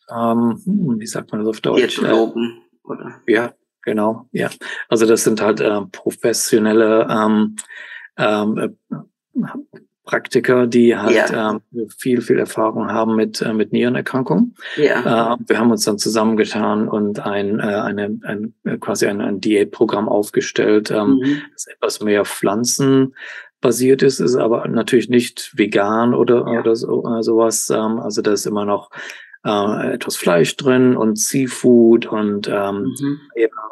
ähm, 0.09 0.61
wie 0.65 1.07
sagt 1.07 1.31
man 1.31 1.41
das 1.41 1.49
auf 1.49 1.61
Deutsch? 1.61 1.99
Diätologen, 1.99 2.61
oder? 2.83 3.21
Ja, 3.27 3.53
genau, 3.81 4.27
ja. 4.31 4.49
Also 4.89 5.05
das 5.05 5.23
sind 5.23 5.41
halt 5.41 5.59
äh, 5.59 5.81
professionelle 5.91 7.07
ähm, 7.09 7.55
ähm, 8.17 8.57
äh, 8.57 9.45
Praktiker, 10.07 10.65
die 10.65 10.97
halt 10.97 11.31
ja. 11.31 11.51
ähm, 11.51 11.89
viel, 11.95 12.21
viel 12.21 12.39
Erfahrung 12.39 12.89
haben 12.89 13.15
mit, 13.15 13.41
äh, 13.41 13.53
mit 13.53 13.73
Nierenerkrankungen. 13.73 14.55
Ja. 14.77 15.33
Äh, 15.33 15.37
wir 15.45 15.59
haben 15.59 15.69
uns 15.69 15.83
dann 15.83 15.99
zusammengetan 15.99 16.87
und 16.87 17.19
ein, 17.19 17.59
äh, 17.59 17.63
eine, 17.63 18.17
ein, 18.23 18.55
äh, 18.63 18.77
quasi 18.77 19.05
ein, 19.05 19.21
ein 19.21 19.41
Diätprogramm 19.41 20.07
aufgestellt, 20.09 20.89
ähm, 20.89 21.19
mhm. 21.21 21.41
das 21.51 21.67
etwas 21.67 21.99
mehr 21.99 22.23
pflanzenbasiert 22.23 24.01
ist, 24.01 24.21
ist 24.21 24.37
aber 24.37 24.67
natürlich 24.69 25.09
nicht 25.09 25.51
vegan 25.55 26.13
oder, 26.13 26.37
ja. 26.51 26.61
oder 26.61 26.75
so, 26.75 27.03
äh, 27.05 27.21
sowas. 27.21 27.69
Ähm, 27.69 27.99
also 27.99 28.21
da 28.21 28.31
ist 28.31 28.47
immer 28.47 28.65
noch 28.65 28.89
äh, 29.47 29.93
etwas 29.93 30.17
Fleisch 30.17 30.57
drin 30.57 30.97
und 30.97 31.17
Seafood 31.17 32.05
und, 32.05 32.47
ähm, 32.47 32.95
mhm. 32.99 33.19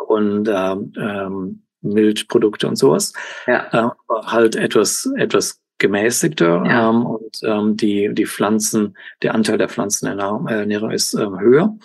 und 0.07 0.47
ähm, 0.47 0.93
ähm, 0.97 1.63
Milchprodukte 1.81 2.67
und 2.67 2.77
sowas. 2.77 3.13
Ja. 3.45 3.67
Äh, 3.71 3.89
aber 4.07 4.31
halt 4.31 4.55
etwas, 4.55 5.09
etwas 5.17 5.61
gemäßigter 5.77 6.63
ja. 6.65 6.89
ähm, 6.89 7.05
und 7.05 7.37
ähm, 7.43 7.77
die, 7.77 8.09
die 8.13 8.25
Pflanzen, 8.25 8.97
der 9.21 9.35
Anteil 9.35 9.57
der 9.57 9.69
Pflanzenernährung 9.69 10.91
ist 10.91 11.13
ähm, 11.13 11.39
höher. 11.39 11.77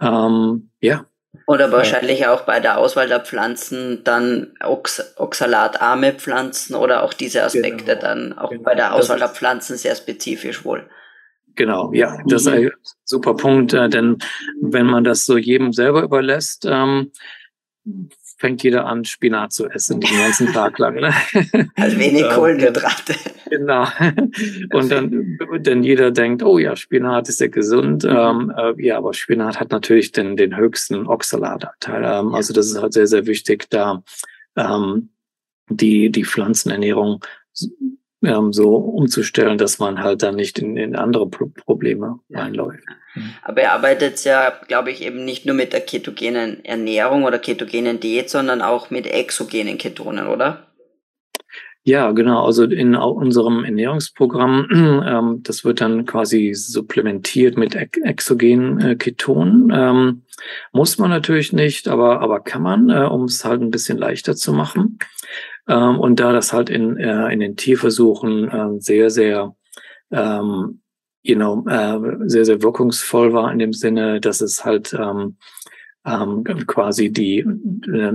Ähm, 0.00 0.70
ja. 0.80 1.04
Oder 1.46 1.70
wahrscheinlich 1.70 2.26
auch 2.26 2.42
bei 2.42 2.60
der 2.60 2.78
Auswahl 2.78 3.08
der 3.08 3.20
Pflanzen 3.20 4.02
dann 4.04 4.54
Ox 4.62 5.14
oxalatarme 5.16 6.12
Pflanzen 6.12 6.74
oder 6.74 7.02
auch 7.02 7.12
diese 7.12 7.44
Aspekte 7.44 7.84
genau. 7.84 8.00
dann 8.00 8.38
auch 8.38 8.50
genau. 8.50 8.62
bei 8.62 8.74
der 8.74 8.94
Auswahl 8.94 9.18
der 9.18 9.28
Pflanzen 9.28 9.76
sehr 9.76 9.94
spezifisch 9.94 10.64
wohl. 10.64 10.88
Genau, 11.54 11.92
ja, 11.92 12.18
das 12.26 12.42
ist 12.42 12.48
mhm. 12.48 12.54
ein 12.54 12.70
super 13.04 13.34
Punkt, 13.34 13.72
äh, 13.72 13.88
denn 13.88 14.18
wenn 14.60 14.86
man 14.86 15.04
das 15.04 15.26
so 15.26 15.36
jedem 15.36 15.72
selber 15.72 16.02
überlässt, 16.02 16.66
ähm, 16.68 17.10
fängt 18.40 18.62
jeder 18.62 18.86
an, 18.86 19.04
Spinat 19.04 19.52
zu 19.52 19.68
essen 19.68 20.00
den 20.00 20.16
ganzen 20.18 20.46
Tag 20.52 20.78
lang. 20.78 20.94
Ne? 20.94 21.12
Also 21.76 21.98
wenig 21.98 22.26
Kohlenhydrate. 22.28 23.14
Genau. 23.50 23.86
Und 24.72 24.90
dann, 24.90 25.38
denn 25.58 25.82
jeder 25.82 26.10
denkt, 26.10 26.42
oh 26.42 26.58
ja, 26.58 26.74
Spinat 26.74 27.28
ist 27.28 27.40
ja 27.40 27.48
gesund. 27.48 28.04
Mhm. 28.04 28.10
Ähm, 28.10 28.52
äh, 28.56 28.82
ja, 28.82 28.96
aber 28.96 29.12
Spinat 29.12 29.60
hat 29.60 29.70
natürlich 29.70 30.12
den, 30.12 30.36
den 30.36 30.56
höchsten 30.56 31.06
Oxalatanteil. 31.06 32.02
Ähm, 32.02 32.34
also 32.34 32.54
das 32.54 32.66
ist 32.68 32.80
halt 32.80 32.94
sehr, 32.94 33.06
sehr 33.06 33.26
wichtig, 33.26 33.68
da 33.68 34.02
ähm, 34.56 35.10
die, 35.68 36.10
die 36.10 36.24
Pflanzenernährung 36.24 37.22
ähm, 38.22 38.52
so 38.52 38.76
umzustellen, 38.76 39.58
dass 39.58 39.78
man 39.78 40.02
halt 40.02 40.22
dann 40.22 40.36
nicht 40.36 40.58
in, 40.58 40.76
in 40.76 40.96
andere 40.96 41.28
Pro 41.28 41.46
Probleme 41.46 42.20
ja. 42.28 42.40
reinläuft. 42.40 42.84
Mhm. 43.14 43.30
Aber 43.42 43.62
er 43.62 43.72
arbeitet 43.72 44.22
ja, 44.24 44.52
glaube 44.68 44.90
ich, 44.90 45.02
eben 45.02 45.24
nicht 45.24 45.46
nur 45.46 45.54
mit 45.54 45.72
der 45.72 45.80
ketogenen 45.80 46.64
Ernährung 46.64 47.24
oder 47.24 47.38
ketogenen 47.38 48.00
Diät, 48.00 48.30
sondern 48.30 48.62
auch 48.62 48.90
mit 48.90 49.06
exogenen 49.06 49.78
Ketonen, 49.78 50.26
oder? 50.28 50.66
Ja, 51.82 52.10
genau. 52.12 52.44
Also 52.44 52.64
in 52.64 52.94
unserem 52.94 53.64
Ernährungsprogramm, 53.64 54.68
ähm, 55.06 55.40
das 55.42 55.64
wird 55.64 55.80
dann 55.80 56.04
quasi 56.04 56.52
supplementiert 56.52 57.56
mit 57.56 57.74
exogenen 57.74 58.80
äh, 58.80 58.96
Ketonen. 58.96 59.72
Ähm, 59.74 60.22
muss 60.72 60.98
man 60.98 61.08
natürlich 61.08 61.54
nicht, 61.54 61.88
aber, 61.88 62.20
aber 62.20 62.40
kann 62.40 62.62
man, 62.62 62.90
äh, 62.90 63.06
um 63.06 63.24
es 63.24 63.44
halt 63.44 63.62
ein 63.62 63.70
bisschen 63.70 63.96
leichter 63.96 64.36
zu 64.36 64.52
machen. 64.52 64.98
Ähm, 65.70 66.00
und 66.00 66.18
da 66.18 66.32
das 66.32 66.52
halt 66.52 66.68
in, 66.68 66.96
äh, 66.96 67.32
in 67.32 67.40
den 67.40 67.56
Tierversuchen 67.56 68.48
äh, 68.48 68.80
sehr, 68.80 69.10
sehr 69.10 69.54
ähm, 70.10 70.80
you 71.22 71.36
know, 71.36 71.64
äh, 71.68 72.28
sehr, 72.28 72.44
sehr 72.44 72.62
wirkungsvoll 72.62 73.32
war 73.32 73.52
in 73.52 73.58
dem 73.58 73.72
Sinne, 73.72 74.20
dass 74.20 74.40
es 74.40 74.64
halt 74.64 74.92
ähm, 74.94 75.36
ähm, 76.04 76.44
quasi 76.66 77.10
die, 77.12 77.40
äh, 77.40 78.12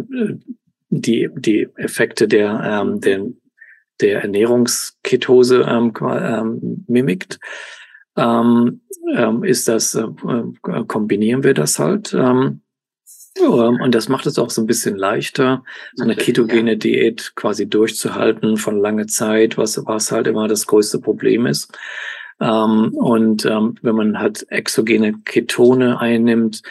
die, 0.89 1.29
die 1.35 1.67
Effekte 1.75 2.27
der, 2.27 2.61
ähm, 2.63 2.99
der, 2.99 3.25
der 4.01 4.21
Ernährungsketose 4.23 5.61
ähm, 5.67 5.93
ähm, 6.01 6.85
mimikt. 6.87 7.39
Ähm, 8.17 8.81
ähm, 9.13 9.43
ist 9.43 9.67
das, 9.67 9.93
äh, 9.93 10.07
kombinieren 10.87 11.43
wir 11.43 11.53
das 11.53 11.79
halt. 11.79 12.13
Ähm, 12.13 12.61
und 13.41 13.93
das 13.93 14.07
macht 14.07 14.25
es 14.25 14.39
auch 14.39 14.49
so 14.49 14.61
ein 14.61 14.67
bisschen 14.67 14.95
leichter, 14.95 15.63
so 15.93 16.03
eine 16.03 16.15
ketogene 16.15 16.77
Diät 16.77 17.33
quasi 17.35 17.67
durchzuhalten 17.67 18.57
von 18.57 18.79
lange 18.79 19.07
Zeit, 19.07 19.57
was, 19.57 19.85
was 19.85 20.11
halt 20.11 20.27
immer 20.27 20.47
das 20.47 20.67
größte 20.67 20.99
Problem 20.99 21.45
ist. 21.45 21.77
Ähm, 22.39 22.93
und 22.93 23.45
ähm, 23.45 23.75
wenn 23.81 23.95
man 23.95 24.19
halt 24.19 24.45
exogene 24.49 25.13
Ketone 25.25 25.99
einnimmt, 25.99 26.61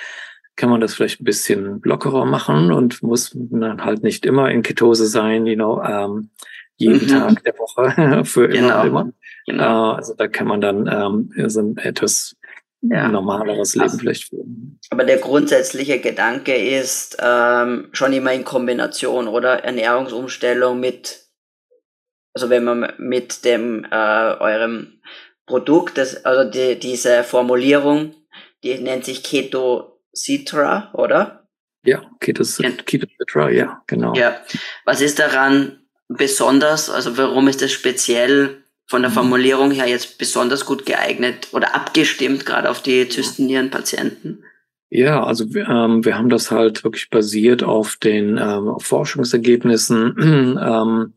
kann 0.56 0.70
man 0.70 0.80
das 0.80 0.94
vielleicht 0.94 1.20
ein 1.20 1.24
bisschen 1.24 1.80
lockerer 1.84 2.24
machen 2.24 2.70
und 2.72 3.02
muss 3.02 3.32
dann 3.34 3.84
halt 3.84 4.02
nicht 4.02 4.24
immer 4.24 4.50
in 4.50 4.62
Ketose 4.62 5.06
sein, 5.06 5.46
you 5.46 5.56
know, 5.56 5.82
ähm, 5.82 6.30
jeden 6.76 7.06
mhm. 7.06 7.08
Tag 7.08 7.44
der 7.44 7.54
Woche 7.58 8.24
für 8.24 8.44
immer 8.46 8.82
genau. 8.82 8.84
immer. 8.84 9.12
Genau. 9.46 9.92
Äh, 9.92 9.96
also 9.96 10.14
da 10.14 10.28
kann 10.28 10.46
man 10.46 10.60
dann 10.60 10.86
ähm, 10.86 11.48
so 11.48 11.74
etwas 11.76 12.36
ja. 12.90 13.08
normaleres 13.08 13.74
Leben 13.74 13.98
vielleicht 13.98 14.28
führen. 14.28 14.78
Aber 14.90 15.04
der 15.04 15.18
grundsätzliche 15.18 16.00
Gedanke 16.00 16.54
ist 16.54 17.16
ähm, 17.20 17.88
schon 17.92 18.12
immer 18.12 18.32
in 18.32 18.44
Kombination, 18.44 19.28
oder? 19.28 19.64
Ernährungsumstellung 19.64 20.78
mit, 20.80 21.26
also 22.34 22.50
wenn 22.50 22.64
man 22.64 22.92
mit 22.98 23.44
dem 23.44 23.84
äh, 23.90 24.34
eurem 24.38 25.00
Produkt, 25.46 25.98
das, 25.98 26.24
also 26.24 26.50
die, 26.50 26.78
diese 26.78 27.22
Formulierung, 27.24 28.14
die 28.62 28.78
nennt 28.78 29.04
sich 29.04 29.22
Keto 29.22 30.00
Citra, 30.14 30.90
oder? 30.94 31.48
Ja, 31.84 32.02
Keto, 32.20 32.44
Keto 32.86 33.06
Citra, 33.18 33.50
ja, 33.50 33.82
genau. 33.86 34.14
Ja. 34.14 34.40
Was 34.84 35.00
ist 35.00 35.18
daran 35.18 35.80
besonders? 36.08 36.88
Also 36.88 37.16
warum 37.18 37.48
ist 37.48 37.60
das 37.60 37.72
speziell 37.72 38.63
von 38.86 39.02
der 39.02 39.10
mhm. 39.10 39.14
Formulierung 39.14 39.70
her 39.70 39.86
jetzt 39.86 40.18
besonders 40.18 40.66
gut 40.66 40.86
geeignet 40.86 41.48
oder 41.52 41.74
abgestimmt, 41.74 42.46
gerade 42.46 42.70
auf 42.70 42.82
die 42.82 43.08
Zystennierenpatienten? 43.08 44.44
Ja, 44.90 45.24
also 45.24 45.44
ähm, 45.56 46.04
wir 46.04 46.16
haben 46.16 46.28
das 46.28 46.50
halt 46.50 46.84
wirklich 46.84 47.10
basiert 47.10 47.62
auf 47.62 47.96
den 47.96 48.38
ähm, 48.38 48.74
Forschungsergebnissen 48.78 50.14
ähm, 50.62 51.14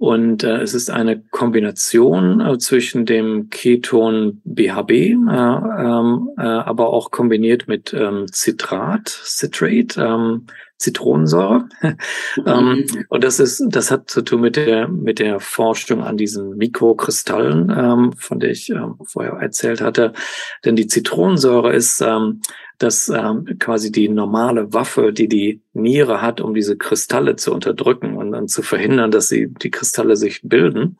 und 0.00 0.44
äh, 0.44 0.62
es 0.62 0.72
ist 0.72 0.90
eine 0.90 1.20
Kombination 1.20 2.40
äh, 2.40 2.56
zwischen 2.56 3.04
dem 3.04 3.50
Keton 3.50 4.40
BHB, 4.44 4.90
äh, 4.90 5.12
ähm, 5.12 6.30
äh, 6.38 6.42
aber 6.42 6.88
auch 6.88 7.10
kombiniert 7.10 7.68
mit 7.68 7.92
ähm, 7.92 8.26
Citrat, 8.32 9.08
Citrate, 9.08 10.00
ähm, 10.00 10.46
Zitronensäure. 10.80 11.68
ähm, 12.46 12.86
und 13.08 13.22
das 13.22 13.38
ist, 13.38 13.62
das 13.68 13.90
hat 13.90 14.10
zu 14.10 14.22
tun 14.22 14.40
mit 14.40 14.56
der, 14.56 14.88
mit 14.88 15.18
der 15.18 15.38
Forschung 15.38 16.02
an 16.02 16.16
diesen 16.16 16.56
Mikrokristallen, 16.56 17.70
ähm, 17.76 18.12
von 18.16 18.40
der 18.40 18.50
ich 18.50 18.70
ähm, 18.70 18.96
vorher 19.04 19.34
erzählt 19.34 19.82
hatte. 19.82 20.14
Denn 20.64 20.76
die 20.76 20.86
Zitronensäure 20.86 21.72
ist 21.74 22.00
ähm, 22.00 22.40
das 22.78 23.10
ähm, 23.10 23.58
quasi 23.58 23.92
die 23.92 24.08
normale 24.08 24.72
Waffe, 24.72 25.12
die 25.12 25.28
die 25.28 25.60
Niere 25.74 26.22
hat, 26.22 26.40
um 26.40 26.54
diese 26.54 26.78
Kristalle 26.78 27.36
zu 27.36 27.52
unterdrücken 27.52 28.16
und 28.16 28.32
dann 28.32 28.48
zu 28.48 28.62
verhindern, 28.62 29.10
dass 29.10 29.28
sie 29.28 29.48
die 29.48 29.70
Kristalle 29.70 30.16
sich 30.16 30.40
bilden. 30.42 30.96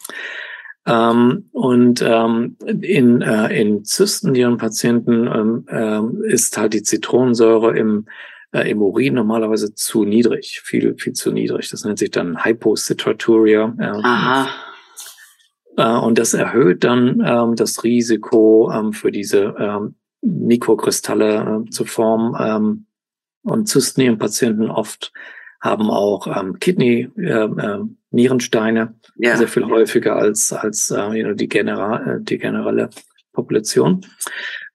Ähm, 0.87 1.49
und 1.53 2.03
ähm, 2.03 2.57
in, 2.67 3.23
äh, 3.23 3.59
in 3.59 3.85
Zystennierenpatienten 3.85 5.27
ähm, 5.27 5.65
äh, 5.69 6.33
ist 6.33 6.59
halt 6.59 6.75
die 6.75 6.83
Zitronensäure 6.83 7.79
im 7.79 8.07
äh, 8.53 8.71
im 8.71 8.83
Urin 8.83 9.15
normalerweise 9.15 9.75
zu 9.75 10.05
niedrig, 10.05 10.61
viel, 10.65 10.97
viel 10.99 11.13
zu 11.13 11.33
niedrig. 11.33 11.71
Das 11.71 11.85
nennt 11.85 11.99
sich 11.99 12.11
dann 12.11 12.45
Hypocitraturia. 12.45 13.75
Äh, 13.79 14.01
Aha. 14.03 14.49
Äh, 15.77 15.99
und 15.99 16.19
das 16.19 16.35
erhöht 16.35 16.85
dann 16.85 17.23
ähm, 17.25 17.57
das 17.57 17.85
Risiko 17.85 18.71
ähm, 18.73 18.93
für 18.93 19.13
diese 19.13 19.55
ähm, 19.59 19.95
Mikrokristalle 20.23 21.65
äh, 21.67 21.71
zu 21.71 21.85
formen. 21.85 22.35
Ähm, 22.39 22.87
und 23.43 23.69
Zystennierenpatienten 23.69 24.71
oft 24.71 25.13
haben 25.61 25.91
auch 25.91 26.27
ähm, 26.27 26.59
Kidney, 26.59 27.09
äh, 27.17 27.45
äh, 27.45 27.85
Nierensteine, 28.11 28.95
ja. 29.17 29.37
sehr 29.37 29.49
viel 29.49 29.67
häufiger 29.67 30.17
als, 30.17 30.53
als 30.53 30.91
äh, 30.91 31.35
die, 31.35 31.49
genera 31.49 32.15
äh, 32.15 32.21
die 32.21 32.39
generelle 32.39 32.91
Population. 33.33 34.05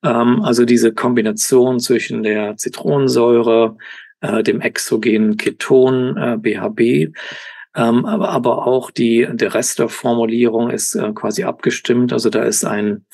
Ähm, 0.05 0.43
also 0.43 0.65
diese 0.65 0.93
Kombination 0.93 1.79
zwischen 1.79 2.23
der 2.23 2.57
Zitronensäure, 2.57 3.75
äh, 4.21 4.43
dem 4.43 4.61
exogenen 4.61 5.37
Keton 5.37 6.15
äh, 6.17 6.37
BHB, 6.37 7.13
ähm, 7.75 8.05
aber, 8.05 8.29
aber 8.29 8.67
auch 8.67 8.89
die, 8.89 9.27
der 9.29 9.53
Rest 9.53 9.79
der 9.79 9.89
Formulierung 9.89 10.69
ist 10.69 10.95
äh, 10.95 11.11
quasi 11.13 11.43
abgestimmt. 11.43 12.13
Also 12.13 12.29
da 12.29 12.43
ist 12.43 12.63
ein 12.63 13.05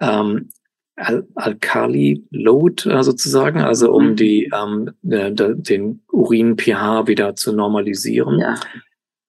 ähm, 0.00 0.48
Al 0.96 1.26
Alkali-Load 1.34 2.88
äh, 2.88 3.02
sozusagen, 3.02 3.60
also 3.60 3.92
um 3.92 4.10
mhm. 4.10 4.16
die, 4.16 4.50
ähm, 4.54 4.90
de, 5.02 5.30
de, 5.32 5.54
den 5.54 6.00
Urin-pH 6.10 7.06
wieder 7.06 7.36
zu 7.36 7.52
normalisieren. 7.52 8.38
Ja. 8.38 8.54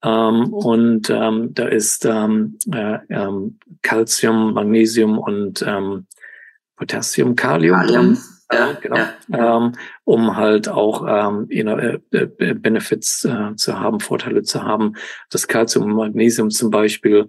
Ähm, 0.02 0.54
und 0.54 1.10
ähm, 1.10 1.52
da 1.52 1.68
ist 1.68 2.06
ähm, 2.06 2.58
äh, 2.72 2.98
ähm, 3.10 3.58
Calcium, 3.82 4.54
Magnesium 4.54 5.18
und 5.18 5.62
ähm, 5.66 6.06
Potassium, 6.78 7.36
Kalium, 7.36 7.76
Kalium. 7.76 8.18
Ja, 8.50 8.72
genau, 8.80 8.96
ja. 8.96 9.56
Ähm, 9.58 9.72
um 10.04 10.36
halt 10.36 10.68
auch 10.68 11.04
ähm, 11.06 11.46
you 11.50 11.62
know, 11.62 11.76
äh, 11.76 12.00
äh, 12.12 12.54
Benefits 12.54 13.24
äh, 13.26 13.54
zu 13.56 13.78
haben, 13.78 14.00
Vorteile 14.00 14.42
zu 14.42 14.62
haben. 14.62 14.94
Das 15.28 15.48
Calcium 15.48 15.84
und 15.84 15.94
Magnesium 15.94 16.50
zum 16.50 16.70
Beispiel 16.70 17.28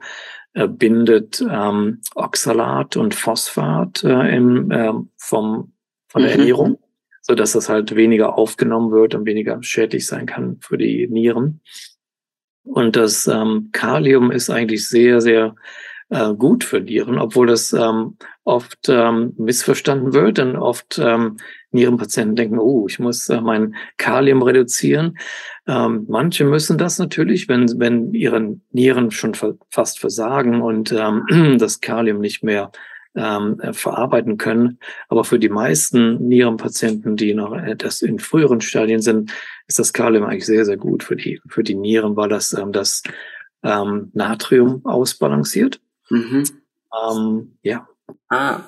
äh, 0.54 0.68
bindet 0.68 1.46
ähm, 1.50 2.02
Oxalat 2.16 2.96
und 2.96 3.16
Phosphat 3.16 4.04
äh, 4.06 4.36
im, 4.36 4.72
äh, 4.72 4.94
vom, 5.18 5.74
von 6.08 6.22
der 6.22 6.34
mhm. 6.34 6.40
Ernährung, 6.40 6.80
so 7.22 7.36
dass 7.36 7.52
das 7.52 7.68
halt 7.68 7.96
weniger 7.96 8.38
aufgenommen 8.38 8.92
wird 8.92 9.14
und 9.14 9.26
weniger 9.26 9.62
schädlich 9.62 10.08
sein 10.08 10.26
kann 10.26 10.58
für 10.62 10.78
die 10.78 11.08
Nieren. 11.08 11.60
Und 12.64 12.96
das 12.96 13.28
ähm, 13.28 13.70
Kalium 13.74 14.32
ist 14.32 14.50
eigentlich 14.50 14.88
sehr, 14.88 15.20
sehr 15.20 15.56
äh, 16.10 16.34
gut 16.34 16.64
für 16.64 16.80
Nieren, 16.82 17.20
obwohl 17.20 17.48
das 17.48 17.74
ähm, 17.74 18.18
oft 18.44 18.90
ähm, 18.90 19.34
missverstanden 19.38 20.14
wird. 20.14 20.38
Denn 20.38 20.56
oft 20.56 21.00
ähm, 21.02 21.38
Nierenpatienten 21.72 22.36
denken, 22.36 22.60
oh, 22.60 22.88
ich 22.88 23.00
muss 23.00 23.30
äh, 23.30 23.42
mein 23.42 23.76
Kalium 23.98 24.42
reduzieren. 24.42 25.18
Ähm, 25.68 26.06
manche 26.08 26.46
müssen 26.46 26.78
das 26.78 26.98
natürlich, 26.98 27.48
wenn, 27.48 27.80
wenn 27.80 28.14
ihre 28.14 28.58
Nieren 28.72 29.12
schon 29.12 29.34
fast 29.70 30.00
versagen 30.00 30.62
und 30.62 30.92
ähm, 30.92 31.58
das 31.60 31.80
Kalium 31.80 32.20
nicht 32.20 32.44
mehr 32.44 32.72
ähm, 33.16 33.60
äh, 33.60 33.74
verarbeiten 33.74 34.38
können. 34.38 34.80
Aber 35.10 35.24
für 35.24 35.40
die 35.40 35.50
meisten 35.50 36.28
Nierenpatienten, 36.28 37.18
die 37.18 37.34
noch 37.34 37.56
das 37.78 38.02
in 38.02 38.20
früheren 38.20 38.62
Stadien 38.62 39.02
sind, 39.02 39.32
ist 39.68 39.80
das 39.80 39.94
Kalium 39.94 40.26
eigentlich 40.26 40.46
sehr, 40.46 40.66
sehr 40.66 40.78
gut 40.78 41.04
für 41.04 41.16
die, 41.16 41.40
für 41.48 41.64
die 41.64 41.76
Nieren, 41.76 42.16
weil 42.16 42.30
das 42.30 42.54
ähm, 42.54 42.72
das 42.72 43.04
ähm, 43.64 44.10
Natrium 44.14 44.86
ausbalanciert. 44.86 45.80
Mhm. 46.10 46.44
Ähm, 46.94 47.58
ja. 47.62 47.88
Ah, 48.30 48.62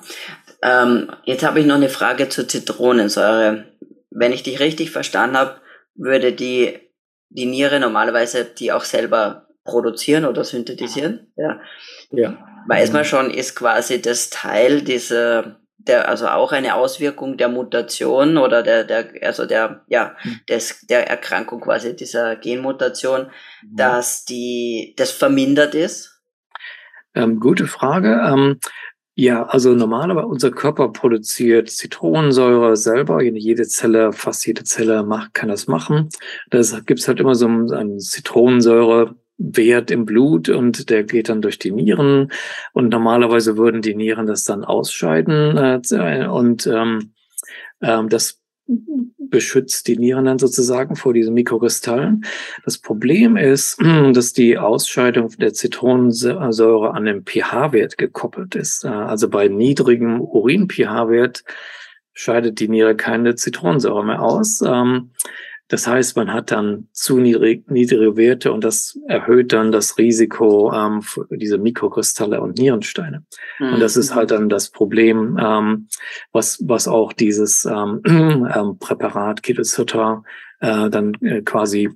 ähm, 0.62 1.10
jetzt 1.24 1.44
habe 1.44 1.60
ich 1.60 1.66
noch 1.66 1.74
eine 1.74 1.88
Frage 1.88 2.28
zur 2.28 2.46
Zitronensäure. 2.46 3.64
Wenn 4.10 4.32
ich 4.32 4.42
dich 4.42 4.60
richtig 4.60 4.90
verstanden 4.90 5.36
habe, 5.36 5.60
würde 5.94 6.32
die, 6.32 6.78
die 7.28 7.46
Niere 7.46 7.80
normalerweise 7.80 8.44
die 8.44 8.72
auch 8.72 8.84
selber 8.84 9.48
produzieren 9.64 10.24
oder 10.24 10.44
synthetisieren. 10.44 11.32
Ja. 11.36 11.60
ja. 12.10 12.38
Weiß 12.68 12.92
man 12.92 13.04
schon, 13.04 13.30
ist 13.30 13.56
quasi 13.56 14.00
das 14.00 14.30
Teil 14.30 14.82
dieser, 14.82 15.60
der, 15.78 16.08
also 16.08 16.28
auch 16.28 16.52
eine 16.52 16.74
Auswirkung 16.74 17.36
der 17.36 17.48
Mutation 17.48 18.38
oder 18.38 18.62
der, 18.62 18.84
der, 18.84 19.08
also 19.22 19.46
der, 19.46 19.84
ja, 19.88 20.14
hm. 20.18 20.40
des, 20.48 20.86
der 20.86 21.08
Erkrankung 21.08 21.60
quasi 21.60 21.96
dieser 21.96 22.36
Genmutation, 22.36 23.22
mhm. 23.62 23.76
dass 23.76 24.24
die, 24.24 24.94
das 24.96 25.10
vermindert 25.10 25.74
ist 25.74 26.11
ähm, 27.14 27.40
gute 27.40 27.66
Frage. 27.66 28.20
Ähm, 28.24 28.58
ja, 29.14 29.44
also 29.44 29.74
normalerweise 29.74 30.26
unser 30.26 30.50
Körper 30.50 30.88
produziert 30.88 31.68
Zitronensäure 31.68 32.76
selber. 32.76 33.22
Jede 33.22 33.64
Zelle, 33.68 34.12
fast 34.12 34.46
jede 34.46 34.64
Zelle 34.64 35.02
macht, 35.02 35.34
kann 35.34 35.50
das 35.50 35.66
machen. 35.66 36.08
Das 36.50 36.84
gibt's 36.86 37.08
halt 37.08 37.20
immer 37.20 37.34
so 37.34 37.46
einen 37.46 38.00
Zitronensäurewert 38.00 39.90
im 39.90 40.06
Blut 40.06 40.48
und 40.48 40.88
der 40.88 41.04
geht 41.04 41.28
dann 41.28 41.42
durch 41.42 41.58
die 41.58 41.72
Nieren. 41.72 42.32
Und 42.72 42.88
normalerweise 42.88 43.58
würden 43.58 43.82
die 43.82 43.94
Nieren 43.94 44.26
das 44.26 44.44
dann 44.44 44.64
ausscheiden 44.64 45.58
äh, 45.58 46.26
und 46.26 46.66
ähm, 46.66 47.12
ähm, 47.82 48.08
das 48.08 48.41
beschützt 49.18 49.88
die 49.88 49.96
Nieren 49.96 50.26
dann 50.26 50.38
sozusagen 50.38 50.94
vor 50.94 51.14
diesen 51.14 51.34
Mikrokristallen. 51.34 52.24
Das 52.64 52.78
Problem 52.78 53.36
ist, 53.36 53.78
dass 54.12 54.32
die 54.32 54.58
Ausscheidung 54.58 55.30
der 55.38 55.52
Zitronensäure 55.52 56.94
an 56.94 57.04
den 57.04 57.24
pH-Wert 57.24 57.98
gekoppelt 57.98 58.54
ist. 58.54 58.84
Also 58.84 59.28
bei 59.28 59.48
niedrigem 59.48 60.20
Urin-pH-Wert 60.20 61.44
scheidet 62.12 62.60
die 62.60 62.68
Niere 62.68 62.94
keine 62.94 63.34
Zitronensäure 63.34 64.04
mehr 64.04 64.22
aus. 64.22 64.62
Das 65.72 65.86
heißt, 65.86 66.16
man 66.18 66.34
hat 66.34 66.50
dann 66.50 66.86
zu 66.92 67.18
niedrig, 67.18 67.70
niedrige 67.70 68.14
Werte 68.14 68.52
und 68.52 68.62
das 68.62 68.98
erhöht 69.08 69.54
dann 69.54 69.72
das 69.72 69.96
Risiko 69.96 70.70
ähm, 70.70 71.00
für 71.00 71.26
diese 71.30 71.56
Mikrokristalle 71.56 72.42
und 72.42 72.58
Nierensteine. 72.58 73.24
Mhm. 73.58 73.72
Und 73.72 73.80
das 73.80 73.96
ist 73.96 74.14
halt 74.14 74.32
dann 74.32 74.50
das 74.50 74.68
Problem, 74.68 75.38
ähm, 75.42 75.88
was, 76.30 76.62
was 76.68 76.88
auch 76.88 77.14
dieses 77.14 77.64
ähm, 77.64 78.02
ähm, 78.06 78.76
Präparat 78.78 79.42
Ketosutter 79.42 80.24
äh, 80.60 80.90
dann 80.90 81.14
äh, 81.22 81.40
quasi 81.40 81.88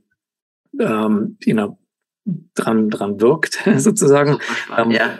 ähm, 0.80 1.36
you 1.44 1.52
know, 1.52 1.78
dran, 2.54 2.88
dran 2.88 3.20
wirkt, 3.20 3.62
sozusagen. 3.76 4.38
Ähm, 4.74 4.90
ja, 4.90 5.18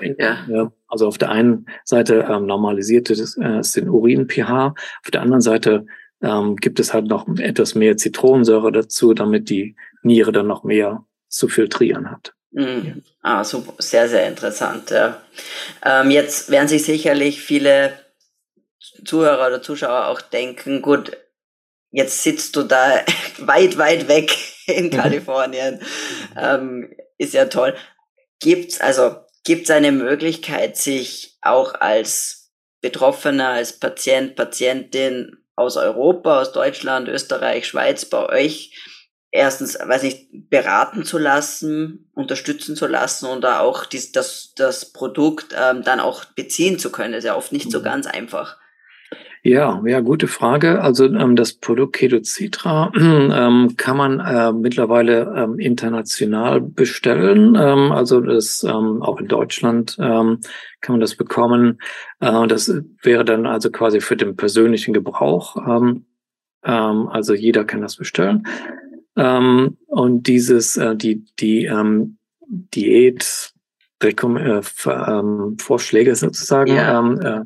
ja. 0.48 0.72
Also 0.88 1.06
auf 1.08 1.18
der 1.18 1.30
einen 1.30 1.66
Seite 1.84 2.26
ähm, 2.26 2.46
normalisiert 2.46 3.10
es, 3.10 3.36
äh, 3.36 3.58
es 3.58 3.72
den 3.72 3.90
Urin-pH, 3.90 4.68
auf 4.68 5.10
der 5.12 5.20
anderen 5.20 5.42
Seite 5.42 5.84
ähm, 6.22 6.56
gibt 6.56 6.80
es 6.80 6.92
halt 6.94 7.06
noch 7.06 7.26
etwas 7.38 7.74
mehr 7.74 7.96
Zitronensäure 7.96 8.72
dazu, 8.72 9.14
damit 9.14 9.50
die 9.50 9.76
Niere 10.02 10.32
dann 10.32 10.46
noch 10.46 10.64
mehr 10.64 11.04
zu 11.28 11.48
filtrieren 11.48 12.10
hat. 12.10 12.34
Mhm. 12.52 13.02
Ah, 13.22 13.44
super, 13.44 13.74
sehr, 13.78 14.08
sehr 14.08 14.28
interessant. 14.28 14.90
Ja. 14.90 15.20
Ähm, 15.84 16.10
jetzt 16.10 16.50
werden 16.50 16.68
sich 16.68 16.84
sicherlich 16.84 17.42
viele 17.42 17.92
Zuhörer 19.04 19.48
oder 19.48 19.62
Zuschauer 19.62 20.06
auch 20.06 20.20
denken, 20.20 20.80
gut, 20.80 21.16
jetzt 21.90 22.22
sitzt 22.22 22.56
du 22.56 22.62
da 22.62 23.04
weit, 23.38 23.76
weit 23.78 24.08
weg 24.08 24.34
in 24.66 24.90
Kalifornien. 24.90 25.80
Ähm, 26.36 26.94
ist 27.18 27.34
ja 27.34 27.46
toll. 27.46 27.74
Gibt's, 28.40 28.80
also, 28.80 29.16
gibt's 29.44 29.70
eine 29.70 29.92
Möglichkeit, 29.92 30.76
sich 30.76 31.36
auch 31.42 31.74
als 31.74 32.52
Betroffener, 32.80 33.48
als 33.48 33.78
Patient, 33.78 34.36
Patientin 34.36 35.45
aus 35.56 35.76
Europa, 35.76 36.40
aus 36.40 36.52
Deutschland, 36.52 37.08
Österreich, 37.08 37.66
Schweiz 37.66 38.04
bei 38.04 38.28
euch 38.28 38.72
erstens, 39.36 39.78
weiß 39.78 40.02
nicht, 40.02 40.28
beraten 40.50 41.04
zu 41.04 41.18
lassen, 41.18 42.10
unterstützen 42.14 42.76
zu 42.76 42.86
lassen 42.86 43.26
und 43.26 43.42
da 43.42 43.60
auch 43.60 43.84
dies, 43.84 44.12
das, 44.12 44.52
das 44.56 44.92
Produkt 44.92 45.54
ähm, 45.56 45.82
dann 45.82 46.00
auch 46.00 46.24
beziehen 46.24 46.78
zu 46.78 46.90
können. 46.90 47.14
Ist 47.14 47.24
ja 47.24 47.36
oft 47.36 47.52
nicht 47.52 47.70
so 47.70 47.80
mhm. 47.80 47.84
ganz 47.84 48.06
einfach. 48.06 48.58
Ja, 49.46 49.80
ja, 49.86 50.00
gute 50.00 50.26
Frage. 50.26 50.82
Also 50.82 51.04
ähm, 51.04 51.36
das 51.36 51.52
Produkt 51.52 51.94
Kedocitra 51.94 52.90
ähm, 52.96 53.74
kann 53.76 53.96
man 53.96 54.18
äh, 54.18 54.52
mittlerweile 54.52 55.32
ähm, 55.36 55.60
international 55.60 56.60
bestellen. 56.60 57.54
Ähm, 57.54 57.92
also 57.92 58.20
das 58.20 58.64
ähm, 58.64 59.02
auch 59.02 59.20
in 59.20 59.28
Deutschland 59.28 59.98
ähm, 60.00 60.40
kann 60.80 60.94
man 60.94 61.00
das 61.00 61.14
bekommen. 61.14 61.78
Äh, 62.18 62.48
das 62.48 62.74
wäre 63.02 63.24
dann 63.24 63.46
also 63.46 63.70
quasi 63.70 64.00
für 64.00 64.16
den 64.16 64.34
persönlichen 64.34 64.92
Gebrauch. 64.92 65.56
Also 66.62 67.34
jeder 67.34 67.64
kann 67.64 67.82
das 67.82 67.94
bestellen. 67.94 68.44
Und 69.14 70.26
dieses, 70.26 70.76
äh, 70.76 70.96
die, 70.96 71.24
die 71.38 71.70
Diät 72.48 73.52
ähm, 74.02 75.56
Vorschläge 75.58 76.14
sozusagen, 76.14 76.74
ja. 76.74 76.98
ähm, 76.98 77.20
äh, 77.20 77.40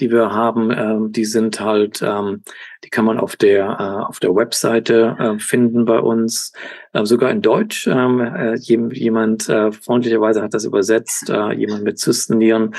die 0.00 0.10
wir 0.10 0.32
haben, 0.32 0.70
äh, 0.70 1.10
die 1.10 1.24
sind 1.24 1.60
halt, 1.60 2.02
ähm, 2.02 2.42
die 2.84 2.90
kann 2.90 3.04
man 3.04 3.18
auf 3.18 3.36
der 3.36 3.66
äh, 3.78 4.04
auf 4.04 4.18
der 4.18 4.34
Webseite 4.34 5.16
äh, 5.18 5.38
finden 5.38 5.84
bei 5.84 5.98
uns, 5.98 6.52
äh, 6.92 7.04
sogar 7.04 7.30
in 7.30 7.42
Deutsch. 7.42 7.86
Ähm, 7.86 8.20
äh, 8.20 8.56
jemand 8.56 9.48
äh, 9.48 9.70
freundlicherweise 9.72 10.42
hat 10.42 10.54
das 10.54 10.64
übersetzt, 10.64 11.30
äh, 11.30 11.52
jemand 11.52 11.84
mit 11.84 11.98
Zystennieren 11.98 12.74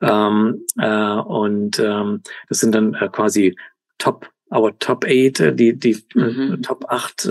ähm, 0.00 0.64
äh, 0.78 1.14
und 1.14 1.78
ähm, 1.80 2.22
das 2.48 2.60
sind 2.60 2.74
dann 2.74 2.94
äh, 2.94 3.08
quasi 3.08 3.56
Top, 3.98 4.30
our 4.54 4.78
Top 4.78 5.04
Eight, 5.04 5.40
äh, 5.40 5.54
die 5.54 5.76
die 5.76 6.02
mhm. 6.14 6.54
äh, 6.54 6.56
Top 6.58 6.84
acht 6.88 7.28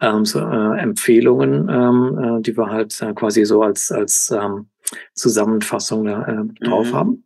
ähm, 0.00 0.24
so, 0.24 0.40
äh, 0.40 0.78
Empfehlungen, 0.78 1.68
ähm, 1.68 2.18
äh, 2.18 2.42
die 2.42 2.56
wir 2.56 2.70
halt 2.70 3.00
äh, 3.02 3.12
quasi 3.14 3.44
so 3.44 3.62
als, 3.62 3.90
als 3.90 4.30
ähm, 4.30 4.66
Zusammenfassung 5.14 6.06
äh, 6.06 6.64
drauf 6.64 6.92
mhm. 6.92 6.94
haben. 6.94 7.24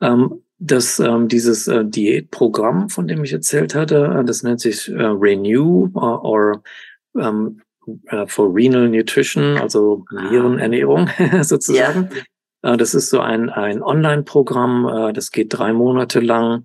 Ähm, 0.00 0.42
das, 0.60 0.98
ähm, 0.98 1.28
dieses 1.28 1.68
äh, 1.68 1.84
Diätprogramm, 1.84 2.88
von 2.88 3.06
dem 3.06 3.22
ich 3.22 3.32
erzählt 3.32 3.74
hatte, 3.74 4.18
äh, 4.20 4.24
das 4.24 4.42
nennt 4.42 4.60
sich 4.60 4.88
äh, 4.88 5.02
Renew 5.02 5.86
äh, 5.94 5.98
or 5.98 6.62
ähm, 7.16 7.60
äh, 8.06 8.26
for 8.26 8.54
Renal 8.54 8.88
Nutrition, 8.88 9.56
also 9.56 10.04
ah. 10.14 10.30
Nierenernährung 10.30 11.08
sozusagen. 11.42 12.08
Ja. 12.62 12.72
Äh, 12.72 12.76
das 12.76 12.94
ist 12.94 13.10
so 13.10 13.20
ein, 13.20 13.50
ein 13.50 13.82
Online-Programm, 13.82 14.88
äh, 14.88 15.12
das 15.12 15.30
geht 15.30 15.56
drei 15.56 15.72
Monate 15.72 16.20
lang 16.20 16.64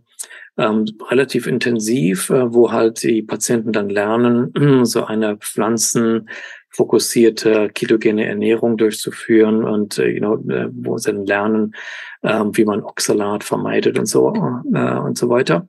ähm, 0.58 0.86
relativ 1.10 1.48
intensiv, 1.48 2.30
äh, 2.30 2.54
wo 2.54 2.72
halt 2.72 3.02
die 3.04 3.22
Patienten 3.22 3.72
dann 3.72 3.90
lernen, 3.90 4.52
so 4.86 5.06
eine 5.06 5.38
pflanzenfokussierte 5.38 7.70
ketogene 7.70 8.26
Ernährung 8.26 8.76
durchzuführen 8.78 9.64
und 9.64 9.98
äh, 9.98 10.10
you 10.10 10.20
know, 10.20 10.36
äh, 10.54 10.68
wo 10.72 10.98
sie 10.98 11.12
dann 11.12 11.26
lernen, 11.26 11.74
äh, 12.22 12.44
wie 12.52 12.66
man 12.66 12.84
Oxalat 12.84 13.44
vermeidet 13.44 13.98
und 13.98 14.06
so 14.06 14.34
äh, 14.74 14.98
und 14.98 15.18
so 15.18 15.30
weiter. 15.30 15.68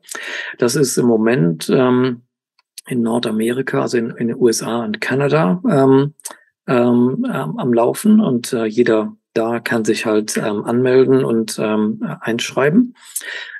Das 0.59 0.77
ist 0.77 0.99
im 0.99 1.07
Moment 1.07 1.71
ähm, 1.73 2.21
in 2.87 3.01
Nordamerika, 3.01 3.81
also 3.83 3.97
in, 3.97 4.11
in 4.11 4.29
den 4.29 4.37
USA 4.37 4.85
und 4.85 5.01
Kanada 5.01 5.63
ähm, 5.71 6.13
ähm, 6.67 7.27
ähm, 7.27 7.59
am 7.59 7.73
Laufen 7.73 8.21
und 8.21 8.53
äh, 8.53 8.67
jeder 8.67 9.17
da 9.35 9.59
kann 9.59 9.85
sich 9.85 10.07
halt 10.07 10.37
ähm, 10.37 10.65
anmelden 10.65 11.25
und 11.25 11.59
ähm, 11.59 12.01
einschreiben. 12.21 12.95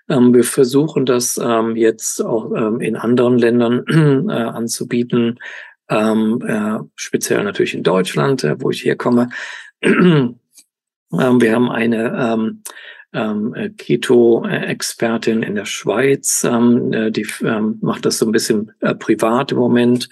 Ähm, 0.09 0.35
wir 0.35 0.45
versuchen 0.45 1.07
das 1.07 1.39
ähm, 1.43 1.77
jetzt 1.77 2.21
auch 2.23 2.53
ähm, 2.55 2.81
in 2.81 2.97
anderen 2.97 3.39
Ländern 3.39 3.85
äh, 4.29 4.33
anzubieten, 4.33 5.39
ähm, 5.89 6.43
äh, 6.47 6.79
speziell 6.95 7.43
natürlich 7.45 7.75
in 7.75 7.83
Deutschland, 7.83 8.45
äh, 8.45 8.57
wo 8.61 8.71
ich 8.71 8.85
herkomme. 8.85 9.29
ähm, 9.83 10.39
wir 11.11 11.55
haben 11.55 11.71
eine 11.71 12.17
ähm, 12.19 12.63
ähm, 13.15 13.55
äh, 13.55 13.71
Keto-Expertin 13.71 15.43
in 15.43 15.55
der 15.55 15.65
Schweiz, 15.65 16.45
ähm, 16.45 16.93
äh, 16.93 17.11
die 17.11 17.27
ähm, 17.43 17.79
macht 17.81 18.05
das 18.05 18.19
so 18.19 18.27
ein 18.27 18.33
bisschen 18.33 18.73
äh, 18.81 18.95
privat 18.95 19.53
im 19.53 19.59
Moment. 19.59 20.09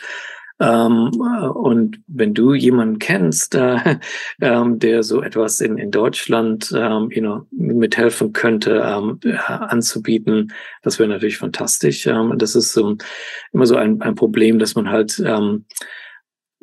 Ähm, 0.63 1.11
und 1.55 2.01
wenn 2.07 2.35
du 2.35 2.55
jemanden 2.55 3.01
kennst, 3.01 3.55
äh, 3.57 3.99
ähm, 4.41 4.79
der 4.79 5.03
so 5.03 5.23
etwas 5.23 5.61
in, 5.61 5.77
in 5.77 5.91
Deutschland 5.91 6.73
ähm, 6.75 7.11
you 7.11 7.21
know, 7.21 7.47
mithelfen 7.51 8.33
könnte, 8.33 8.83
ähm, 8.85 9.19
anzubieten, 9.49 10.53
das 10.83 10.99
wäre 10.99 11.09
natürlich 11.09 11.39
fantastisch. 11.39 12.07
Ähm, 12.07 12.35
das 12.37 12.55
ist 12.55 12.77
ähm, 12.77 12.99
immer 13.53 13.67
so 13.67 13.77
ein, 13.77 14.01
ein 14.03 14.15
Problem, 14.15 14.61
dass 14.61 14.77
man 14.77 14.89
halt 14.89 15.21
ähm, 15.25 15.65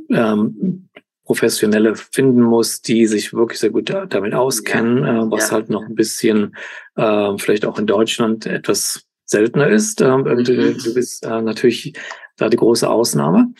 ähm, 0.10 0.90
Professionelle 1.26 1.96
finden 1.96 2.42
muss, 2.42 2.82
die 2.82 3.06
sich 3.06 3.34
wirklich 3.34 3.60
sehr 3.60 3.70
gut 3.70 3.90
da, 3.90 4.06
damit 4.06 4.34
auskennen, 4.34 5.04
ja. 5.04 5.24
äh, 5.24 5.32
was 5.32 5.50
ja. 5.50 5.58
halt 5.58 5.70
noch 5.70 5.84
ein 5.84 5.96
bisschen 5.96 6.56
äh, 6.96 7.38
vielleicht 7.38 7.66
auch 7.66 7.78
in 7.78 7.86
Deutschland 7.86 8.46
etwas 8.46 9.06
seltener 9.26 9.68
ist. 9.68 10.02
Ähm, 10.02 10.22
mhm. 10.22 10.44
du, 10.44 10.74
du 10.74 10.94
bist 10.94 11.26
äh, 11.26 11.42
natürlich 11.42 11.94
da 12.40 12.50
die 12.50 12.58
große 12.58 12.90
Ausnahme. 12.90 13.54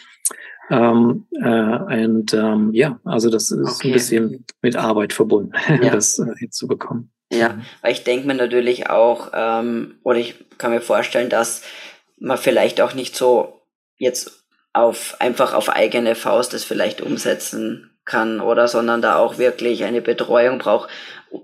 Ähm, 0.70 1.26
äh, 1.42 2.04
und 2.04 2.34
ähm, 2.34 2.72
ja, 2.74 3.00
also 3.04 3.30
das 3.30 3.50
ist 3.52 3.78
okay. 3.78 3.88
ein 3.88 3.94
bisschen 3.94 4.46
mit 4.62 4.76
Arbeit 4.76 5.14
verbunden, 5.14 5.54
ja. 5.82 5.90
das 5.90 6.20
äh, 6.20 6.26
hinzubekommen. 6.38 7.12
Ja, 7.32 7.60
weil 7.82 7.92
ich 7.92 8.04
denke 8.04 8.28
mir 8.28 8.36
natürlich 8.36 8.90
auch, 8.90 9.32
ähm, 9.34 9.96
oder 10.04 10.20
ich 10.20 10.36
kann 10.58 10.72
mir 10.72 10.82
vorstellen, 10.82 11.30
dass 11.30 11.64
man 12.20 12.38
vielleicht 12.38 12.82
auch 12.82 12.94
nicht 12.94 13.16
so 13.16 13.62
jetzt 13.98 14.44
auf 14.74 15.16
einfach 15.20 15.54
auf 15.54 15.70
eigene 15.70 16.16
Faust 16.16 16.54
das 16.54 16.64
vielleicht 16.64 17.02
umsetzen 17.02 17.92
kann, 18.06 18.40
oder 18.40 18.68
sondern 18.68 19.02
da 19.02 19.18
auch 19.18 19.38
wirklich 19.38 19.84
eine 19.84 20.02
Betreuung 20.02 20.58
braucht, 20.58 20.90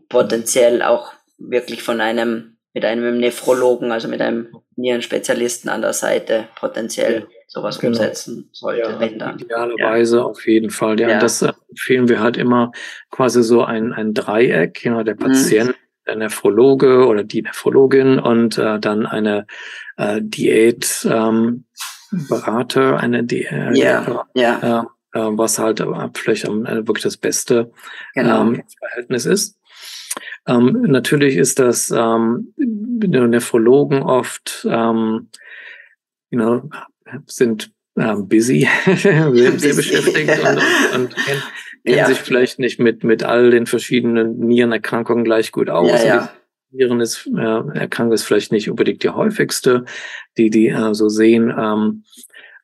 potenziell 0.09 0.81
auch 0.81 1.13
wirklich 1.37 1.83
von 1.83 2.01
einem 2.01 2.54
mit 2.75 2.83
einem 2.83 3.17
Nephrologen, 3.17 3.93
also 3.93 4.09
mit 4.09 4.21
einem 4.21 4.49
Nierenspezialisten 4.75 5.69
an 5.69 5.81
der 5.81 5.93
Seite 5.93 6.49
potenziell 6.55 7.25
sowas 7.47 7.79
genau. 7.79 7.91
umsetzen 7.91 8.49
sollte, 8.51 8.89
ja, 8.89 8.99
wenn 8.99 9.17
dann. 9.17 9.39
Idealerweise 9.39 10.17
ja. 10.17 10.23
auf 10.23 10.45
jeden 10.45 10.69
Fall. 10.69 10.99
Ja, 10.99 11.17
das 11.17 11.41
empfehlen 11.41 12.09
wir 12.09 12.19
halt 12.19 12.35
immer 12.35 12.73
quasi 13.11 13.43
so 13.43 13.63
ein, 13.63 13.93
ein 13.93 14.13
Dreieck, 14.13 14.83
ja, 14.83 15.03
der 15.03 15.15
mhm. 15.15 15.19
Patient, 15.19 15.69
mhm. 15.69 16.05
der 16.05 16.15
Nephrologe 16.17 17.07
oder 17.07 17.23
die 17.23 17.43
Nephrologin 17.43 18.19
und 18.19 18.57
äh, 18.57 18.77
dann 18.77 19.05
eine 19.05 19.47
äh, 19.95 20.19
Diät 20.21 21.07
ähm, 21.09 21.63
Berater, 22.11 22.99
eine 22.99 23.23
Diät, 23.23 23.77
ja, 23.77 24.25
ja. 24.33 24.83
Äh, 25.13 25.17
äh, 25.17 25.37
was 25.37 25.59
halt 25.59 25.81
vielleicht 26.13 26.43
äh, 26.43 26.85
wirklich 26.85 27.03
das 27.03 27.15
beste 27.15 27.71
genau. 28.13 28.41
ähm, 28.41 28.63
Verhältnis 28.79 29.25
ist. 29.25 29.57
Ähm, 30.47 30.83
natürlich 30.83 31.37
ist 31.37 31.59
das 31.59 31.91
ähm, 31.91 32.53
Nephrologen 32.57 34.03
oft 34.03 34.67
ähm, 34.69 35.29
you 36.29 36.37
know, 36.39 36.69
sind 37.27 37.71
ähm, 37.97 38.27
busy, 38.27 38.67
sehr, 38.85 39.31
sehr 39.33 39.73
beschäftigt 39.73 40.29
und, 40.39 40.47
und, 40.47 40.95
und 40.95 41.15
kennen, 41.15 41.41
kennen 41.85 41.97
ja. 41.97 42.07
sich 42.07 42.17
vielleicht 42.17 42.59
nicht 42.59 42.79
mit, 42.79 43.03
mit 43.03 43.23
all 43.23 43.51
den 43.51 43.65
verschiedenen 43.65 44.37
Nierenerkrankungen 44.39 45.23
gleich 45.23 45.51
gut 45.51 45.69
aus. 45.69 46.03
Ja, 46.03 46.05
ja. 46.05 46.29
Nieren 46.71 46.99
ist, 46.99 47.27
äh, 47.27 47.79
Erkrankung 47.79 48.13
ist 48.13 48.23
vielleicht 48.23 48.51
nicht 48.51 48.69
unbedingt 48.69 49.03
die 49.03 49.09
häufigste, 49.09 49.85
die 50.37 50.49
die 50.49 50.67
äh, 50.67 50.93
so 50.93 51.07
sehen. 51.07 51.53
Ähm, 51.57 52.03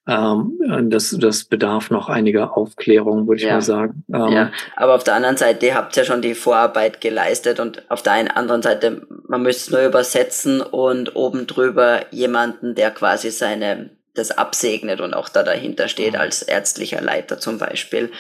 ähm, 0.07 0.89
das, 0.89 1.15
das 1.19 1.43
bedarf 1.43 1.91
noch 1.91 2.09
einiger 2.09 2.57
Aufklärung, 2.57 3.27
würde 3.27 3.41
ich 3.41 3.47
ja. 3.47 3.53
mal 3.53 3.61
sagen. 3.61 4.03
Ähm, 4.13 4.27
ja, 4.29 4.51
aber 4.75 4.95
auf 4.95 5.03
der 5.03 5.13
anderen 5.13 5.37
Seite, 5.37 5.67
ihr 5.67 5.75
habt 5.75 5.95
ja 5.95 6.03
schon 6.03 6.21
die 6.21 6.33
Vorarbeit 6.33 7.01
geleistet 7.01 7.59
und 7.59 7.89
auf 7.89 8.01
der 8.01 8.13
einen 8.13 8.29
anderen 8.29 8.61
Seite, 8.61 9.05
man 9.27 9.43
müsste 9.43 9.61
es 9.61 9.71
nur 9.71 9.87
übersetzen 9.87 10.61
und 10.61 11.15
oben 11.15 11.45
drüber 11.47 12.01
jemanden, 12.11 12.73
der 12.75 12.91
quasi 12.91 13.29
seine 13.29 13.91
das 14.13 14.31
absegnet 14.31 14.99
und 14.99 15.13
auch 15.13 15.29
da 15.29 15.43
dahinter 15.43 15.87
steht 15.87 16.17
als 16.17 16.41
ärztlicher 16.41 17.01
Leiter 17.01 17.39
zum 17.39 17.57
Beispiel. 17.57 18.11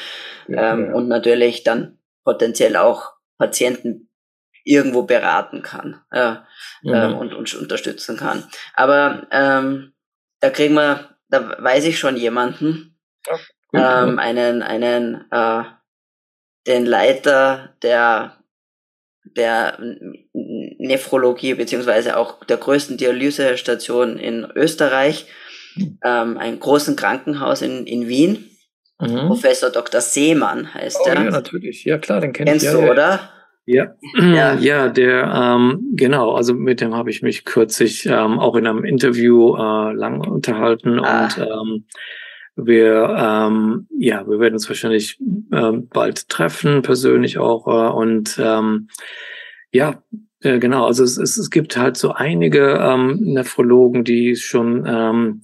Ja, 0.47 0.73
ähm, 0.73 0.85
ja. 0.85 0.93
Und 0.93 1.07
natürlich 1.07 1.63
dann 1.63 1.97
potenziell 2.23 2.77
auch 2.77 3.13
Patienten 3.37 4.09
irgendwo 4.63 5.03
beraten 5.03 5.63
kann 5.63 6.01
äh, 6.11 6.35
mhm. 6.83 6.93
äh, 6.93 7.13
und 7.13 7.33
uns 7.33 7.53
unterstützen 7.53 8.17
kann. 8.17 8.43
Aber 8.73 9.27
ähm, 9.31 9.93
da 10.39 10.49
kriegen 10.49 10.75
wir, 10.75 11.10
da 11.31 11.57
weiß 11.59 11.85
ich 11.85 11.97
schon 11.97 12.17
jemanden, 12.17 12.97
ja, 13.73 14.03
ähm, 14.03 14.19
einen, 14.19 14.61
einen, 14.61 15.25
äh, 15.31 15.63
den 16.67 16.85
Leiter 16.85 17.75
der 17.81 18.37
der 19.23 19.77
Nephrologie 20.33 21.53
beziehungsweise 21.53 22.17
auch 22.17 22.43
der 22.43 22.57
größten 22.57 22.97
Dialysestation 22.97 24.17
in 24.17 24.45
Österreich, 24.55 25.27
ähm, 26.03 26.37
einem 26.37 26.59
großen 26.59 26.95
Krankenhaus 26.95 27.61
in, 27.61 27.85
in 27.85 28.07
Wien. 28.07 28.49
Mhm. 28.99 29.27
Professor 29.27 29.69
Dr. 29.69 30.01
Seemann 30.01 30.73
heißt 30.73 30.99
oh, 31.01 31.07
er. 31.07 31.15
Ja, 31.15 31.23
natürlich. 31.29 31.85
Ja, 31.85 31.97
klar, 31.97 32.19
den 32.19 32.33
kenne 32.33 32.55
ich. 32.55 32.61
Kennst 32.61 32.75
du, 32.75 32.81
ja, 32.81 32.91
oder? 32.91 33.29
Ja, 33.65 33.93
ja, 34.15 34.53
ja 34.59 34.87
der, 34.89 35.31
ähm, 35.33 35.91
genau, 35.93 36.33
also 36.33 36.53
mit 36.53 36.81
dem 36.81 36.95
habe 36.95 37.09
ich 37.09 37.21
mich 37.21 37.45
kürzlich 37.45 38.05
ähm, 38.05 38.39
auch 38.39 38.55
in 38.55 38.67
einem 38.67 38.83
Interview 38.83 39.55
äh, 39.55 39.93
lang 39.93 40.21
unterhalten 40.27 40.99
ah. 40.99 41.25
und 41.25 41.37
ähm, 41.37 41.85
wir, 42.55 43.15
ähm, 43.17 43.87
ja, 43.97 44.27
wir 44.27 44.39
werden 44.39 44.55
uns 44.55 44.67
wahrscheinlich 44.67 45.19
äh, 45.51 45.71
bald 45.71 46.27
treffen, 46.27 46.81
persönlich 46.81 47.37
auch. 47.37 47.67
Äh, 47.67 47.93
und 47.93 48.37
ähm, 48.41 48.89
ja, 49.71 50.03
äh, 50.41 50.59
genau, 50.59 50.85
also 50.85 51.03
es, 51.03 51.17
es, 51.17 51.37
es 51.37 51.49
gibt 51.49 51.77
halt 51.77 51.97
so 51.97 52.11
einige 52.11 52.77
ähm, 52.81 53.19
Nephrologen, 53.21 54.03
die 54.03 54.35
schon 54.35 54.85
ähm, 54.85 55.43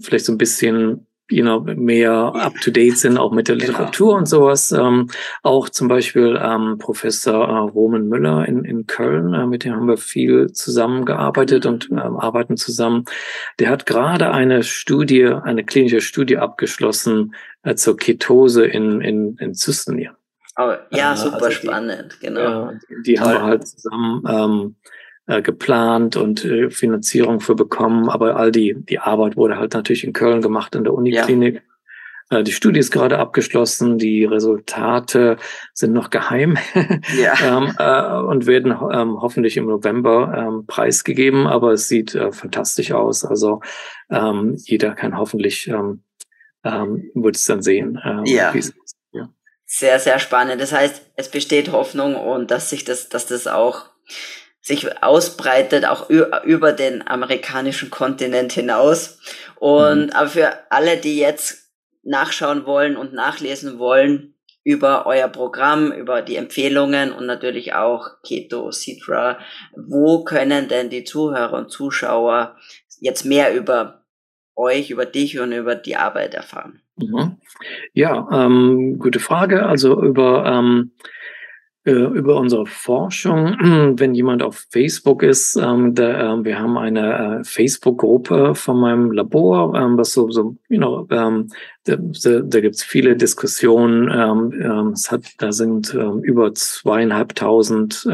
vielleicht 0.00 0.24
so 0.24 0.32
ein 0.32 0.38
bisschen 0.38 1.06
you 1.34 1.42
know, 1.42 1.60
mehr 1.60 2.32
up-to-date 2.34 2.96
sind, 2.96 3.18
auch 3.18 3.32
mit 3.32 3.48
der 3.48 3.56
genau. 3.56 3.68
Literatur 3.68 4.08
genau. 4.08 4.18
und 4.18 4.26
sowas. 4.26 4.72
Ähm, 4.72 5.10
auch 5.42 5.68
zum 5.68 5.88
Beispiel 5.88 6.38
ähm, 6.40 6.78
Professor 6.78 7.48
äh, 7.48 7.70
Roman 7.70 8.08
Müller 8.08 8.46
in, 8.46 8.64
in 8.64 8.86
Köln, 8.86 9.34
äh, 9.34 9.46
mit 9.46 9.64
dem 9.64 9.74
haben 9.74 9.88
wir 9.88 9.96
viel 9.96 10.52
zusammengearbeitet 10.52 11.66
und 11.66 11.90
ähm, 11.90 12.16
arbeiten 12.16 12.56
zusammen. 12.56 13.04
Der 13.58 13.70
hat 13.70 13.86
gerade 13.86 14.30
eine 14.30 14.62
Studie, 14.62 15.26
eine 15.26 15.64
klinische 15.64 16.00
Studie 16.00 16.38
abgeschlossen 16.38 17.34
äh, 17.64 17.74
zur 17.74 17.96
Ketose 17.96 18.64
in, 18.64 19.00
in, 19.00 19.36
in 19.38 19.54
Zystenien. 19.54 20.14
Oh, 20.56 20.72
ja, 20.90 21.16
super 21.16 21.34
also 21.34 21.48
die, 21.48 21.54
spannend, 21.54 22.20
genau. 22.20 22.40
Ja, 22.40 22.72
die, 22.72 23.02
die 23.02 23.20
haben 23.20 23.32
wir 23.32 23.42
halt 23.42 23.66
zusammen 23.66 24.22
ähm, 24.28 24.76
äh, 25.26 25.42
geplant 25.42 26.16
und 26.16 26.44
äh, 26.44 26.70
Finanzierung 26.70 27.40
für 27.40 27.54
bekommen, 27.54 28.08
aber 28.08 28.36
all 28.36 28.52
die, 28.52 28.74
die 28.76 28.98
Arbeit 28.98 29.36
wurde 29.36 29.56
halt 29.56 29.74
natürlich 29.74 30.04
in 30.04 30.12
Köln 30.12 30.42
gemacht 30.42 30.74
in 30.74 30.84
der 30.84 30.94
Uniklinik. 30.94 31.62
Ja. 32.30 32.38
Äh, 32.38 32.44
die 32.44 32.52
Studie 32.52 32.80
ist 32.80 32.90
gerade 32.90 33.18
abgeschlossen, 33.18 33.98
die 33.98 34.24
Resultate 34.24 35.36
sind 35.72 35.92
noch 35.92 36.10
geheim 36.10 36.56
ja. 37.16 37.34
ähm, 37.42 37.74
äh, 37.78 38.22
und 38.26 38.46
werden 38.46 38.72
ähm, 38.72 39.20
hoffentlich 39.20 39.56
im 39.56 39.66
November 39.66 40.32
ähm, 40.36 40.66
preisgegeben, 40.66 41.46
aber 41.46 41.72
es 41.72 41.88
sieht 41.88 42.18
fantastisch 42.32 42.92
aus. 42.92 43.24
Also 43.24 43.60
ähm, 44.10 44.56
jeder 44.64 44.92
kann 44.92 45.16
hoffentlich 45.16 45.68
ähm, 45.68 46.02
ähm, 46.64 47.10
wird 47.14 47.36
es 47.36 47.44
dann 47.44 47.62
sehen. 47.62 48.00
Äh, 48.02 48.30
ja. 48.30 48.52
ja. 49.12 49.28
Sehr, 49.66 50.00
sehr 50.00 50.18
spannend. 50.18 50.60
Das 50.60 50.72
heißt, 50.72 51.02
es 51.16 51.30
besteht 51.30 51.72
Hoffnung 51.72 52.16
und 52.16 52.50
dass 52.50 52.70
sich 52.70 52.84
das, 52.84 53.08
dass 53.08 53.26
das 53.26 53.46
auch 53.46 53.90
sich 54.64 55.02
ausbreitet, 55.02 55.84
auch 55.84 56.08
über 56.08 56.72
den 56.72 57.06
amerikanischen 57.06 57.90
Kontinent 57.90 58.52
hinaus. 58.52 59.18
Und 59.56 60.06
mhm. 60.06 60.12
aber 60.14 60.28
für 60.28 60.52
alle, 60.70 60.96
die 60.96 61.18
jetzt 61.18 61.70
nachschauen 62.02 62.64
wollen 62.64 62.96
und 62.96 63.12
nachlesen 63.12 63.78
wollen 63.78 64.34
über 64.64 65.04
euer 65.04 65.28
Programm, 65.28 65.92
über 65.92 66.22
die 66.22 66.36
Empfehlungen 66.36 67.12
und 67.12 67.26
natürlich 67.26 67.74
auch 67.74 68.22
Keto, 68.26 68.72
Citra, 68.72 69.38
wo 69.76 70.24
können 70.24 70.68
denn 70.68 70.88
die 70.88 71.04
Zuhörer 71.04 71.52
und 71.52 71.70
Zuschauer 71.70 72.56
jetzt 73.00 73.26
mehr 73.26 73.54
über 73.54 74.04
euch, 74.56 74.88
über 74.88 75.04
dich 75.04 75.38
und 75.38 75.52
über 75.52 75.74
die 75.74 75.96
Arbeit 75.96 76.32
erfahren? 76.32 76.80
Mhm. 76.96 77.36
Ja, 77.92 78.26
ähm, 78.32 78.98
gute 78.98 79.20
Frage. 79.20 79.66
Also 79.66 80.00
über 80.02 80.46
ähm, 80.46 80.92
äh, 80.96 81.23
über 81.92 82.36
unsere 82.36 82.64
Forschung, 82.64 83.56
wenn 83.98 84.14
jemand 84.14 84.42
auf 84.42 84.66
Facebook 84.70 85.22
ist, 85.22 85.56
ähm, 85.56 85.94
da, 85.94 86.34
äh, 86.34 86.44
wir 86.44 86.58
haben 86.58 86.78
eine 86.78 87.40
äh, 87.40 87.44
Facebook-Gruppe 87.44 88.54
von 88.54 88.80
meinem 88.80 89.12
Labor, 89.12 89.74
ähm, 89.74 89.98
was 89.98 90.12
so, 90.12 90.30
so 90.30 90.56
you 90.68 90.78
know, 90.78 91.06
ähm, 91.10 91.50
da, 91.84 91.96
da, 91.96 92.40
da 92.40 92.60
gibt 92.60 92.76
es 92.76 92.82
viele 92.82 93.16
Diskussionen. 93.16 94.08
Ähm, 94.10 94.52
ähm, 94.62 94.88
es 94.92 95.10
hat, 95.10 95.24
da 95.38 95.52
sind 95.52 95.92
ähm, 95.94 96.22
über 96.22 96.54
zweieinhalbtausend 96.54 98.08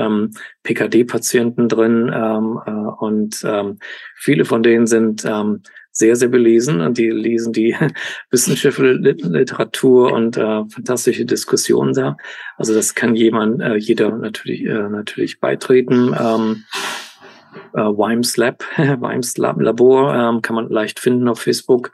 PKD-Patienten 0.65 1.69
drin 1.69 2.09
äh, 2.09 2.73
und 2.99 3.47
viele 4.17 4.45
von 4.45 4.63
denen 4.63 4.87
sind 4.87 5.25
sehr, 5.93 6.17
sehr 6.17 6.29
belesen 6.29 6.81
und 6.81 6.99
die 6.99 7.11
lesen 7.11 7.53
die 7.53 7.77
wissenschaftliche 8.31 8.93
Literatur 8.95 10.13
und 10.13 10.37
äh, 10.37 10.65
fantastische 10.69 11.25
Diskussionen 11.25 11.95
da. 11.95 12.17
Also 12.57 12.75
das 12.75 12.95
kann 12.95 13.15
jemand, 13.15 13.61
äh, 13.61 13.77
jeder 13.77 14.17
natürlich, 14.17 14.65
äh, 14.65 14.89
natürlich 14.89 15.41
beitreten. 15.41 16.15
Ähm, 16.19 16.65
äh, 17.75 17.81
Wimes 17.81 18.37
Lab, 18.37 18.65
Wimes 18.77 19.37
Lab 19.37 19.61
Labor 19.61 20.15
ähm, 20.15 20.43
kann 20.43 20.57
man 20.57 20.69
leicht 20.69 21.01
finden 21.01 21.29
auf 21.29 21.41
Facebook. 21.41 21.93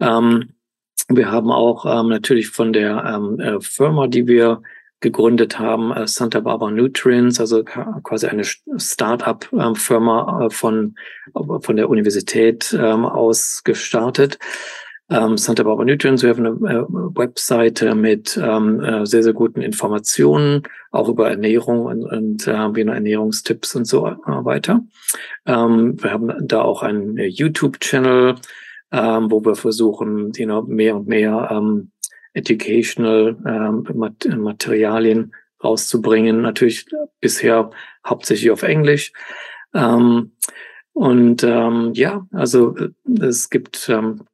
Ähm, 0.00 0.50
wir 1.08 1.30
haben 1.30 1.50
auch 1.50 1.86
ähm, 1.86 2.08
natürlich 2.08 2.48
von 2.48 2.72
der 2.72 3.04
ähm, 3.04 3.38
äh, 3.40 3.60
Firma, 3.60 4.08
die 4.08 4.26
wir 4.26 4.62
gegründet 5.00 5.58
haben, 5.58 5.92
äh, 5.92 6.06
Santa 6.06 6.40
Barbara 6.40 6.70
Nutrients, 6.70 7.40
also 7.40 7.64
quasi 7.64 8.26
eine 8.26 8.44
Start-up-Firma 8.44 10.46
äh, 10.46 10.50
von, 10.50 10.96
von 11.60 11.76
der 11.76 11.88
Universität 11.88 12.76
ähm, 12.78 13.04
aus 13.04 13.62
gestartet. 13.64 14.38
Ähm, 15.08 15.36
Santa 15.36 15.62
Barbara 15.62 15.84
Nutrients, 15.84 16.24
wir 16.24 16.30
haben 16.30 16.46
eine 16.46 16.80
äh, 16.80 16.84
Webseite 16.88 17.94
mit 17.94 18.36
ähm, 18.42 18.80
äh, 18.80 19.06
sehr, 19.06 19.22
sehr 19.22 19.34
guten 19.34 19.60
Informationen, 19.60 20.64
auch 20.90 21.08
über 21.08 21.30
Ernährung 21.30 21.84
und, 21.84 22.04
und 22.04 22.48
äh, 22.48 22.52
Ernährungstipps 22.52 23.76
und 23.76 23.84
so 23.84 24.08
äh, 24.08 24.16
weiter. 24.26 24.80
Ähm, 25.44 26.02
wir 26.02 26.10
haben 26.10 26.48
da 26.48 26.62
auch 26.62 26.82
einen 26.82 27.18
YouTube-Channel, 27.18 28.34
ähm, 28.90 29.30
wo 29.30 29.44
wir 29.44 29.54
versuchen, 29.54 30.32
you 30.36 30.46
know, 30.46 30.62
mehr 30.62 30.96
und 30.96 31.06
mehr 31.06 31.50
ähm, 31.52 31.92
educational 32.36 33.36
ähm, 33.46 33.86
Materialien 34.38 35.34
rauszubringen. 35.62 36.42
Natürlich 36.42 36.86
bisher 37.20 37.70
hauptsächlich 38.06 38.50
auf 38.50 38.62
Englisch. 38.62 39.12
Ähm, 39.74 40.32
und 40.92 41.42
ähm, 41.42 41.92
ja, 41.94 42.26
also 42.32 42.76
äh, 42.76 42.90
es 43.22 43.50
gibt 43.50 43.88
ähm, 43.88 44.24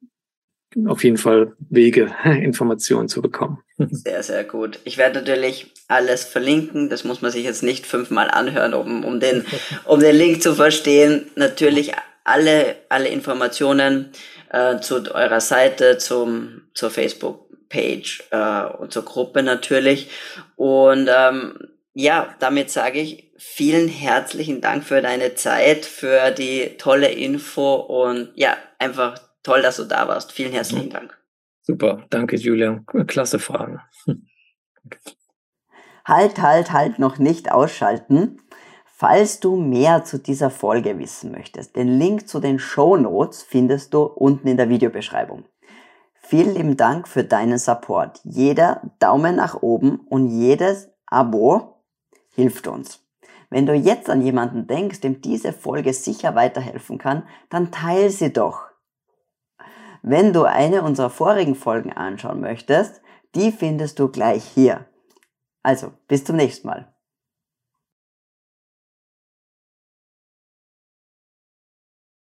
auf 0.85 1.03
jeden 1.03 1.17
Fall 1.17 1.53
Wege, 1.69 2.13
Informationen 2.25 3.07
zu 3.07 3.21
bekommen. 3.21 3.59
Sehr, 3.77 4.21
sehr 4.21 4.43
gut. 4.43 4.79
Ich 4.83 4.97
werde 4.97 5.19
natürlich 5.19 5.71
alles 5.87 6.23
verlinken. 6.23 6.89
Das 6.89 7.03
muss 7.03 7.21
man 7.21 7.31
sich 7.31 7.45
jetzt 7.45 7.63
nicht 7.63 7.85
fünfmal 7.85 8.29
anhören, 8.29 8.73
um, 8.73 9.03
um, 9.03 9.19
den, 9.19 9.45
um 9.85 9.99
den 9.99 10.15
Link 10.15 10.43
zu 10.43 10.55
verstehen. 10.55 11.27
Natürlich 11.35 11.93
alle, 12.25 12.75
alle 12.89 13.09
Informationen 13.09 14.09
äh, 14.49 14.79
zu 14.79 15.13
eurer 15.13 15.41
Seite, 15.41 15.97
zum, 15.97 16.61
zur 16.73 16.89
Facebook 16.89 17.42
Page 17.73 18.23
äh, 18.29 18.65
und 18.77 18.93
zur 18.93 19.03
Gruppe 19.03 19.41
natürlich. 19.41 20.09
Und 20.55 21.09
ähm, 21.11 21.57
ja, 21.93 22.35
damit 22.39 22.69
sage 22.69 22.99
ich 22.99 23.31
vielen 23.37 23.87
herzlichen 23.87 24.61
Dank 24.61 24.83
für 24.83 25.01
deine 25.01 25.33
Zeit, 25.35 25.85
für 25.85 26.31
die 26.31 26.77
tolle 26.77 27.11
Info 27.11 27.75
und 27.75 28.31
ja, 28.35 28.55
einfach 28.79 29.17
toll, 29.41 29.61
dass 29.61 29.77
du 29.77 29.85
da 29.85 30.07
warst. 30.07 30.31
Vielen 30.31 30.53
herzlichen 30.53 30.89
Dank. 30.89 31.17
Super, 31.63 32.05
danke 32.09 32.35
Julian. 32.35 32.85
Klasse 33.07 33.39
Fragen. 33.39 33.81
Halt, 36.05 36.41
halt, 36.41 36.73
halt, 36.73 36.99
noch 36.99 37.17
nicht 37.17 37.49
ausschalten. 37.49 38.41
Falls 38.83 39.39
du 39.39 39.55
mehr 39.55 40.03
zu 40.03 40.19
dieser 40.19 40.49
Folge 40.49 40.99
wissen 40.99 41.31
möchtest, 41.31 41.77
den 41.77 41.97
Link 41.97 42.27
zu 42.27 42.41
den 42.41 42.59
Show 42.59 42.97
Notes 42.97 43.41
findest 43.41 43.93
du 43.93 44.03
unten 44.03 44.49
in 44.49 44.57
der 44.57 44.67
Videobeschreibung. 44.67 45.45
Vielen 46.25 46.55
lieben 46.55 46.77
Dank 46.77 47.07
für 47.07 47.23
deinen 47.23 47.57
Support. 47.59 48.21
Jeder 48.23 48.81
Daumen 48.99 49.35
nach 49.35 49.61
oben 49.61 49.99
und 50.09 50.27
jedes 50.27 50.89
Abo 51.05 51.83
hilft 52.33 52.67
uns. 52.67 53.01
Wenn 53.49 53.65
du 53.65 53.73
jetzt 53.73 54.09
an 54.09 54.21
jemanden 54.21 54.65
denkst, 54.65 55.01
dem 55.01 55.21
diese 55.21 55.53
Folge 55.53 55.93
sicher 55.93 56.33
weiterhelfen 56.33 56.97
kann, 56.97 57.27
dann 57.49 57.71
teile 57.71 58.09
sie 58.09 58.33
doch. 58.33 58.63
Wenn 60.01 60.33
du 60.33 60.43
eine 60.43 60.81
unserer 60.81 61.09
vorigen 61.09 61.55
Folgen 61.55 61.93
anschauen 61.93 62.39
möchtest, 62.41 63.01
die 63.35 63.51
findest 63.51 63.99
du 63.99 64.07
gleich 64.07 64.43
hier. 64.43 64.85
Also, 65.61 65.91
bis 66.07 66.23
zum 66.23 66.37
nächsten 66.37 66.67
Mal. 66.67 66.92